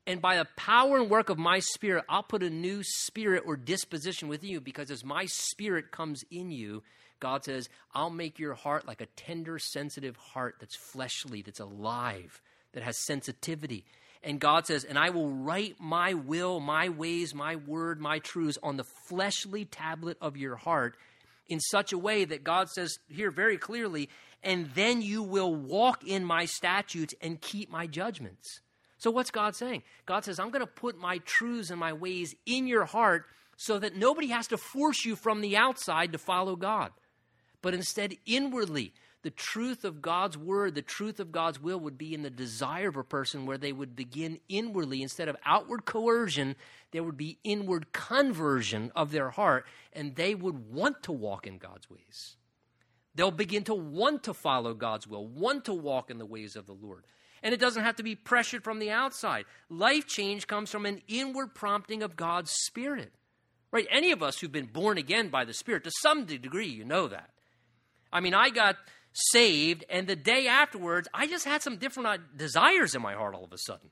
And 0.06 0.22
by 0.22 0.38
the 0.38 0.46
power 0.56 0.96
and 0.96 1.10
work 1.10 1.28
of 1.28 1.36
my 1.36 1.58
spirit, 1.58 2.04
I'll 2.08 2.22
put 2.22 2.42
a 2.42 2.48
new 2.48 2.82
spirit 2.82 3.42
or 3.44 3.56
disposition 3.56 4.28
within 4.28 4.48
you 4.48 4.60
because 4.60 4.90
as 4.90 5.04
my 5.04 5.26
spirit 5.26 5.90
comes 5.90 6.22
in 6.30 6.50
you, 6.50 6.82
God 7.20 7.44
says, 7.44 7.68
I'll 7.92 8.08
make 8.08 8.38
your 8.38 8.54
heart 8.54 8.86
like 8.86 9.02
a 9.02 9.06
tender, 9.16 9.58
sensitive 9.58 10.16
heart 10.16 10.56
that's 10.60 10.76
fleshly, 10.76 11.42
that's 11.42 11.60
alive, 11.60 12.40
that 12.72 12.84
has 12.84 13.04
sensitivity. 13.04 13.84
And 14.22 14.40
God 14.40 14.66
says, 14.66 14.84
And 14.84 14.98
I 14.98 15.10
will 15.10 15.30
write 15.30 15.76
my 15.78 16.14
will, 16.14 16.60
my 16.60 16.88
ways, 16.88 17.34
my 17.34 17.56
word, 17.56 18.00
my 18.00 18.18
truths 18.18 18.58
on 18.62 18.76
the 18.76 18.84
fleshly 18.84 19.64
tablet 19.64 20.16
of 20.20 20.36
your 20.36 20.56
heart 20.56 20.96
in 21.48 21.60
such 21.60 21.92
a 21.92 21.98
way 21.98 22.24
that 22.24 22.44
God 22.44 22.68
says 22.68 22.98
here 23.08 23.30
very 23.30 23.56
clearly, 23.56 24.08
and 24.42 24.70
then 24.74 25.02
you 25.02 25.22
will 25.22 25.54
walk 25.54 26.04
in 26.04 26.24
my 26.24 26.44
statutes 26.44 27.14
and 27.20 27.40
keep 27.40 27.70
my 27.70 27.86
judgments. 27.86 28.60
So, 28.98 29.10
what's 29.10 29.30
God 29.30 29.56
saying? 29.56 29.82
God 30.06 30.24
says, 30.24 30.38
I'm 30.38 30.50
going 30.50 30.60
to 30.60 30.66
put 30.66 30.98
my 30.98 31.18
truths 31.18 31.70
and 31.70 31.80
my 31.80 31.92
ways 31.92 32.34
in 32.46 32.66
your 32.66 32.84
heart 32.84 33.26
so 33.56 33.78
that 33.78 33.96
nobody 33.96 34.28
has 34.28 34.48
to 34.48 34.56
force 34.56 35.04
you 35.04 35.16
from 35.16 35.40
the 35.40 35.56
outside 35.56 36.12
to 36.12 36.18
follow 36.18 36.56
God, 36.56 36.90
but 37.62 37.74
instead 37.74 38.14
inwardly 38.26 38.92
the 39.22 39.30
truth 39.30 39.84
of 39.84 40.00
God's 40.00 40.38
word, 40.38 40.74
the 40.74 40.82
truth 40.82 41.18
of 41.18 41.32
God's 41.32 41.60
will 41.60 41.80
would 41.80 41.98
be 41.98 42.14
in 42.14 42.22
the 42.22 42.30
desire 42.30 42.88
of 42.88 42.96
a 42.96 43.02
person 43.02 43.46
where 43.46 43.58
they 43.58 43.72
would 43.72 43.96
begin 43.96 44.38
inwardly, 44.48 45.02
instead 45.02 45.28
of 45.28 45.36
outward 45.44 45.84
coercion, 45.84 46.54
there 46.92 47.02
would 47.02 47.16
be 47.16 47.38
inward 47.42 47.92
conversion 47.92 48.92
of 48.94 49.10
their 49.10 49.30
heart, 49.30 49.66
and 49.92 50.14
they 50.14 50.34
would 50.34 50.72
want 50.72 51.02
to 51.02 51.12
walk 51.12 51.46
in 51.46 51.58
God's 51.58 51.90
ways. 51.90 52.36
They'll 53.14 53.32
begin 53.32 53.64
to 53.64 53.74
want 53.74 54.22
to 54.24 54.34
follow 54.34 54.74
God's 54.74 55.08
will, 55.08 55.26
want 55.26 55.64
to 55.64 55.74
walk 55.74 56.10
in 56.10 56.18
the 56.18 56.26
ways 56.26 56.54
of 56.54 56.66
the 56.66 56.72
Lord. 56.72 57.04
And 57.42 57.52
it 57.52 57.60
doesn't 57.60 57.82
have 57.82 57.96
to 57.96 58.02
be 58.02 58.14
pressured 58.14 58.62
from 58.62 58.78
the 58.78 58.90
outside. 58.90 59.44
Life 59.68 60.06
change 60.06 60.46
comes 60.46 60.70
from 60.70 60.86
an 60.86 61.02
inward 61.08 61.54
prompting 61.54 62.02
of 62.02 62.16
God's 62.16 62.52
Spirit. 62.52 63.12
Right? 63.70 63.86
Any 63.90 64.12
of 64.12 64.22
us 64.22 64.38
who've 64.38 64.52
been 64.52 64.66
born 64.66 64.98
again 64.98 65.28
by 65.28 65.44
the 65.44 65.52
Spirit, 65.52 65.84
to 65.84 65.90
some 66.00 66.24
degree, 66.24 66.68
you 66.68 66.84
know 66.84 67.08
that. 67.08 67.30
I 68.12 68.20
mean, 68.20 68.34
I 68.34 68.50
got 68.50 68.76
saved, 69.18 69.84
and 69.90 70.06
the 70.06 70.16
day 70.16 70.46
afterwards, 70.46 71.08
I 71.12 71.26
just 71.26 71.44
had 71.44 71.62
some 71.62 71.76
different 71.76 72.08
uh, 72.08 72.18
desires 72.36 72.94
in 72.94 73.02
my 73.02 73.14
heart 73.14 73.34
all 73.34 73.44
of 73.44 73.52
a 73.52 73.58
sudden. 73.58 73.90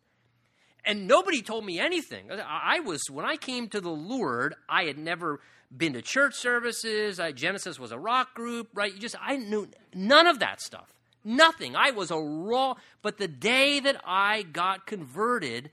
And 0.84 1.08
nobody 1.08 1.42
told 1.42 1.64
me 1.64 1.80
anything. 1.80 2.30
I 2.30 2.78
was, 2.80 3.02
when 3.10 3.24
I 3.24 3.36
came 3.36 3.68
to 3.70 3.80
the 3.80 3.90
Lord, 3.90 4.54
I 4.68 4.84
had 4.84 4.98
never 4.98 5.40
been 5.76 5.94
to 5.94 6.02
church 6.02 6.34
services. 6.34 7.18
I, 7.18 7.32
Genesis 7.32 7.80
was 7.80 7.90
a 7.90 7.98
rock 7.98 8.34
group, 8.34 8.68
right? 8.72 8.94
You 8.94 9.00
just, 9.00 9.16
I 9.20 9.36
knew 9.36 9.68
none 9.92 10.28
of 10.28 10.38
that 10.38 10.60
stuff. 10.60 10.92
Nothing. 11.24 11.74
I 11.74 11.90
was 11.90 12.12
a 12.12 12.18
raw, 12.18 12.76
but 13.02 13.18
the 13.18 13.26
day 13.26 13.80
that 13.80 14.00
I 14.06 14.42
got 14.42 14.86
converted, 14.86 15.72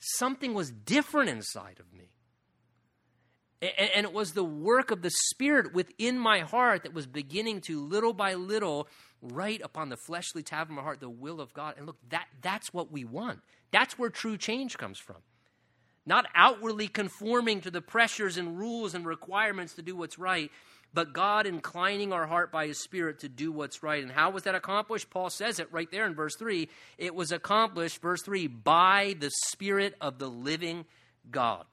something 0.00 0.54
was 0.54 0.72
different 0.72 1.30
inside 1.30 1.78
of 1.78 1.92
me. 1.96 2.11
And 3.62 4.04
it 4.04 4.12
was 4.12 4.32
the 4.32 4.42
work 4.42 4.90
of 4.90 5.02
the 5.02 5.10
Spirit 5.30 5.72
within 5.72 6.18
my 6.18 6.40
heart 6.40 6.82
that 6.82 6.92
was 6.92 7.06
beginning 7.06 7.60
to, 7.62 7.80
little 7.80 8.12
by 8.12 8.34
little, 8.34 8.88
write 9.20 9.60
upon 9.62 9.88
the 9.88 9.96
fleshly 9.96 10.42
tab 10.42 10.68
of 10.68 10.74
my 10.74 10.82
heart 10.82 10.98
the 10.98 11.08
will 11.08 11.40
of 11.40 11.54
God. 11.54 11.74
And 11.76 11.86
look, 11.86 11.96
that, 12.08 12.26
that's 12.40 12.74
what 12.74 12.90
we 12.90 13.04
want. 13.04 13.38
That's 13.70 13.96
where 13.96 14.10
true 14.10 14.36
change 14.36 14.78
comes 14.78 14.98
from. 14.98 15.18
Not 16.04 16.26
outwardly 16.34 16.88
conforming 16.88 17.60
to 17.60 17.70
the 17.70 17.80
pressures 17.80 18.36
and 18.36 18.58
rules 18.58 18.96
and 18.96 19.06
requirements 19.06 19.74
to 19.74 19.82
do 19.82 19.94
what's 19.94 20.18
right, 20.18 20.50
but 20.92 21.12
God 21.12 21.46
inclining 21.46 22.12
our 22.12 22.26
heart 22.26 22.50
by 22.50 22.66
His 22.66 22.82
Spirit 22.82 23.20
to 23.20 23.28
do 23.28 23.52
what's 23.52 23.84
right. 23.84 24.02
And 24.02 24.10
how 24.10 24.30
was 24.30 24.42
that 24.42 24.56
accomplished? 24.56 25.08
Paul 25.08 25.30
says 25.30 25.60
it 25.60 25.72
right 25.72 25.90
there 25.92 26.04
in 26.04 26.16
verse 26.16 26.34
3. 26.36 26.68
It 26.98 27.14
was 27.14 27.30
accomplished, 27.30 28.02
verse 28.02 28.22
3, 28.22 28.48
by 28.48 29.14
the 29.20 29.30
Spirit 29.50 29.94
of 30.00 30.18
the 30.18 30.28
living 30.28 30.84
God. 31.30 31.64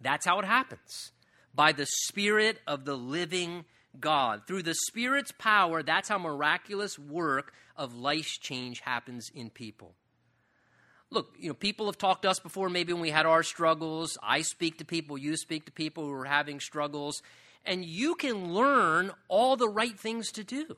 That's 0.00 0.26
how 0.26 0.38
it 0.38 0.44
happens 0.44 1.12
by 1.54 1.72
the 1.72 1.86
Spirit 1.86 2.60
of 2.66 2.84
the 2.84 2.96
living 2.96 3.64
God. 3.98 4.42
Through 4.46 4.62
the 4.62 4.74
Spirit's 4.74 5.32
power, 5.38 5.82
that's 5.82 6.08
how 6.08 6.18
miraculous 6.18 6.98
work 6.98 7.52
of 7.76 7.94
life 7.94 8.38
change 8.40 8.80
happens 8.80 9.30
in 9.34 9.50
people. 9.50 9.94
Look, 11.10 11.34
you 11.38 11.48
know, 11.48 11.54
people 11.54 11.86
have 11.86 11.96
talked 11.96 12.22
to 12.22 12.30
us 12.30 12.38
before, 12.38 12.68
maybe 12.68 12.92
when 12.92 13.00
we 13.00 13.10
had 13.10 13.24
our 13.24 13.42
struggles. 13.42 14.18
I 14.22 14.42
speak 14.42 14.78
to 14.78 14.84
people, 14.84 15.16
you 15.16 15.36
speak 15.36 15.64
to 15.66 15.72
people 15.72 16.04
who 16.04 16.12
are 16.12 16.26
having 16.26 16.60
struggles, 16.60 17.22
and 17.64 17.84
you 17.84 18.14
can 18.14 18.52
learn 18.52 19.10
all 19.28 19.56
the 19.56 19.68
right 19.68 19.98
things 19.98 20.30
to 20.32 20.44
do. 20.44 20.76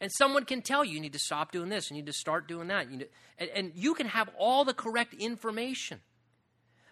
And 0.00 0.10
someone 0.12 0.44
can 0.44 0.62
tell 0.62 0.84
you, 0.84 0.94
you 0.94 1.00
need 1.00 1.12
to 1.14 1.18
stop 1.18 1.52
doing 1.52 1.68
this, 1.68 1.90
you 1.90 1.96
need 1.96 2.06
to 2.06 2.12
start 2.12 2.48
doing 2.48 2.68
that. 2.68 2.90
You 2.90 3.00
to, 3.00 3.08
and, 3.38 3.50
and 3.50 3.72
you 3.74 3.94
can 3.94 4.08
have 4.08 4.28
all 4.38 4.64
the 4.64 4.74
correct 4.74 5.14
information. 5.14 6.00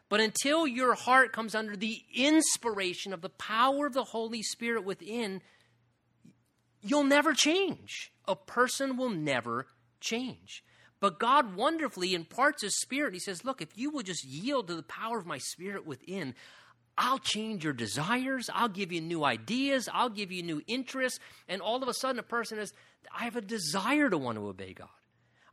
But 0.09 0.21
until 0.21 0.67
your 0.67 0.95
heart 0.95 1.33
comes 1.33 1.55
under 1.55 1.77
the 1.77 2.03
inspiration 2.15 3.13
of 3.13 3.21
the 3.21 3.29
power 3.29 3.87
of 3.87 3.93
the 3.93 4.05
Holy 4.05 4.43
Spirit 4.43 4.85
within, 4.85 5.43
you'll 6.83 7.05
never 7.05 7.35
change. 7.35 8.13
A 8.27 8.35
person 8.35 8.97
will 8.97 9.11
never 9.11 9.67
change. 10.01 10.65
But 11.01 11.19
God 11.19 11.55
wonderfully 11.55 12.15
imparts 12.15 12.63
His 12.63 12.81
Spirit. 12.81 13.15
He 13.15 13.21
says, 13.21 13.45
Look, 13.45 13.61
if 13.61 13.77
you 13.77 13.91
will 13.91 14.03
just 14.03 14.25
yield 14.25 14.69
to 14.69 14.75
the 14.75 14.83
power 14.83 15.19
of 15.19 15.27
my 15.27 15.39
Spirit 15.39 15.87
within, 15.87 16.35
I'll 16.97 17.21
change 17.21 17.63
your 17.63 17.73
desires. 17.73 18.51
I'll 18.53 18.69
give 18.69 18.91
you 18.91 19.01
new 19.01 19.25
ideas. 19.25 19.89
I'll 19.93 20.09
give 20.09 20.33
you 20.33 20.43
new 20.43 20.63
interests. 20.67 21.21
And 21.49 21.63
all 21.63 21.81
of 21.81 21.89
a 21.89 21.95
sudden, 21.95 22.19
a 22.19 22.25
person 22.25 22.59
is, 22.59 22.73
I 23.17 23.25
have 23.25 23.37
a 23.37 23.41
desire 23.41 24.11
to 24.11 24.19
want 24.19 24.37
to 24.37 24.47
obey 24.49 24.73
God. 24.73 24.89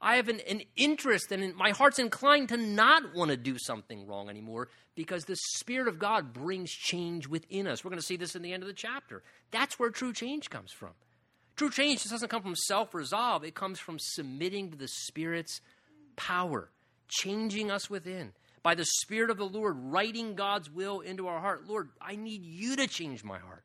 I 0.05 0.17
have 0.17 0.29
an, 0.29 0.39
an 0.41 0.61
interest 0.75 1.31
and 1.31 1.55
my 1.55 1.71
heart's 1.71 1.97
inclined 1.97 2.49
to 2.49 2.57
not 2.57 3.15
want 3.15 3.31
to 3.31 3.37
do 3.37 3.57
something 3.57 4.05
wrong 4.05 4.29
anymore 4.29 4.67
because 4.93 5.25
the 5.25 5.35
Spirit 5.55 5.87
of 5.87 5.97
God 5.97 6.31
brings 6.31 6.69
change 6.69 7.27
within 7.27 7.65
us. 7.65 7.83
We're 7.83 7.89
going 7.89 7.99
to 7.99 8.05
see 8.05 8.15
this 8.15 8.35
in 8.35 8.43
the 8.43 8.53
end 8.53 8.61
of 8.61 8.67
the 8.67 8.73
chapter. 8.73 9.23
That's 9.49 9.79
where 9.79 9.89
true 9.89 10.13
change 10.13 10.51
comes 10.51 10.71
from. 10.71 10.91
True 11.55 11.71
change 11.71 12.03
just 12.03 12.11
doesn't 12.11 12.29
come 12.29 12.43
from 12.43 12.55
self 12.55 12.93
resolve, 12.93 13.43
it 13.43 13.55
comes 13.55 13.79
from 13.79 13.97
submitting 13.99 14.69
to 14.69 14.77
the 14.77 14.87
Spirit's 14.87 15.59
power, 16.15 16.69
changing 17.07 17.71
us 17.71 17.89
within. 17.89 18.33
By 18.61 18.75
the 18.75 18.85
Spirit 18.85 19.31
of 19.31 19.37
the 19.37 19.47
Lord, 19.47 19.75
writing 19.75 20.35
God's 20.35 20.69
will 20.69 20.99
into 20.99 21.27
our 21.27 21.39
heart. 21.39 21.67
Lord, 21.67 21.89
I 21.99 22.15
need 22.15 22.45
you 22.45 22.75
to 22.75 22.85
change 22.85 23.23
my 23.23 23.39
heart. 23.39 23.63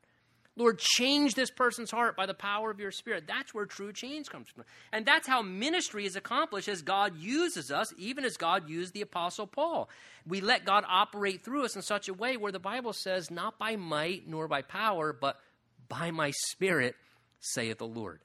Lord, 0.60 0.78
change 0.78 1.34
this 1.34 1.50
person's 1.50 1.90
heart 1.90 2.16
by 2.16 2.26
the 2.26 2.34
power 2.34 2.70
of 2.70 2.78
your 2.78 2.90
Spirit. 2.90 3.24
That's 3.26 3.54
where 3.54 3.64
true 3.64 3.94
change 3.94 4.28
comes 4.28 4.46
from. 4.48 4.64
And 4.92 5.06
that's 5.06 5.26
how 5.26 5.40
ministry 5.40 6.04
is 6.04 6.16
accomplished 6.16 6.68
as 6.68 6.82
God 6.82 7.16
uses 7.16 7.70
us, 7.70 7.94
even 7.96 8.26
as 8.26 8.36
God 8.36 8.68
used 8.68 8.92
the 8.92 9.00
Apostle 9.00 9.46
Paul. 9.46 9.88
We 10.26 10.42
let 10.42 10.66
God 10.66 10.84
operate 10.86 11.42
through 11.42 11.64
us 11.64 11.76
in 11.76 11.82
such 11.82 12.08
a 12.08 12.14
way 12.14 12.36
where 12.36 12.52
the 12.52 12.58
Bible 12.58 12.92
says, 12.92 13.30
not 13.30 13.58
by 13.58 13.76
might 13.76 14.28
nor 14.28 14.48
by 14.48 14.60
power, 14.60 15.14
but 15.18 15.40
by 15.88 16.10
my 16.10 16.30
Spirit, 16.50 16.94
saith 17.40 17.78
the 17.78 17.86
Lord. 17.86 18.20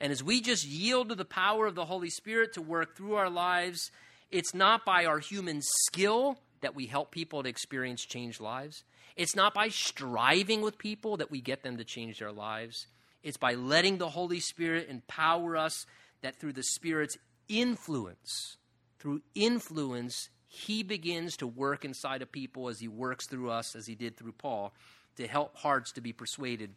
And 0.00 0.10
as 0.10 0.24
we 0.24 0.40
just 0.40 0.66
yield 0.66 1.10
to 1.10 1.14
the 1.14 1.24
power 1.24 1.68
of 1.68 1.76
the 1.76 1.84
Holy 1.84 2.10
Spirit 2.10 2.54
to 2.54 2.62
work 2.62 2.96
through 2.96 3.14
our 3.14 3.30
lives, 3.30 3.92
it's 4.32 4.54
not 4.54 4.84
by 4.84 5.04
our 5.04 5.20
human 5.20 5.60
skill 5.62 6.36
that 6.62 6.74
we 6.74 6.86
help 6.86 7.12
people 7.12 7.44
to 7.44 7.48
experience 7.48 8.04
changed 8.04 8.40
lives. 8.40 8.82
It's 9.16 9.34
not 9.34 9.54
by 9.54 9.68
striving 9.68 10.60
with 10.60 10.78
people 10.78 11.16
that 11.16 11.30
we 11.30 11.40
get 11.40 11.62
them 11.62 11.78
to 11.78 11.84
change 11.84 12.18
their 12.18 12.32
lives. 12.32 12.86
It's 13.22 13.38
by 13.38 13.54
letting 13.54 13.98
the 13.98 14.10
Holy 14.10 14.40
Spirit 14.40 14.88
empower 14.88 15.56
us 15.56 15.86
that 16.20 16.38
through 16.38 16.52
the 16.52 16.62
Spirit's 16.62 17.16
influence, 17.48 18.56
through 18.98 19.22
influence, 19.34 20.28
He 20.48 20.82
begins 20.82 21.36
to 21.38 21.46
work 21.46 21.84
inside 21.84 22.22
of 22.22 22.30
people 22.30 22.68
as 22.68 22.78
He 22.78 22.88
works 22.88 23.26
through 23.26 23.50
us, 23.50 23.74
as 23.74 23.86
He 23.86 23.94
did 23.94 24.16
through 24.16 24.32
Paul, 24.32 24.74
to 25.16 25.26
help 25.26 25.56
hearts 25.56 25.92
to 25.92 26.00
be 26.00 26.12
persuaded 26.12 26.74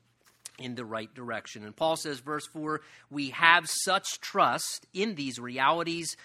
in 0.58 0.76
the 0.76 0.86
right 0.86 1.14
direction. 1.14 1.66
And 1.66 1.76
Paul 1.76 1.98
says, 1.98 2.20
verse 2.20 2.48
4, 2.48 2.82
we 3.10 3.30
have 3.32 3.68
such 3.68 4.20
trust 4.22 4.88
in 4.94 5.16
these 5.16 5.40
realities 5.40 6.16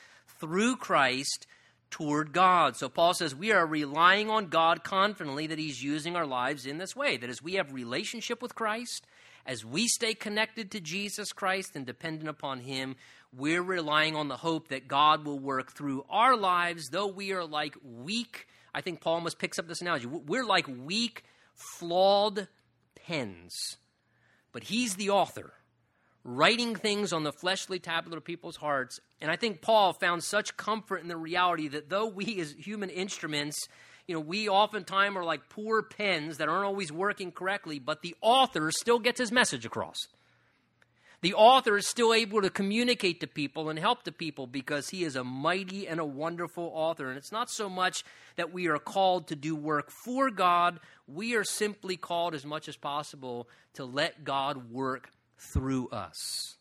through 0.41 0.77
Christ 0.77 1.47
toward 1.91 2.33
God. 2.33 2.77
So 2.77 2.89
Paul 2.89 3.15
says 3.15 3.35
we 3.35 3.53
are 3.53 3.67
relying 3.67 4.31
on 4.31 4.49
God 4.49 4.83
confidently 4.85 5.47
that 5.47 5.59
he's 5.59 5.83
using 5.83 6.17
our 6.17 6.27
lives 6.27 6.67
in 6.67 6.79
this 6.79 6.97
way. 6.97 7.17
That 7.17 7.31
as 7.31 7.43
we 7.43 7.55
have 7.55 7.73
relationship 7.73 8.43
with 8.43 8.55
Christ, 8.55 9.07
as 9.47 9.65
we 9.65 9.87
stay 9.87 10.15
connected 10.15 10.71
to 10.71 10.81
Jesus 10.81 11.33
Christ 11.33 11.77
and 11.77 11.85
dependent 11.85 12.29
upon 12.29 12.61
him, 12.61 12.97
we're 13.37 13.63
relying 13.63 14.17
on 14.17 14.29
the 14.29 14.37
hope 14.37 14.69
that 14.69 14.89
God 14.89 15.25
will 15.25 15.39
work 15.39 15.73
through 15.73 16.05
our 16.09 16.37
lives, 16.37 16.89
though 16.91 17.09
we 17.09 17.33
are 17.33 17.45
like 17.45 17.77
weak. 17.83 18.47
I 18.75 18.81
think 18.81 19.01
Paul 19.01 19.15
almost 19.15 19.39
picks 19.39 19.59
up 19.59 19.69
this 19.69 19.81
analogy. 19.81 20.07
We're 20.07 20.47
like 20.47 20.67
weak, 20.69 21.25
flawed 21.55 22.49
pens, 22.95 23.77
but 24.53 24.65
he's 24.65 24.97
the 24.97 25.11
author 25.11 25.53
writing 26.25 26.75
things 26.75 27.13
on 27.13 27.23
the 27.23 27.33
fleshly 27.33 27.79
tablet 27.79 28.17
of 28.17 28.25
people's 28.25 28.57
hearts. 28.57 28.99
And 29.21 29.31
I 29.31 29.37
think 29.37 29.61
Paul 29.61 29.93
found 29.93 30.25
such 30.25 30.57
comfort 30.57 31.03
in 31.03 31.09
the 31.09 31.17
reality 31.17 31.69
that 31.69 31.91
though 31.91 32.07
we 32.07 32.41
as 32.41 32.53
human 32.53 32.89
instruments, 32.89 33.69
you 34.07 34.15
know, 34.15 34.21
we 34.21 34.49
oftentimes 34.49 35.17
are 35.17 35.25
like 35.25 35.49
poor 35.51 35.83
pens 35.83 36.39
that 36.39 36.49
aren't 36.49 36.65
always 36.65 36.91
working 36.91 37.31
correctly, 37.31 37.79
but 37.79 38.03
the 38.03 38.17
author 38.23 38.71
still 38.71 38.99
gets 38.99 39.21
his 39.21 39.31
message 39.31 39.67
across. 39.67 39.99
The 41.21 41.35
author 41.35 41.79
is 41.79 41.89
still 41.89 42.13
able 42.13 42.43
to 42.43 42.51
communicate 42.51 43.21
to 43.21 43.27
people 43.27 43.71
and 43.71 43.79
help 43.79 44.05
the 44.05 44.13
people 44.13 44.47
because 44.47 44.91
he 44.91 45.05
is 45.05 45.17
a 45.17 45.25
mighty 45.25 45.89
and 45.89 45.99
a 45.99 46.05
wonderful 46.05 46.71
author. 46.75 47.09
And 47.09 47.17
it's 47.17 47.33
not 47.33 47.49
so 47.49 47.71
much 47.71 48.05
that 48.37 48.53
we 48.53 48.69
are 48.69 48.79
called 48.79 49.29
to 49.29 49.37
do 49.37 49.57
work 49.57 49.91
for 49.91 50.29
God, 50.29 50.81
we 51.07 51.35
are 51.35 51.45
simply 51.45 51.97
called 51.97 52.35
as 52.35 52.45
much 52.45 52.69
as 52.69 52.77
possible 52.77 53.49
to 53.75 53.87
let 53.87 54.25
God 54.25 54.71
work 54.71 55.09
through 55.39 55.89
us. 55.89 56.57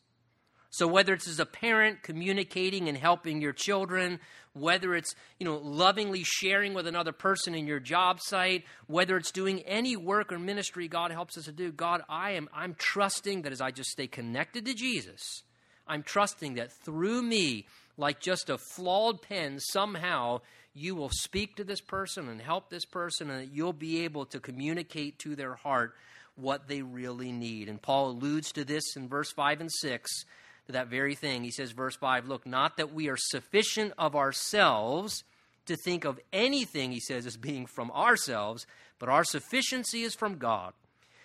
So 0.69 0.87
whether 0.87 1.13
it's 1.13 1.27
as 1.27 1.39
a 1.39 1.45
parent 1.45 2.01
communicating 2.01 2.89
and 2.89 2.97
helping 2.97 3.41
your 3.41 3.53
children, 3.53 4.19
whether 4.53 4.95
it's, 4.95 5.13
you 5.37 5.45
know, 5.45 5.57
lovingly 5.57 6.23
sharing 6.23 6.73
with 6.73 6.87
another 6.87 7.11
person 7.11 7.53
in 7.53 7.67
your 7.67 7.79
job 7.79 8.19
site, 8.19 8.63
whether 8.87 9.15
it's 9.15 9.29
doing 9.29 9.59
any 9.61 9.95
work 9.95 10.31
or 10.31 10.39
ministry 10.39 10.87
God 10.87 11.11
helps 11.11 11.37
us 11.37 11.45
to 11.45 11.51
do, 11.51 11.71
God, 11.71 12.01
I 12.09 12.31
am 12.31 12.49
I'm 12.51 12.75
trusting 12.75 13.43
that 13.43 13.51
as 13.51 13.61
I 13.61 13.69
just 13.69 13.91
stay 13.91 14.07
connected 14.07 14.65
to 14.65 14.73
Jesus, 14.73 15.43
I'm 15.87 16.01
trusting 16.01 16.55
that 16.55 16.71
through 16.71 17.21
me, 17.21 17.67
like 17.95 18.19
just 18.19 18.49
a 18.49 18.57
flawed 18.57 19.21
pen, 19.21 19.59
somehow 19.59 20.41
you 20.73 20.95
will 20.95 21.11
speak 21.11 21.55
to 21.57 21.63
this 21.63 21.81
person 21.81 22.27
and 22.29 22.41
help 22.41 22.71
this 22.71 22.85
person, 22.85 23.29
and 23.29 23.41
that 23.41 23.53
you'll 23.53 23.73
be 23.73 24.05
able 24.05 24.25
to 24.25 24.39
communicate 24.39 25.19
to 25.19 25.35
their 25.35 25.53
heart 25.53 25.93
what 26.35 26.67
they 26.67 26.81
really 26.81 27.31
need. 27.31 27.69
And 27.69 27.81
Paul 27.81 28.09
alludes 28.09 28.51
to 28.53 28.63
this 28.63 28.95
in 28.95 29.07
verse 29.07 29.31
5 29.31 29.61
and 29.61 29.71
6 29.71 30.25
to 30.65 30.71
that 30.71 30.87
very 30.87 31.15
thing. 31.15 31.43
He 31.43 31.51
says, 31.51 31.71
verse 31.71 31.95
5, 31.95 32.27
look, 32.27 32.45
not 32.45 32.77
that 32.77 32.93
we 32.93 33.09
are 33.09 33.17
sufficient 33.17 33.93
of 33.97 34.15
ourselves 34.15 35.23
to 35.65 35.75
think 35.75 36.03
of 36.05 36.19
anything, 36.31 36.91
he 36.91 36.99
says, 36.99 37.25
as 37.25 37.37
being 37.37 37.65
from 37.65 37.89
ourselves, 37.91 38.65
but 38.99 39.09
our 39.09 39.23
sufficiency 39.23 40.03
is 40.03 40.13
from 40.13 40.37
God, 40.37 40.73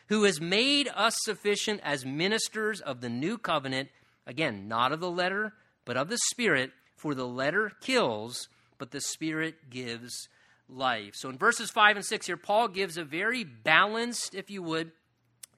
who 0.09 0.25
has 0.25 0.41
made 0.41 0.89
us 0.95 1.15
sufficient 1.23 1.81
as 1.83 2.07
ministers 2.07 2.81
of 2.81 3.01
the 3.01 3.09
new 3.09 3.37
covenant, 3.37 3.89
again, 4.27 4.69
not 4.69 4.93
of 4.93 5.01
the 5.01 5.11
letter, 5.11 5.55
but 5.85 5.97
of 5.97 6.09
the 6.09 6.19
Spirit, 6.31 6.71
For 6.99 7.15
the 7.15 7.27
letter 7.27 7.71
kills, 7.81 8.49
but 8.77 8.91
the 8.91 9.01
Spirit 9.01 9.71
gives 9.71 10.29
life. 10.69 11.13
So 11.15 11.29
in 11.31 11.39
verses 11.39 11.71
5 11.71 11.97
and 11.97 12.05
6 12.05 12.27
here, 12.27 12.37
Paul 12.37 12.69
gives 12.69 12.99
a 12.99 13.05
very 13.05 13.45
balanced, 13.45 14.35
if 14.35 14.51
you 14.51 14.63
would, 14.63 14.91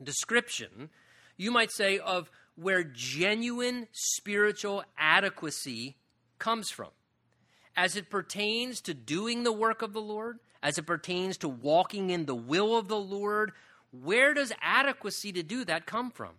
description, 0.03 0.91
you 1.37 1.51
might 1.51 1.71
say, 1.71 1.99
of 1.99 2.31
where 2.57 2.85
genuine 2.85 3.89
spiritual 3.93 4.85
adequacy 4.99 5.97
comes 6.39 6.71
from. 6.71 6.89
As 7.77 7.97
it 7.97 8.11
pertains 8.11 8.81
to 8.83 8.95
doing 8.95 9.45
the 9.45 9.53
work 9.53 9.83
of 9.83 9.93
the 9.93 10.01
Lord, 10.01 10.39
as 10.63 10.77
it 10.77 10.87
pertains 10.87 11.39
to 11.39 11.49
walking 11.49 12.11
in 12.11 12.27
the 12.27 12.35
will 12.35 12.77
of 12.77 12.89
the 12.89 12.99
Lord, 12.99 13.53
where 13.93 14.35
does 14.35 14.53
adequacy 14.61 15.33
to 15.33 15.43
do 15.43 15.65
that 15.65 15.87
come 15.87 16.11
from? 16.11 16.35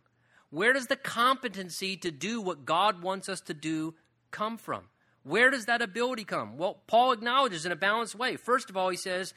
Where 0.50 0.74
does 0.74 0.88
the 0.88 0.98
competency 0.98 1.98
to 1.98 2.12
do 2.12 2.42
what 2.42 2.66
God 2.66 3.02
wants 3.02 3.30
us 3.30 3.40
to 3.42 3.54
do 3.54 3.96
come 4.30 4.58
from? 4.58 4.84
Where 5.24 5.50
does 5.50 5.66
that 5.66 5.82
ability 5.82 6.26
come? 6.26 6.58
Well, 6.58 6.82
Paul 6.88 7.12
acknowledges 7.12 7.66
in 7.66 7.72
a 7.72 7.76
balanced 7.78 8.16
way. 8.16 8.36
First 8.36 8.70
of 8.70 8.78
all, 8.78 8.90
he 8.90 8.98
says, 8.98 9.34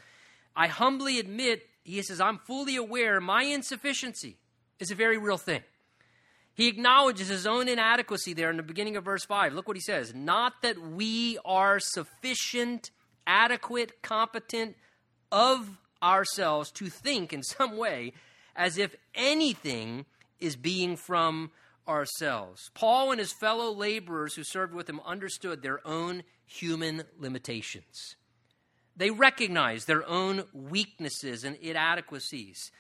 I 0.57 0.67
humbly 0.67 1.19
admit, 1.19 1.63
he 1.85 2.03
says, 2.03 2.21
I'm 2.21 2.39
fully 2.39 2.77
aware 2.77 3.21
my 3.21 3.45
insufficiency 3.45 4.39
is 4.79 4.91
a 4.91 4.95
very 4.95 5.19
real 5.19 5.39
thing. 5.39 5.63
He 6.55 6.69
acknowledges 6.69 7.29
his 7.29 7.47
own 7.47 7.69
inadequacy 7.69 8.33
there 8.33 8.51
in 8.51 8.57
the 8.57 8.63
beginning 8.63 8.97
of 8.97 9.05
verse 9.05 9.25
5. 9.25 9.55
Look 9.55 9.69
what 9.69 9.77
he 9.77 9.83
says 9.83 10.15
Not 10.15 10.63
that 10.63 10.79
we 10.79 11.39
are 11.45 11.79
sufficient, 11.81 12.91
adequate, 13.27 14.03
competent 14.03 14.77
of 15.31 15.79
ourselves 16.03 16.71
to 16.73 16.89
think 16.89 17.33
in 17.33 17.43
some 17.43 17.77
way 17.77 18.13
as 18.55 18.79
if 18.79 18.95
anything 19.15 20.07
is 20.39 20.57
being 20.57 20.97
from 20.97 21.51
ourselves. 21.89 22.71
Paul 22.75 23.11
and 23.11 23.19
his 23.19 23.33
fellow 23.33 23.73
laborers 23.73 24.35
who 24.35 24.45
served 24.45 24.73
with 24.73 24.89
him 24.89 25.01
understood 25.05 25.63
their 25.63 25.87
own 25.87 26.23
human 26.47 27.03
limitations. 27.19 28.17
They 28.97 29.11
recognized 29.11 29.87
their 29.87 30.09
own 30.09 30.45
weaknesses 30.53 31.45
and 31.45 31.57
inadequacies. 31.57 32.71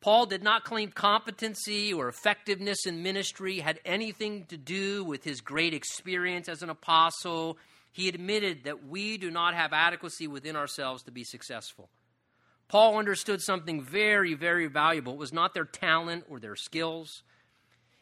Paul 0.00 0.26
did 0.26 0.42
not 0.42 0.64
claim 0.64 0.90
competency 0.90 1.92
or 1.92 2.08
effectiveness 2.08 2.86
in 2.86 3.04
ministry 3.04 3.60
had 3.60 3.78
anything 3.84 4.46
to 4.46 4.56
do 4.56 5.04
with 5.04 5.22
his 5.22 5.40
great 5.40 5.74
experience 5.74 6.48
as 6.48 6.62
an 6.62 6.70
apostle. 6.70 7.56
He 7.92 8.08
admitted 8.08 8.64
that 8.64 8.88
we 8.88 9.16
do 9.16 9.30
not 9.30 9.54
have 9.54 9.72
adequacy 9.72 10.26
within 10.26 10.56
ourselves 10.56 11.04
to 11.04 11.12
be 11.12 11.22
successful. 11.22 11.88
Paul 12.66 12.98
understood 12.98 13.40
something 13.42 13.82
very, 13.82 14.34
very 14.34 14.66
valuable. 14.66 15.12
It 15.12 15.18
was 15.18 15.32
not 15.32 15.54
their 15.54 15.64
talent 15.64 16.24
or 16.28 16.40
their 16.40 16.56
skills, 16.56 17.22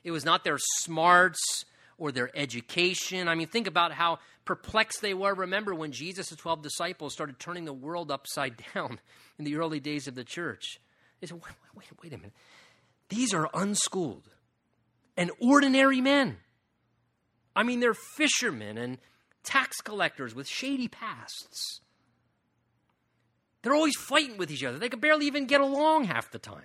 it 0.03 0.13
was 0.13 0.25
not 0.25 0.45
their 0.45 0.59
smarts 0.59 1.67
or 2.01 2.11
their 2.11 2.31
education. 2.37 3.29
I 3.29 3.37
mean, 3.37 3.47
think 3.47 3.69
about 3.69 3.93
how 3.93 4.19
perplexed 4.45 5.03
they 5.03 5.15
were. 5.15 5.35
Remember 5.35 5.75
when 5.75 5.93
Jesus' 5.93 6.31
12 6.31 6.63
disciples 6.63 7.13
started 7.13 7.39
turning 7.39 7.67
the 7.67 7.73
world 7.73 8.11
upside 8.11 8.55
down 8.75 8.99
in 9.39 9.45
the 9.45 9.57
early 9.57 9.79
days 9.79 10.09
of 10.09 10.17
the 10.17 10.25
church? 10.25 10.81
They 11.21 11.29
said, 11.29 11.37
wait, 11.37 11.55
wait, 11.77 11.87
wait 12.03 12.13
a 12.13 12.17
minute. 12.17 12.33
These 13.11 13.35
are 13.35 13.49
unschooled 13.55 14.29
and 15.17 15.31
ordinary 15.41 16.01
men. 16.01 16.39
I 17.55 17.63
mean, 17.63 17.81
they're 17.81 17.95
fishermen 17.95 18.79
and 18.79 18.99
tax 19.45 19.81
collectors 19.83 20.35
with 20.35 20.49
shady 20.49 20.89
pasts. 20.89 21.81
They're 23.63 23.75
always 23.75 23.97
fighting 23.97 24.39
with 24.39 24.51
each 24.51 24.65
other. 24.65 24.79
They 24.79 24.89
can 24.89 25.01
barely 25.01 25.27
even 25.27 25.45
get 25.45 25.61
along 25.61 26.05
half 26.05 26.31
the 26.31 26.39
time. 26.39 26.65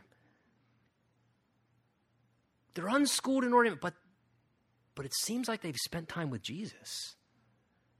They're 2.73 2.87
unschooled 2.87 3.43
and 3.43 3.53
ordinary, 3.53 3.79
but 3.81 3.95
but 4.95 5.05
it 5.05 5.13
seems 5.13 5.47
like 5.47 5.61
they've 5.61 5.75
spent 5.75 6.09
time 6.09 6.29
with 6.29 6.41
Jesus. 6.41 7.15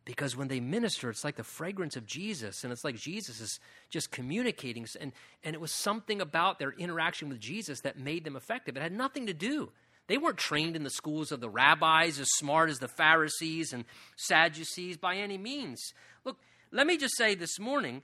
Because 0.06 0.38
when 0.38 0.48
they 0.48 0.60
minister, 0.60 1.10
it's 1.10 1.24
like 1.24 1.36
the 1.36 1.43
fragrance 1.43 1.96
of 1.96 2.06
Jesus, 2.06 2.64
and 2.64 2.72
it's 2.72 2.84
like 2.84 2.96
Jesus 2.96 3.41
is 3.41 3.60
just 3.89 4.12
communicating. 4.12 4.86
And, 5.02 5.12
and 5.43 5.56
it 5.56 5.62
was 5.62 5.72
something 5.72 6.22
about 6.22 6.60
their 6.60 6.72
interaction 6.72 7.28
with 7.28 7.39
Jesus 7.39 7.82
that 7.82 7.98
made 7.98 8.24
them 8.24 8.36
effective. 8.36 8.78
It 8.78 8.84
had 8.84 8.93
nothing 8.93 9.26
to 9.26 9.34
do. 9.34 9.72
They 10.08 10.20
weren't 10.20 10.38
trained 10.38 10.76
in 10.76 10.84
the 10.84 10.91
schools 10.91 11.32
of 11.32 11.41
the 11.41 11.50
rabbis, 11.50 12.20
as 12.20 12.30
smart 12.36 12.70
as 12.70 12.78
the 12.78 12.88
Pharisees 12.88 13.74
and 13.74 13.86
Sadducees 14.16 14.98
by 14.98 15.16
any 15.16 15.39
means. 15.39 15.82
Look, 16.24 16.38
let 16.72 16.86
me 16.86 16.98
just 16.98 17.18
say 17.18 17.34
this 17.34 17.60
morning 17.60 18.04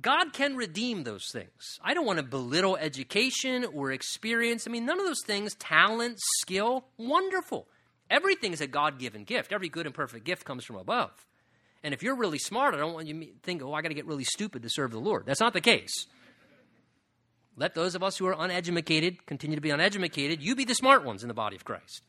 God 0.00 0.32
can 0.32 0.56
redeem 0.56 1.02
those 1.02 1.26
things. 1.32 1.78
I 1.82 1.92
don't 1.92 2.06
want 2.06 2.18
to 2.18 2.22
belittle 2.22 2.76
education 2.76 3.64
or 3.64 3.90
experience. 3.90 4.66
I 4.66 4.70
mean, 4.70 4.86
none 4.86 4.98
of 4.98 5.04
those 5.06 5.22
things, 5.26 5.54
talent, 5.56 6.18
skill, 6.40 6.86
wonderful. 6.96 7.66
Everything 8.12 8.52
is 8.52 8.60
a 8.60 8.66
God 8.66 8.98
given 8.98 9.24
gift. 9.24 9.52
Every 9.52 9.70
good 9.70 9.86
and 9.86 9.94
perfect 9.94 10.26
gift 10.26 10.44
comes 10.44 10.64
from 10.64 10.76
above. 10.76 11.10
And 11.82 11.94
if 11.94 12.02
you're 12.02 12.14
really 12.14 12.38
smart, 12.38 12.74
I 12.74 12.78
don't 12.78 12.92
want 12.92 13.06
you 13.06 13.18
to 13.18 13.26
think, 13.42 13.62
oh, 13.62 13.72
I 13.72 13.80
got 13.80 13.88
to 13.88 13.94
get 13.94 14.06
really 14.06 14.22
stupid 14.22 14.62
to 14.62 14.68
serve 14.68 14.90
the 14.92 15.00
Lord. 15.00 15.24
That's 15.24 15.40
not 15.40 15.54
the 15.54 15.62
case. 15.62 16.06
Let 17.56 17.74
those 17.74 17.94
of 17.94 18.02
us 18.02 18.18
who 18.18 18.26
are 18.26 18.36
uneducated 18.38 19.24
continue 19.24 19.56
to 19.56 19.62
be 19.62 19.70
uneducated. 19.70 20.42
You 20.42 20.54
be 20.54 20.66
the 20.66 20.74
smart 20.74 21.04
ones 21.04 21.22
in 21.24 21.28
the 21.28 21.34
body 21.34 21.56
of 21.56 21.64
Christ. 21.64 22.02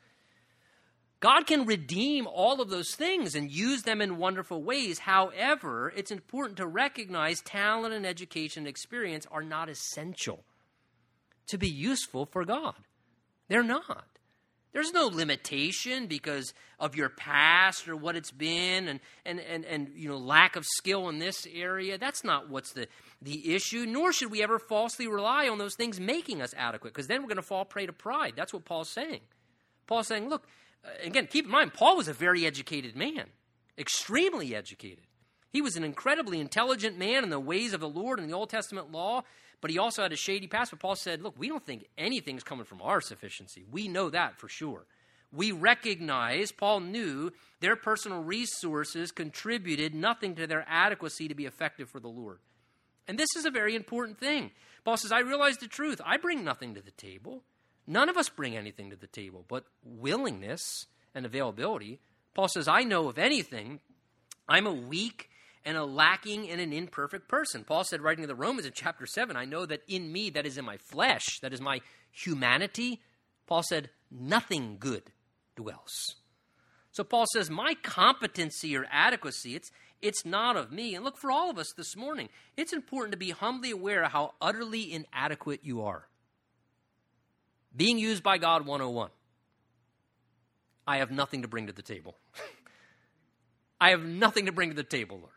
God 1.21 1.47
can 1.47 1.65
redeem 1.65 2.27
all 2.27 2.59
of 2.59 2.69
those 2.69 2.95
things 2.95 3.33
and 3.33 3.49
use 3.49 3.83
them 3.83 4.01
in 4.01 4.17
wonderful 4.17 4.61
ways. 4.61 4.99
However, 4.99 5.93
it's 5.95 6.11
important 6.11 6.57
to 6.57 6.67
recognize 6.67 7.39
talent 7.41 7.93
and 7.93 8.05
education 8.05 8.63
and 8.63 8.67
experience 8.67 9.25
are 9.31 9.41
not 9.41 9.69
essential 9.69 10.43
to 11.47 11.57
be 11.57 11.69
useful 11.69 12.25
for 12.25 12.43
God. 12.43 12.75
They're 13.47 13.63
not. 13.63 14.12
There's 14.73 14.91
no 14.91 15.05
limitation 15.07 16.07
because 16.07 16.53
of 16.79 16.95
your 16.95 17.09
past 17.09 17.87
or 17.87 17.95
what 17.95 18.15
it's 18.15 18.31
been 18.31 18.87
and, 18.87 18.99
and, 19.23 19.39
and, 19.39 19.63
and 19.65 19.91
you 19.95 20.09
know 20.09 20.17
lack 20.17 20.55
of 20.55 20.65
skill 20.65 21.09
in 21.09 21.19
this 21.19 21.47
area. 21.53 21.99
That's 21.99 22.23
not 22.23 22.49
what's 22.49 22.73
the, 22.73 22.87
the 23.21 23.53
issue, 23.53 23.85
nor 23.85 24.11
should 24.11 24.31
we 24.31 24.41
ever 24.41 24.57
falsely 24.57 25.07
rely 25.07 25.47
on 25.47 25.59
those 25.59 25.75
things 25.75 25.99
making 25.99 26.41
us 26.41 26.53
adequate, 26.57 26.93
because 26.93 27.07
then 27.07 27.21
we're 27.21 27.27
going 27.27 27.35
to 27.37 27.43
fall 27.43 27.65
prey 27.65 27.85
to 27.85 27.93
pride. 27.93 28.33
That's 28.35 28.51
what 28.51 28.65
Paul's 28.65 28.89
saying. 28.89 29.21
Paul's 29.85 30.07
saying, 30.07 30.27
look, 30.27 30.43
uh, 30.83 30.89
again, 31.03 31.27
keep 31.27 31.45
in 31.45 31.51
mind, 31.51 31.73
Paul 31.73 31.95
was 31.95 32.07
a 32.07 32.13
very 32.13 32.45
educated 32.45 32.95
man, 32.95 33.27
extremely 33.77 34.55
educated. 34.55 35.05
He 35.51 35.61
was 35.61 35.75
an 35.75 35.83
incredibly 35.83 36.39
intelligent 36.39 36.97
man 36.97 37.23
in 37.23 37.29
the 37.29 37.39
ways 37.39 37.73
of 37.73 37.79
the 37.79 37.87
Lord 37.87 38.19
and 38.19 38.27
the 38.27 38.33
Old 38.33 38.49
Testament 38.49 38.91
law, 38.91 39.23
but 39.63 39.71
he 39.71 39.79
also 39.79 40.01
had 40.01 40.11
a 40.11 40.17
shady 40.17 40.45
past. 40.45 40.71
But 40.71 40.81
Paul 40.81 40.97
said, 40.97 41.21
Look, 41.21 41.35
we 41.39 41.47
don't 41.47 41.65
think 41.65 41.85
anything's 41.97 42.43
coming 42.43 42.65
from 42.65 42.81
our 42.81 42.99
sufficiency. 42.99 43.63
We 43.71 43.87
know 43.87 44.09
that 44.09 44.37
for 44.37 44.49
sure. 44.49 44.83
We 45.31 45.53
recognize, 45.53 46.51
Paul 46.51 46.81
knew, 46.81 47.31
their 47.61 47.77
personal 47.77 48.21
resources 48.21 49.13
contributed 49.13 49.95
nothing 49.95 50.35
to 50.35 50.47
their 50.47 50.65
adequacy 50.67 51.29
to 51.29 51.33
be 51.33 51.45
effective 51.45 51.89
for 51.89 52.01
the 52.01 52.09
Lord. 52.09 52.39
And 53.07 53.17
this 53.17 53.29
is 53.37 53.45
a 53.45 53.51
very 53.51 53.73
important 53.73 54.19
thing. 54.19 54.51
Paul 54.83 54.97
says, 54.97 55.13
I 55.13 55.19
realize 55.19 55.55
the 55.55 55.67
truth. 55.69 56.01
I 56.05 56.17
bring 56.17 56.43
nothing 56.43 56.75
to 56.75 56.81
the 56.81 56.91
table. 56.91 57.41
None 57.87 58.09
of 58.09 58.17
us 58.17 58.27
bring 58.27 58.57
anything 58.57 58.89
to 58.89 58.97
the 58.97 59.07
table, 59.07 59.45
but 59.47 59.63
willingness 59.85 60.87
and 61.15 61.25
availability. 61.25 62.01
Paul 62.33 62.49
says, 62.49 62.67
I 62.67 62.83
know 62.83 63.07
of 63.07 63.17
anything, 63.17 63.79
I'm 64.49 64.67
a 64.67 64.73
weak 64.73 65.29
and 65.65 65.77
a 65.77 65.85
lacking 65.85 66.49
and 66.49 66.59
an 66.59 66.73
imperfect 66.73 67.27
person. 67.27 67.63
Paul 67.63 67.83
said, 67.83 68.01
writing 68.01 68.23
to 68.23 68.27
the 68.27 68.35
Romans 68.35 68.65
in 68.65 68.73
chapter 68.75 69.05
7, 69.05 69.35
I 69.35 69.45
know 69.45 69.65
that 69.65 69.81
in 69.87 70.11
me, 70.11 70.29
that 70.31 70.45
is 70.45 70.57
in 70.57 70.65
my 70.65 70.77
flesh, 70.77 71.39
that 71.41 71.53
is 71.53 71.61
my 71.61 71.81
humanity, 72.11 73.01
Paul 73.47 73.63
said, 73.63 73.89
nothing 74.11 74.77
good 74.79 75.03
dwells. 75.55 76.15
So 76.91 77.03
Paul 77.03 77.25
says, 77.33 77.49
my 77.49 77.75
competency 77.81 78.75
or 78.77 78.85
adequacy, 78.91 79.55
it's, 79.55 79.71
it's 80.01 80.25
not 80.25 80.55
of 80.55 80.71
me. 80.71 80.95
And 80.95 81.03
look, 81.03 81.17
for 81.17 81.31
all 81.31 81.49
of 81.49 81.57
us 81.57 81.73
this 81.75 81.95
morning, 81.95 82.29
it's 82.55 82.73
important 82.73 83.13
to 83.13 83.17
be 83.17 83.31
humbly 83.31 83.71
aware 83.71 84.03
of 84.03 84.11
how 84.11 84.33
utterly 84.41 84.93
inadequate 84.93 85.61
you 85.63 85.81
are. 85.81 86.07
Being 87.75 87.97
used 87.97 88.21
by 88.21 88.37
God 88.37 88.65
101. 88.65 89.09
I 90.85 90.97
have 90.97 91.11
nothing 91.11 91.41
to 91.41 91.47
bring 91.47 91.67
to 91.67 91.73
the 91.73 91.81
table. 91.81 92.15
I 93.81 93.89
have 93.89 94.03
nothing 94.03 94.45
to 94.45 94.51
bring 94.51 94.69
to 94.69 94.75
the 94.75 94.83
table, 94.83 95.17
Lord. 95.19 95.32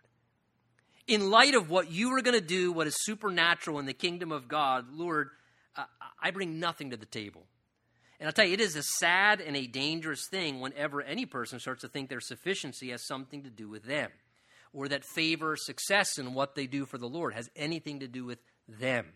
In 1.07 1.30
light 1.30 1.54
of 1.54 1.70
what 1.70 1.90
you 1.90 2.11
are 2.16 2.22
going 2.22 2.38
to 2.38 2.44
do, 2.44 2.72
what 2.72 2.88
is 2.88 2.96
supernatural 3.04 3.78
in 3.78 3.86
the 3.86 3.92
kingdom 3.92 4.32
of 4.32 4.48
God, 4.48 4.86
Lord, 4.92 5.30
uh, 5.76 5.84
I 6.20 6.32
bring 6.32 6.59
nothing 6.59 6.90
to 6.90 6.96
the 6.96 7.07
table. 7.07 7.44
And 8.18 8.26
I'll 8.26 8.32
tell 8.32 8.46
you, 8.46 8.54
it 8.54 8.61
is 8.61 8.74
a 8.74 8.82
sad 8.82 9.40
and 9.40 9.57
a 9.57 9.66
dangerous 9.66 10.26
thing 10.28 10.61
whenever 10.61 11.02
any 11.02 11.26
person 11.26 11.61
starts 11.61 11.82
to 11.82 11.88
think 11.88 12.09
their 12.09 12.20
sufficiency 12.20 12.90
has 12.90 13.07
something 13.07 13.42
to 13.44 13.50
do 13.50 13.68
with 13.68 13.84
them, 13.84 14.11
or 14.72 14.88
that 14.88 15.04
favor, 15.04 15.54
success 15.57 16.18
in 16.18 16.34
what 16.34 16.54
they 16.54 16.66
do 16.66 16.86
for 16.86 16.98
the 16.98 17.09
Lord 17.09 17.34
has 17.34 17.50
anything 17.54 18.00
to 18.00 18.09
do 18.09 18.24
with 18.24 18.38
them 18.68 19.07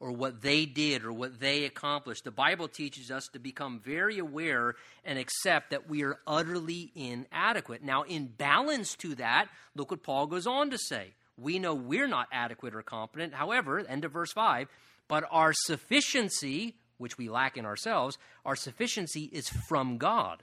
or 0.00 0.12
what 0.12 0.42
they 0.42 0.66
did 0.66 1.04
or 1.04 1.12
what 1.12 1.40
they 1.40 1.64
accomplished. 1.64 2.24
The 2.24 2.30
Bible 2.30 2.68
teaches 2.68 3.10
us 3.10 3.28
to 3.32 3.38
become 3.38 3.80
very 3.84 4.18
aware 4.18 4.74
and 5.04 5.18
accept 5.18 5.70
that 5.70 5.88
we 5.88 6.02
are 6.02 6.18
utterly 6.26 6.92
inadequate. 6.94 7.82
Now, 7.82 8.02
in 8.02 8.26
balance 8.26 8.94
to 8.96 9.14
that, 9.14 9.48
look 9.74 9.90
what 9.90 10.02
Paul 10.02 10.26
goes 10.26 10.46
on 10.46 10.70
to 10.70 10.78
say. 10.78 11.14
We 11.36 11.58
know 11.58 11.74
we're 11.74 12.08
not 12.08 12.28
adequate 12.32 12.74
or 12.74 12.82
competent. 12.82 13.34
However, 13.34 13.78
end 13.80 14.04
of 14.04 14.12
verse 14.12 14.32
5, 14.32 14.68
but 15.08 15.24
our 15.30 15.52
sufficiency, 15.52 16.76
which 16.98 17.18
we 17.18 17.28
lack 17.28 17.56
in 17.56 17.66
ourselves, 17.66 18.18
our 18.44 18.56
sufficiency 18.56 19.24
is 19.32 19.48
from 19.68 19.98
God. 19.98 20.42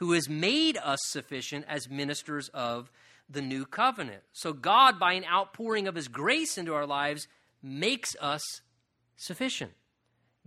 who 0.00 0.12
has 0.12 0.28
made 0.30 0.78
us 0.78 0.98
sufficient 1.04 1.64
as 1.68 1.88
ministers 1.88 2.48
of 2.54 2.90
the 3.28 3.42
new 3.42 3.66
covenant. 3.66 4.22
So, 4.32 4.52
God, 4.54 4.98
by 4.98 5.12
an 5.12 5.24
outpouring 5.30 5.86
of 5.86 5.94
his 5.94 6.08
grace 6.08 6.56
into 6.56 6.74
our 6.74 6.86
lives, 6.86 7.28
makes 7.62 8.16
us 8.18 8.42
sufficient. 9.16 9.72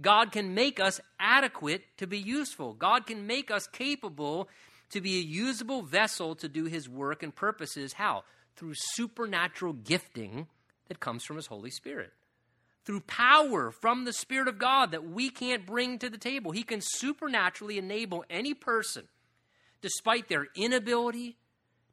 God 0.02 0.32
can 0.32 0.56
make 0.56 0.80
us 0.80 1.00
adequate 1.20 1.84
to 1.98 2.08
be 2.08 2.18
useful. 2.18 2.74
God 2.74 3.06
can 3.06 3.28
make 3.28 3.52
us 3.52 3.68
capable 3.68 4.50
to 4.90 5.02
be 5.02 5.20
a 5.20 5.22
usable 5.24 5.84
vessel 5.84 6.34
to 6.36 6.50
do 6.50 6.66
his 6.66 6.90
work 6.90 7.22
and 7.22 7.34
purposes. 7.34 7.94
How? 7.94 8.24
Through 8.56 8.74
supernatural 8.76 9.74
gifting 9.74 10.48
that 10.88 11.00
comes 11.00 11.24
from 11.24 11.38
his 11.38 11.48
Holy 11.48 11.72
Spirit. 11.72 12.12
Through 12.86 13.02
power 13.02 13.72
from 13.72 14.06
the 14.06 14.14
Spirit 14.14 14.48
of 14.48 14.60
God 14.60 14.92
that 14.92 15.06
we 15.06 15.30
can't 15.30 15.66
bring 15.66 16.00
to 16.00 16.10
the 16.10 16.18
table. 16.18 16.52
He 16.52 16.64
can 16.64 16.82
supernaturally 16.82 17.78
enable 17.78 18.26
any 18.30 18.54
person, 18.54 19.06
despite 19.82 20.28
their 20.28 20.48
inability, 20.56 21.38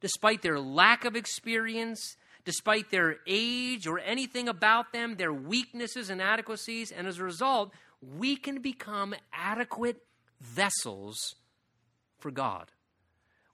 despite 0.00 0.42
their 0.42 0.58
lack 0.58 1.04
of 1.04 1.14
experience, 1.14 2.16
despite 2.44 2.90
their 2.90 3.16
age 3.26 3.86
or 3.86 3.98
anything 3.98 4.48
about 4.48 4.92
them, 4.92 5.16
their 5.16 5.32
weaknesses 5.32 6.10
and 6.10 6.20
inadequacies, 6.20 6.90
and 6.90 7.06
as 7.06 7.18
a 7.18 7.24
result, 7.24 7.72
we 8.00 8.34
can 8.36 8.60
become 8.60 9.14
adequate 9.32 10.02
vessels 10.40 11.36
for 12.18 12.30
God. 12.30 12.70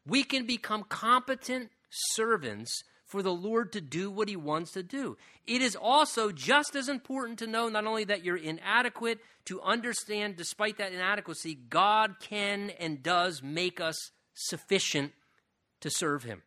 We 0.06 0.22
can 0.22 0.46
become 0.46 0.84
competent 0.84 1.70
servants 1.90 2.84
for 3.06 3.22
the 3.22 3.32
Lord 3.32 3.72
to 3.72 3.80
do 3.80 4.10
what 4.10 4.28
He 4.28 4.36
wants 4.36 4.72
to 4.72 4.82
do. 4.82 5.16
It 5.46 5.62
is 5.62 5.76
also 5.76 6.32
just 6.32 6.76
as 6.76 6.88
important 6.88 7.38
to 7.38 7.46
know 7.46 7.68
not 7.68 7.86
only 7.86 8.04
that 8.04 8.24
you're 8.24 8.36
inadequate, 8.36 9.18
to 9.46 9.62
understand, 9.62 10.36
despite 10.36 10.78
that 10.78 10.92
inadequacy, 10.92 11.54
God 11.54 12.16
can 12.20 12.70
and 12.70 13.02
does 13.02 13.42
make 13.42 13.80
us 13.80 13.96
sufficient 14.34 15.12
to 15.80 15.90
serve 15.90 16.24
Him. 16.24 16.42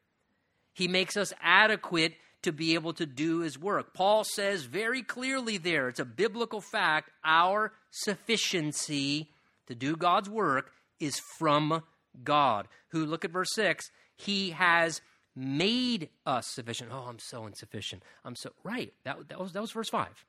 He 0.74 0.88
makes 0.88 1.18
us 1.18 1.34
adequate 1.42 2.14
to 2.42 2.52
be 2.52 2.74
able 2.74 2.94
to 2.94 3.06
do 3.06 3.40
his 3.42 3.60
work. 3.60 3.94
Paul 3.94 4.24
says 4.24 4.64
very 4.64 5.04
clearly 5.04 5.58
there, 5.58 5.90
it's 5.90 6.00
a 6.00 6.06
biblical 6.06 6.62
fact, 6.62 7.12
our 7.24 7.74
sufficiency 7.92 9.30
to 9.68 9.76
do 9.76 9.96
God's 9.96 10.30
work 10.30 10.72
is 11.00 11.20
from 11.38 11.84
God, 12.24 12.68
who, 12.90 13.06
look 13.06 13.26
at 13.26 13.32
verse 13.32 13.54
6, 13.54 13.90
he 14.16 14.52
has 14.52 15.02
made 15.40 16.10
us 16.26 16.48
sufficient. 16.48 16.92
Oh, 16.94 17.06
I'm 17.08 17.20
so 17.20 17.46
insufficient. 17.46 18.04
I'm 18.26 18.36
so, 18.36 18.52
right. 18.64 18.94
That, 19.06 19.30
that, 19.30 19.40
was, 19.40 19.54
that 19.54 19.62
was 19.62 19.72
verse 19.72 19.90
5. 19.90 20.26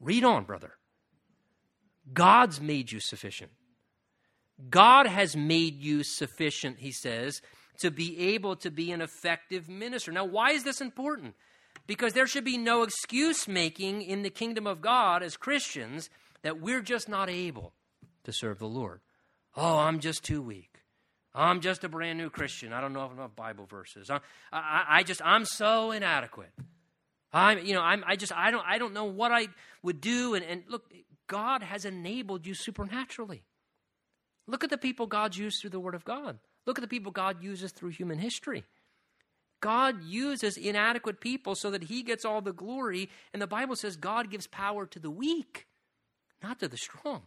Read 0.00 0.22
on, 0.22 0.44
brother. 0.44 0.72
God's 2.12 2.60
made 2.60 2.92
you 2.92 3.00
sufficient. 3.00 3.52
God 4.68 5.06
has 5.06 5.34
made 5.34 5.80
you 5.80 6.02
sufficient, 6.02 6.78
he 6.80 6.92
says, 6.92 7.40
to 7.78 7.90
be 7.90 8.34
able 8.34 8.56
to 8.56 8.70
be 8.70 8.92
an 8.92 9.00
effective 9.00 9.68
minister. 9.68 10.12
Now, 10.12 10.26
why 10.26 10.50
is 10.50 10.64
this 10.64 10.82
important? 10.82 11.34
Because 11.86 12.12
there 12.12 12.26
should 12.26 12.44
be 12.44 12.58
no 12.58 12.82
excuse 12.82 13.48
making 13.48 14.02
in 14.02 14.22
the 14.22 14.30
kingdom 14.30 14.66
of 14.66 14.82
God 14.82 15.22
as 15.22 15.36
Christians 15.36 16.10
that 16.42 16.60
we're 16.60 16.82
just 16.82 17.08
not 17.08 17.30
able 17.30 17.72
to 18.24 18.32
serve 18.32 18.58
the 18.58 18.66
Lord. 18.66 19.00
Oh, 19.56 19.78
I'm 19.78 20.00
just 20.00 20.22
too 20.22 20.42
weak. 20.42 20.69
I'm 21.34 21.60
just 21.60 21.84
a 21.84 21.88
brand 21.88 22.18
new 22.18 22.28
Christian. 22.30 22.72
I 22.72 22.80
don't 22.80 22.92
know 22.92 23.08
enough 23.10 23.36
Bible 23.36 23.66
verses. 23.66 24.10
I, 24.10 24.20
I, 24.52 24.84
I 24.88 25.02
just, 25.02 25.22
I'm 25.24 25.44
so 25.44 25.92
inadequate. 25.92 26.52
I'm, 27.32 27.64
you 27.64 27.74
know, 27.74 27.82
I'm, 27.82 28.02
I 28.06 28.16
just, 28.16 28.32
I 28.32 28.50
don't, 28.50 28.64
I 28.66 28.78
don't 28.78 28.94
know 28.94 29.04
what 29.04 29.30
I 29.30 29.46
would 29.82 30.00
do. 30.00 30.34
And, 30.34 30.44
and 30.44 30.64
look, 30.68 30.92
God 31.28 31.62
has 31.62 31.84
enabled 31.84 32.46
you 32.46 32.54
supernaturally. 32.54 33.44
Look 34.48 34.64
at 34.64 34.70
the 34.70 34.78
people 34.78 35.06
God's 35.06 35.38
used 35.38 35.60
through 35.60 35.70
the 35.70 35.78
Word 35.78 35.94
of 35.94 36.04
God. 36.04 36.38
Look 36.66 36.78
at 36.78 36.82
the 36.82 36.88
people 36.88 37.12
God 37.12 37.42
uses 37.42 37.70
through 37.70 37.90
human 37.90 38.18
history. 38.18 38.64
God 39.60 40.02
uses 40.02 40.56
inadequate 40.56 41.20
people 41.20 41.54
so 41.54 41.70
that 41.70 41.84
he 41.84 42.02
gets 42.02 42.24
all 42.24 42.40
the 42.40 42.52
glory. 42.52 43.10
And 43.32 43.40
the 43.40 43.46
Bible 43.46 43.76
says 43.76 43.96
God 43.96 44.30
gives 44.30 44.46
power 44.48 44.86
to 44.86 44.98
the 44.98 45.10
weak, 45.10 45.68
not 46.42 46.58
to 46.60 46.68
the 46.68 46.76
strong. 46.76 47.22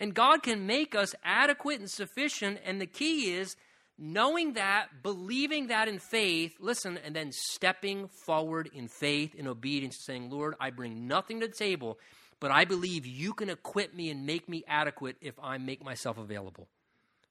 And 0.00 0.14
God 0.14 0.42
can 0.42 0.66
make 0.66 0.94
us 0.94 1.14
adequate 1.24 1.80
and 1.80 1.90
sufficient. 1.90 2.60
And 2.64 2.80
the 2.80 2.86
key 2.86 3.34
is 3.34 3.56
knowing 3.98 4.52
that, 4.52 5.02
believing 5.02 5.66
that 5.68 5.88
in 5.88 5.98
faith, 5.98 6.54
listen, 6.60 6.98
and 7.04 7.14
then 7.14 7.32
stepping 7.32 8.08
forward 8.08 8.70
in 8.72 8.86
faith, 8.86 9.34
in 9.34 9.48
obedience, 9.48 9.98
saying, 10.04 10.30
Lord, 10.30 10.54
I 10.60 10.70
bring 10.70 11.08
nothing 11.08 11.40
to 11.40 11.48
the 11.48 11.52
table, 11.52 11.98
but 12.38 12.52
I 12.52 12.64
believe 12.64 13.06
you 13.06 13.32
can 13.32 13.50
equip 13.50 13.92
me 13.94 14.10
and 14.10 14.24
make 14.24 14.48
me 14.48 14.64
adequate 14.68 15.16
if 15.20 15.34
I 15.42 15.58
make 15.58 15.84
myself 15.84 16.16
available. 16.16 16.68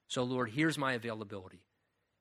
So, 0.07 0.24
Lord, 0.24 0.51
here's 0.51 0.78
my 0.78 0.93
availability. 0.93 1.61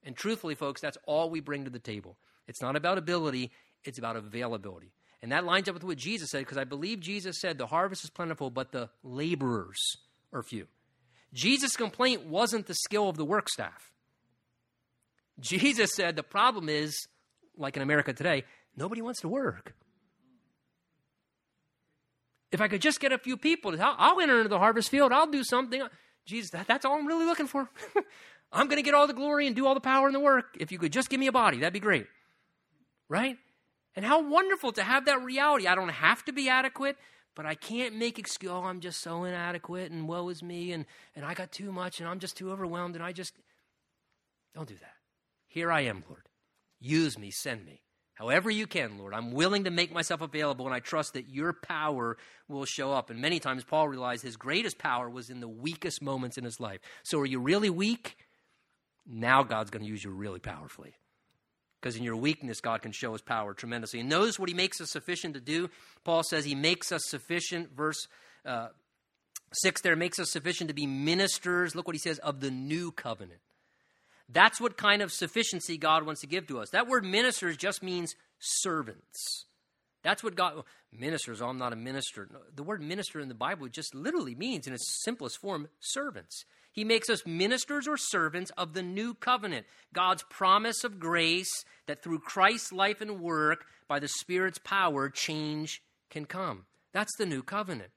And 0.04 0.16
truthfully, 0.16 0.54
folks, 0.54 0.80
that's 0.80 0.98
all 1.06 1.30
we 1.30 1.40
bring 1.40 1.64
to 1.64 1.70
the 1.70 1.80
table. 1.80 2.16
It's 2.46 2.62
not 2.62 2.76
about 2.76 2.98
ability, 2.98 3.50
it's 3.84 3.98
about 3.98 4.14
availability. 4.14 4.92
And 5.22 5.32
that 5.32 5.44
lines 5.44 5.68
up 5.68 5.74
with 5.74 5.82
what 5.82 5.98
Jesus 5.98 6.30
said, 6.30 6.40
because 6.40 6.58
I 6.58 6.64
believe 6.64 7.00
Jesus 7.00 7.40
said, 7.40 7.58
The 7.58 7.66
harvest 7.66 8.04
is 8.04 8.10
plentiful, 8.10 8.50
but 8.50 8.70
the 8.70 8.90
laborers 9.02 9.96
are 10.32 10.42
few. 10.42 10.66
Jesus' 11.32 11.76
complaint 11.76 12.26
wasn't 12.26 12.66
the 12.66 12.74
skill 12.74 13.08
of 13.08 13.16
the 13.16 13.24
work 13.24 13.48
staff. 13.48 13.90
Jesus 15.38 15.94
said 15.94 16.16
the 16.16 16.22
problem 16.22 16.68
is, 16.68 17.06
like 17.56 17.76
in 17.76 17.82
America 17.82 18.12
today, 18.12 18.44
nobody 18.76 19.02
wants 19.02 19.20
to 19.20 19.28
work. 19.28 19.74
If 22.52 22.60
I 22.60 22.68
could 22.68 22.80
just 22.80 23.00
get 23.00 23.12
a 23.12 23.18
few 23.18 23.36
people, 23.36 23.72
I'll, 23.80 23.96
I'll 23.98 24.20
enter 24.20 24.38
into 24.38 24.48
the 24.48 24.58
harvest 24.58 24.88
field, 24.88 25.12
I'll 25.12 25.26
do 25.26 25.44
something. 25.44 25.82
Jesus, 26.24 26.50
that, 26.50 26.66
that's 26.66 26.84
all 26.84 26.98
I'm 26.98 27.06
really 27.06 27.26
looking 27.26 27.46
for. 27.46 27.68
I'm 28.52 28.66
going 28.66 28.78
to 28.78 28.82
get 28.82 28.94
all 28.94 29.06
the 29.06 29.12
glory 29.12 29.46
and 29.46 29.54
do 29.54 29.66
all 29.66 29.74
the 29.74 29.80
power 29.80 30.06
and 30.06 30.14
the 30.14 30.20
work. 30.20 30.56
If 30.58 30.72
you 30.72 30.78
could 30.78 30.92
just 30.92 31.10
give 31.10 31.20
me 31.20 31.26
a 31.26 31.32
body, 31.32 31.58
that'd 31.58 31.72
be 31.72 31.80
great. 31.80 32.06
Right? 33.08 33.36
And 33.94 34.04
how 34.04 34.28
wonderful 34.28 34.72
to 34.72 34.82
have 34.82 35.06
that 35.06 35.22
reality. 35.22 35.66
I 35.66 35.74
don't 35.74 35.88
have 35.88 36.24
to 36.24 36.32
be 36.32 36.48
adequate, 36.48 36.96
but 37.36 37.46
I 37.46 37.54
can't 37.54 37.94
make 37.94 38.18
excuse. 38.18 38.50
Oh, 38.50 38.64
I'm 38.64 38.80
just 38.80 39.00
so 39.00 39.22
inadequate 39.24 39.92
and 39.92 40.08
woe 40.08 40.28
is 40.30 40.42
me 40.42 40.72
and, 40.72 40.86
and 41.14 41.24
I 41.24 41.34
got 41.34 41.52
too 41.52 41.70
much 41.70 42.00
and 42.00 42.08
I'm 42.08 42.18
just 42.18 42.36
too 42.36 42.50
overwhelmed 42.50 42.96
and 42.96 43.04
I 43.04 43.12
just. 43.12 43.34
Don't 44.54 44.66
do 44.66 44.74
that. 44.74 44.94
Here 45.46 45.70
I 45.70 45.82
am, 45.82 46.02
Lord. 46.08 46.28
Use 46.80 47.18
me, 47.18 47.30
send 47.30 47.64
me. 47.64 47.82
However, 48.14 48.50
you 48.50 48.66
can, 48.66 48.98
Lord. 48.98 49.12
I'm 49.12 49.32
willing 49.32 49.64
to 49.64 49.70
make 49.70 49.92
myself 49.92 50.22
available, 50.22 50.64
and 50.64 50.74
I 50.74 50.80
trust 50.80 51.12
that 51.12 51.28
your 51.28 51.52
power 51.52 52.16
will 52.48 52.64
show 52.64 52.90
up. 52.90 53.10
And 53.10 53.20
many 53.20 53.40
times, 53.40 53.62
Paul 53.62 53.88
realized 53.88 54.22
his 54.22 54.38
greatest 54.38 54.78
power 54.78 55.10
was 55.10 55.28
in 55.28 55.40
the 55.40 55.48
weakest 55.48 56.00
moments 56.00 56.38
in 56.38 56.44
his 56.44 56.58
life. 56.58 56.80
So, 57.02 57.20
are 57.20 57.26
you 57.26 57.40
really 57.40 57.68
weak? 57.68 58.16
Now, 59.06 59.42
God's 59.42 59.70
going 59.70 59.84
to 59.84 59.88
use 59.88 60.02
you 60.02 60.10
really 60.10 60.40
powerfully. 60.40 60.94
Because 61.80 61.96
in 61.96 62.02
your 62.02 62.16
weakness, 62.16 62.60
God 62.60 62.82
can 62.82 62.92
show 62.92 63.12
his 63.12 63.22
power 63.22 63.54
tremendously. 63.54 64.00
And 64.00 64.08
notice 64.08 64.38
what 64.38 64.48
he 64.48 64.54
makes 64.54 64.80
us 64.80 64.90
sufficient 64.90 65.34
to 65.34 65.40
do. 65.40 65.70
Paul 66.04 66.22
says 66.22 66.44
he 66.44 66.54
makes 66.54 66.90
us 66.90 67.02
sufficient, 67.06 67.76
verse 67.76 68.08
uh, 68.44 68.68
6 69.52 69.80
there, 69.82 69.96
makes 69.96 70.18
us 70.18 70.30
sufficient 70.30 70.68
to 70.68 70.74
be 70.74 70.86
ministers. 70.86 71.74
Look 71.74 71.86
what 71.86 71.94
he 71.94 72.00
says 72.00 72.18
of 72.20 72.40
the 72.40 72.50
new 72.50 72.90
covenant. 72.90 73.40
That's 74.28 74.60
what 74.60 74.76
kind 74.76 75.02
of 75.02 75.12
sufficiency 75.12 75.78
God 75.78 76.04
wants 76.04 76.20
to 76.22 76.26
give 76.26 76.46
to 76.48 76.58
us. 76.58 76.70
That 76.70 76.88
word 76.88 77.04
ministers 77.04 77.56
just 77.56 77.82
means 77.82 78.16
servants. 78.38 79.44
That's 80.02 80.22
what 80.22 80.34
God 80.34 80.62
ministers. 80.92 81.40
Oh, 81.40 81.48
I'm 81.48 81.58
not 81.58 81.72
a 81.72 81.76
minister. 81.76 82.28
The 82.54 82.62
word 82.62 82.82
minister 82.82 83.20
in 83.20 83.28
the 83.28 83.34
Bible 83.34 83.68
just 83.68 83.94
literally 83.94 84.34
means, 84.34 84.66
in 84.66 84.72
its 84.72 85.02
simplest 85.04 85.38
form, 85.38 85.68
servants. 85.80 86.44
He 86.76 86.84
makes 86.84 87.08
us 87.08 87.24
ministers 87.24 87.88
or 87.88 87.96
servants 87.96 88.52
of 88.58 88.74
the 88.74 88.82
new 88.82 89.14
covenant, 89.14 89.64
God's 89.94 90.22
promise 90.24 90.84
of 90.84 91.00
grace 91.00 91.64
that 91.86 92.02
through 92.02 92.18
Christ's 92.18 92.70
life 92.70 93.00
and 93.00 93.18
work, 93.18 93.64
by 93.88 93.98
the 93.98 94.08
Spirit's 94.08 94.58
power, 94.58 95.08
change 95.08 95.82
can 96.10 96.26
come. 96.26 96.66
That's 96.92 97.16
the 97.16 97.24
new 97.24 97.42
covenant. 97.42 97.92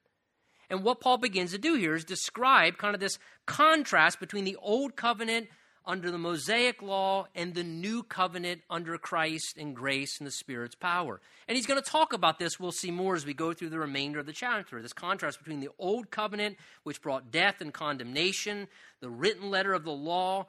And 0.70 0.82
what 0.82 1.02
Paul 1.02 1.18
begins 1.18 1.52
to 1.52 1.58
do 1.58 1.76
here 1.76 1.94
is 1.94 2.06
describe 2.06 2.78
kind 2.78 2.96
of 2.96 3.02
this 3.02 3.20
contrast 3.46 4.18
between 4.22 4.46
the 4.46 4.56
old 4.62 4.96
covenant 4.96 5.50
under 5.90 6.12
the 6.12 6.20
Mosaic 6.20 6.84
law 6.84 7.26
and 7.34 7.56
the 7.56 7.64
new 7.64 8.04
covenant 8.04 8.62
under 8.70 8.96
Christ 9.00 9.58
and 9.58 9.76
grace 9.76 10.20
and 10.20 10.28
the 10.28 10.32
Spirit's 10.32 10.76
power. 10.76 11.20
And 11.48 11.56
he's 11.56 11.66
going 11.66 11.82
to 11.82 11.90
talk 11.90 12.14
about 12.14 12.38
this. 12.38 12.60
We'll 12.60 12.72
see 12.72 12.92
more 12.92 13.16
as 13.16 13.26
we 13.26 13.34
go 13.34 13.54
through 13.54 13.70
the 13.70 13.80
remainder 13.80 14.20
of 14.20 14.28
the 14.28 14.32
chapter. 14.32 14.84
This 14.84 14.94
contrast 14.94 15.40
between 15.40 15.62
the 15.62 15.72
old 15.80 16.12
covenant, 16.12 16.58
which 16.84 17.02
brought 17.02 17.32
death 17.32 17.60
and 17.60 17.74
condemnation, 17.74 18.68
the 19.00 19.10
written 19.10 19.50
letter 19.50 19.74
of 19.74 19.84
the 19.84 19.92
law, 19.92 20.46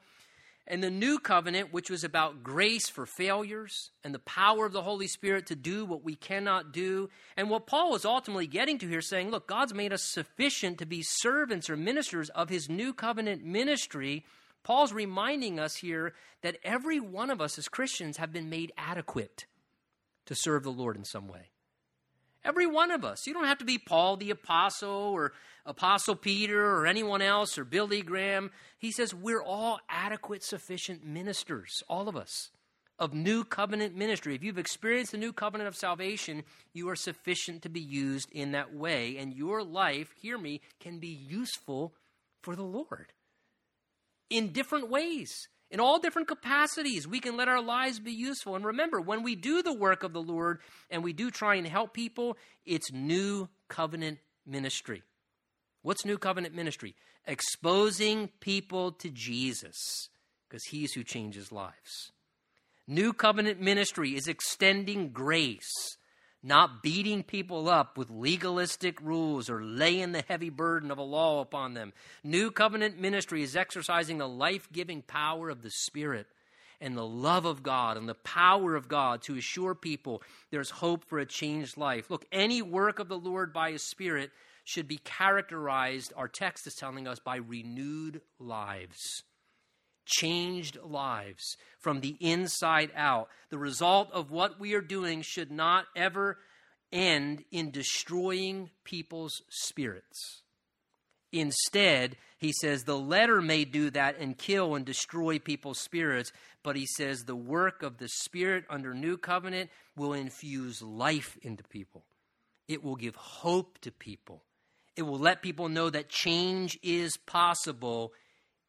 and 0.66 0.84
the 0.84 0.90
new 0.90 1.18
covenant, 1.18 1.72
which 1.72 1.88
was 1.88 2.04
about 2.04 2.42
grace 2.42 2.90
for 2.90 3.06
failures 3.06 3.92
and 4.04 4.14
the 4.14 4.18
power 4.18 4.66
of 4.66 4.74
the 4.74 4.82
Holy 4.82 5.06
Spirit 5.06 5.46
to 5.46 5.56
do 5.56 5.86
what 5.86 6.04
we 6.04 6.16
cannot 6.16 6.70
do. 6.70 7.08
And 7.38 7.48
what 7.48 7.66
Paul 7.66 7.92
was 7.92 8.04
ultimately 8.04 8.46
getting 8.46 8.76
to 8.80 8.86
here, 8.86 9.00
saying, 9.00 9.30
look, 9.30 9.48
God's 9.48 9.72
made 9.72 9.94
us 9.94 10.04
sufficient 10.04 10.76
to 10.78 10.86
be 10.86 11.02
servants 11.02 11.70
or 11.70 11.78
ministers 11.78 12.28
of 12.28 12.50
his 12.50 12.68
new 12.68 12.92
covenant 12.92 13.42
ministry 13.42 14.26
Paul's 14.62 14.92
reminding 14.92 15.58
us 15.58 15.76
here 15.76 16.12
that 16.42 16.58
every 16.62 17.00
one 17.00 17.30
of 17.30 17.40
us 17.40 17.58
as 17.58 17.68
Christians 17.68 18.18
have 18.18 18.32
been 18.32 18.50
made 18.50 18.72
adequate 18.76 19.46
to 20.26 20.34
serve 20.34 20.62
the 20.62 20.70
Lord 20.70 20.96
in 20.96 21.04
some 21.04 21.28
way. 21.28 21.50
Every 22.44 22.66
one 22.66 22.90
of 22.90 23.04
us. 23.04 23.26
You 23.26 23.34
don't 23.34 23.46
have 23.46 23.58
to 23.58 23.64
be 23.64 23.78
Paul 23.78 24.16
the 24.16 24.30
Apostle 24.30 24.90
or 24.90 25.32
Apostle 25.66 26.16
Peter 26.16 26.64
or 26.64 26.86
anyone 26.86 27.20
else 27.20 27.58
or 27.58 27.64
Billy 27.64 28.02
Graham. 28.02 28.50
He 28.78 28.92
says 28.92 29.14
we're 29.14 29.42
all 29.42 29.80
adequate, 29.88 30.42
sufficient 30.42 31.04
ministers, 31.04 31.82
all 31.88 32.08
of 32.08 32.16
us, 32.16 32.50
of 32.98 33.12
new 33.12 33.44
covenant 33.44 33.94
ministry. 33.94 34.34
If 34.34 34.42
you've 34.42 34.58
experienced 34.58 35.12
the 35.12 35.18
new 35.18 35.34
covenant 35.34 35.68
of 35.68 35.76
salvation, 35.76 36.44
you 36.72 36.88
are 36.88 36.96
sufficient 36.96 37.62
to 37.62 37.68
be 37.68 37.80
used 37.80 38.30
in 38.32 38.52
that 38.52 38.74
way. 38.74 39.18
And 39.18 39.34
your 39.34 39.62
life, 39.62 40.14
hear 40.20 40.38
me, 40.38 40.62
can 40.80 40.98
be 40.98 41.08
useful 41.08 41.94
for 42.40 42.56
the 42.56 42.62
Lord 42.62 43.12
in 44.30 44.52
different 44.52 44.88
ways. 44.88 45.48
In 45.70 45.78
all 45.78 46.00
different 46.00 46.26
capacities, 46.26 47.06
we 47.06 47.20
can 47.20 47.36
let 47.36 47.46
our 47.46 47.62
lives 47.62 48.00
be 48.00 48.12
useful. 48.12 48.56
And 48.56 48.64
remember, 48.64 49.00
when 49.00 49.22
we 49.22 49.36
do 49.36 49.62
the 49.62 49.72
work 49.72 50.02
of 50.02 50.12
the 50.12 50.22
Lord 50.22 50.58
and 50.90 51.04
we 51.04 51.12
do 51.12 51.30
try 51.30 51.54
and 51.56 51.66
help 51.66 51.94
people, 51.94 52.36
it's 52.64 52.90
new 52.92 53.48
covenant 53.68 54.18
ministry. 54.44 55.02
What's 55.82 56.04
new 56.04 56.18
covenant 56.18 56.54
ministry? 56.54 56.96
Exposing 57.24 58.30
people 58.40 58.92
to 58.92 59.10
Jesus, 59.10 60.08
because 60.48 60.64
he's 60.64 60.92
who 60.92 61.04
changes 61.04 61.52
lives. 61.52 62.10
New 62.88 63.12
covenant 63.12 63.60
ministry 63.60 64.16
is 64.16 64.26
extending 64.26 65.10
grace, 65.10 65.96
not 66.42 66.82
beating 66.82 67.22
people 67.22 67.68
up 67.68 67.98
with 67.98 68.10
legalistic 68.10 69.00
rules 69.00 69.50
or 69.50 69.62
laying 69.62 70.12
the 70.12 70.24
heavy 70.26 70.50
burden 70.50 70.90
of 70.90 70.98
a 70.98 71.02
law 71.02 71.40
upon 71.40 71.74
them. 71.74 71.92
New 72.24 72.50
covenant 72.50 72.98
ministry 72.98 73.42
is 73.42 73.56
exercising 73.56 74.18
the 74.18 74.28
life 74.28 74.68
giving 74.72 75.02
power 75.02 75.50
of 75.50 75.62
the 75.62 75.70
Spirit 75.70 76.26
and 76.80 76.96
the 76.96 77.06
love 77.06 77.44
of 77.44 77.62
God 77.62 77.96
and 77.96 78.08
the 78.08 78.14
power 78.14 78.74
of 78.74 78.88
God 78.88 79.22
to 79.22 79.36
assure 79.36 79.74
people 79.74 80.22
there's 80.50 80.70
hope 80.70 81.04
for 81.04 81.18
a 81.18 81.26
changed 81.26 81.76
life. 81.76 82.10
Look, 82.10 82.24
any 82.32 82.62
work 82.62 82.98
of 82.98 83.08
the 83.08 83.18
Lord 83.18 83.52
by 83.52 83.72
His 83.72 83.82
Spirit 83.82 84.30
should 84.64 84.88
be 84.88 84.98
characterized, 84.98 86.12
our 86.16 86.28
text 86.28 86.66
is 86.66 86.74
telling 86.74 87.06
us, 87.06 87.18
by 87.18 87.36
renewed 87.36 88.22
lives. 88.38 89.24
Changed 90.18 90.76
lives 90.82 91.56
from 91.78 92.00
the 92.00 92.16
inside 92.18 92.90
out. 92.96 93.28
The 93.50 93.58
result 93.58 94.10
of 94.12 94.30
what 94.30 94.58
we 94.58 94.74
are 94.74 94.80
doing 94.80 95.22
should 95.22 95.52
not 95.52 95.86
ever 95.94 96.38
end 96.92 97.44
in 97.52 97.70
destroying 97.70 98.70
people's 98.84 99.42
spirits. 99.48 100.42
Instead, 101.32 102.16
he 102.38 102.52
says 102.52 102.82
the 102.82 102.98
letter 102.98 103.40
may 103.40 103.64
do 103.64 103.90
that 103.90 104.18
and 104.18 104.36
kill 104.36 104.74
and 104.74 104.84
destroy 104.84 105.38
people's 105.38 105.78
spirits, 105.78 106.32
but 106.62 106.74
he 106.74 106.86
says 106.86 107.20
the 107.20 107.36
work 107.36 107.82
of 107.82 107.98
the 107.98 108.08
Spirit 108.08 108.64
under 108.68 108.94
new 108.94 109.16
covenant 109.16 109.70
will 109.96 110.12
infuse 110.12 110.82
life 110.82 111.38
into 111.42 111.62
people. 111.64 112.04
It 112.66 112.82
will 112.82 112.96
give 112.96 113.14
hope 113.14 113.78
to 113.82 113.92
people. 113.92 114.42
It 114.96 115.02
will 115.02 115.18
let 115.18 115.42
people 115.42 115.68
know 115.68 115.88
that 115.90 116.08
change 116.08 116.78
is 116.82 117.16
possible 117.16 118.12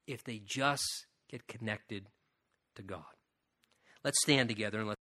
if 0.05 0.23
they 0.23 0.39
just 0.45 1.05
get 1.31 1.47
connected 1.47 2.07
to 2.75 2.83
God. 2.83 3.03
Let's 4.03 4.21
stand 4.21 4.49
together 4.49 4.79
and 4.79 4.87
let's 4.87 5.01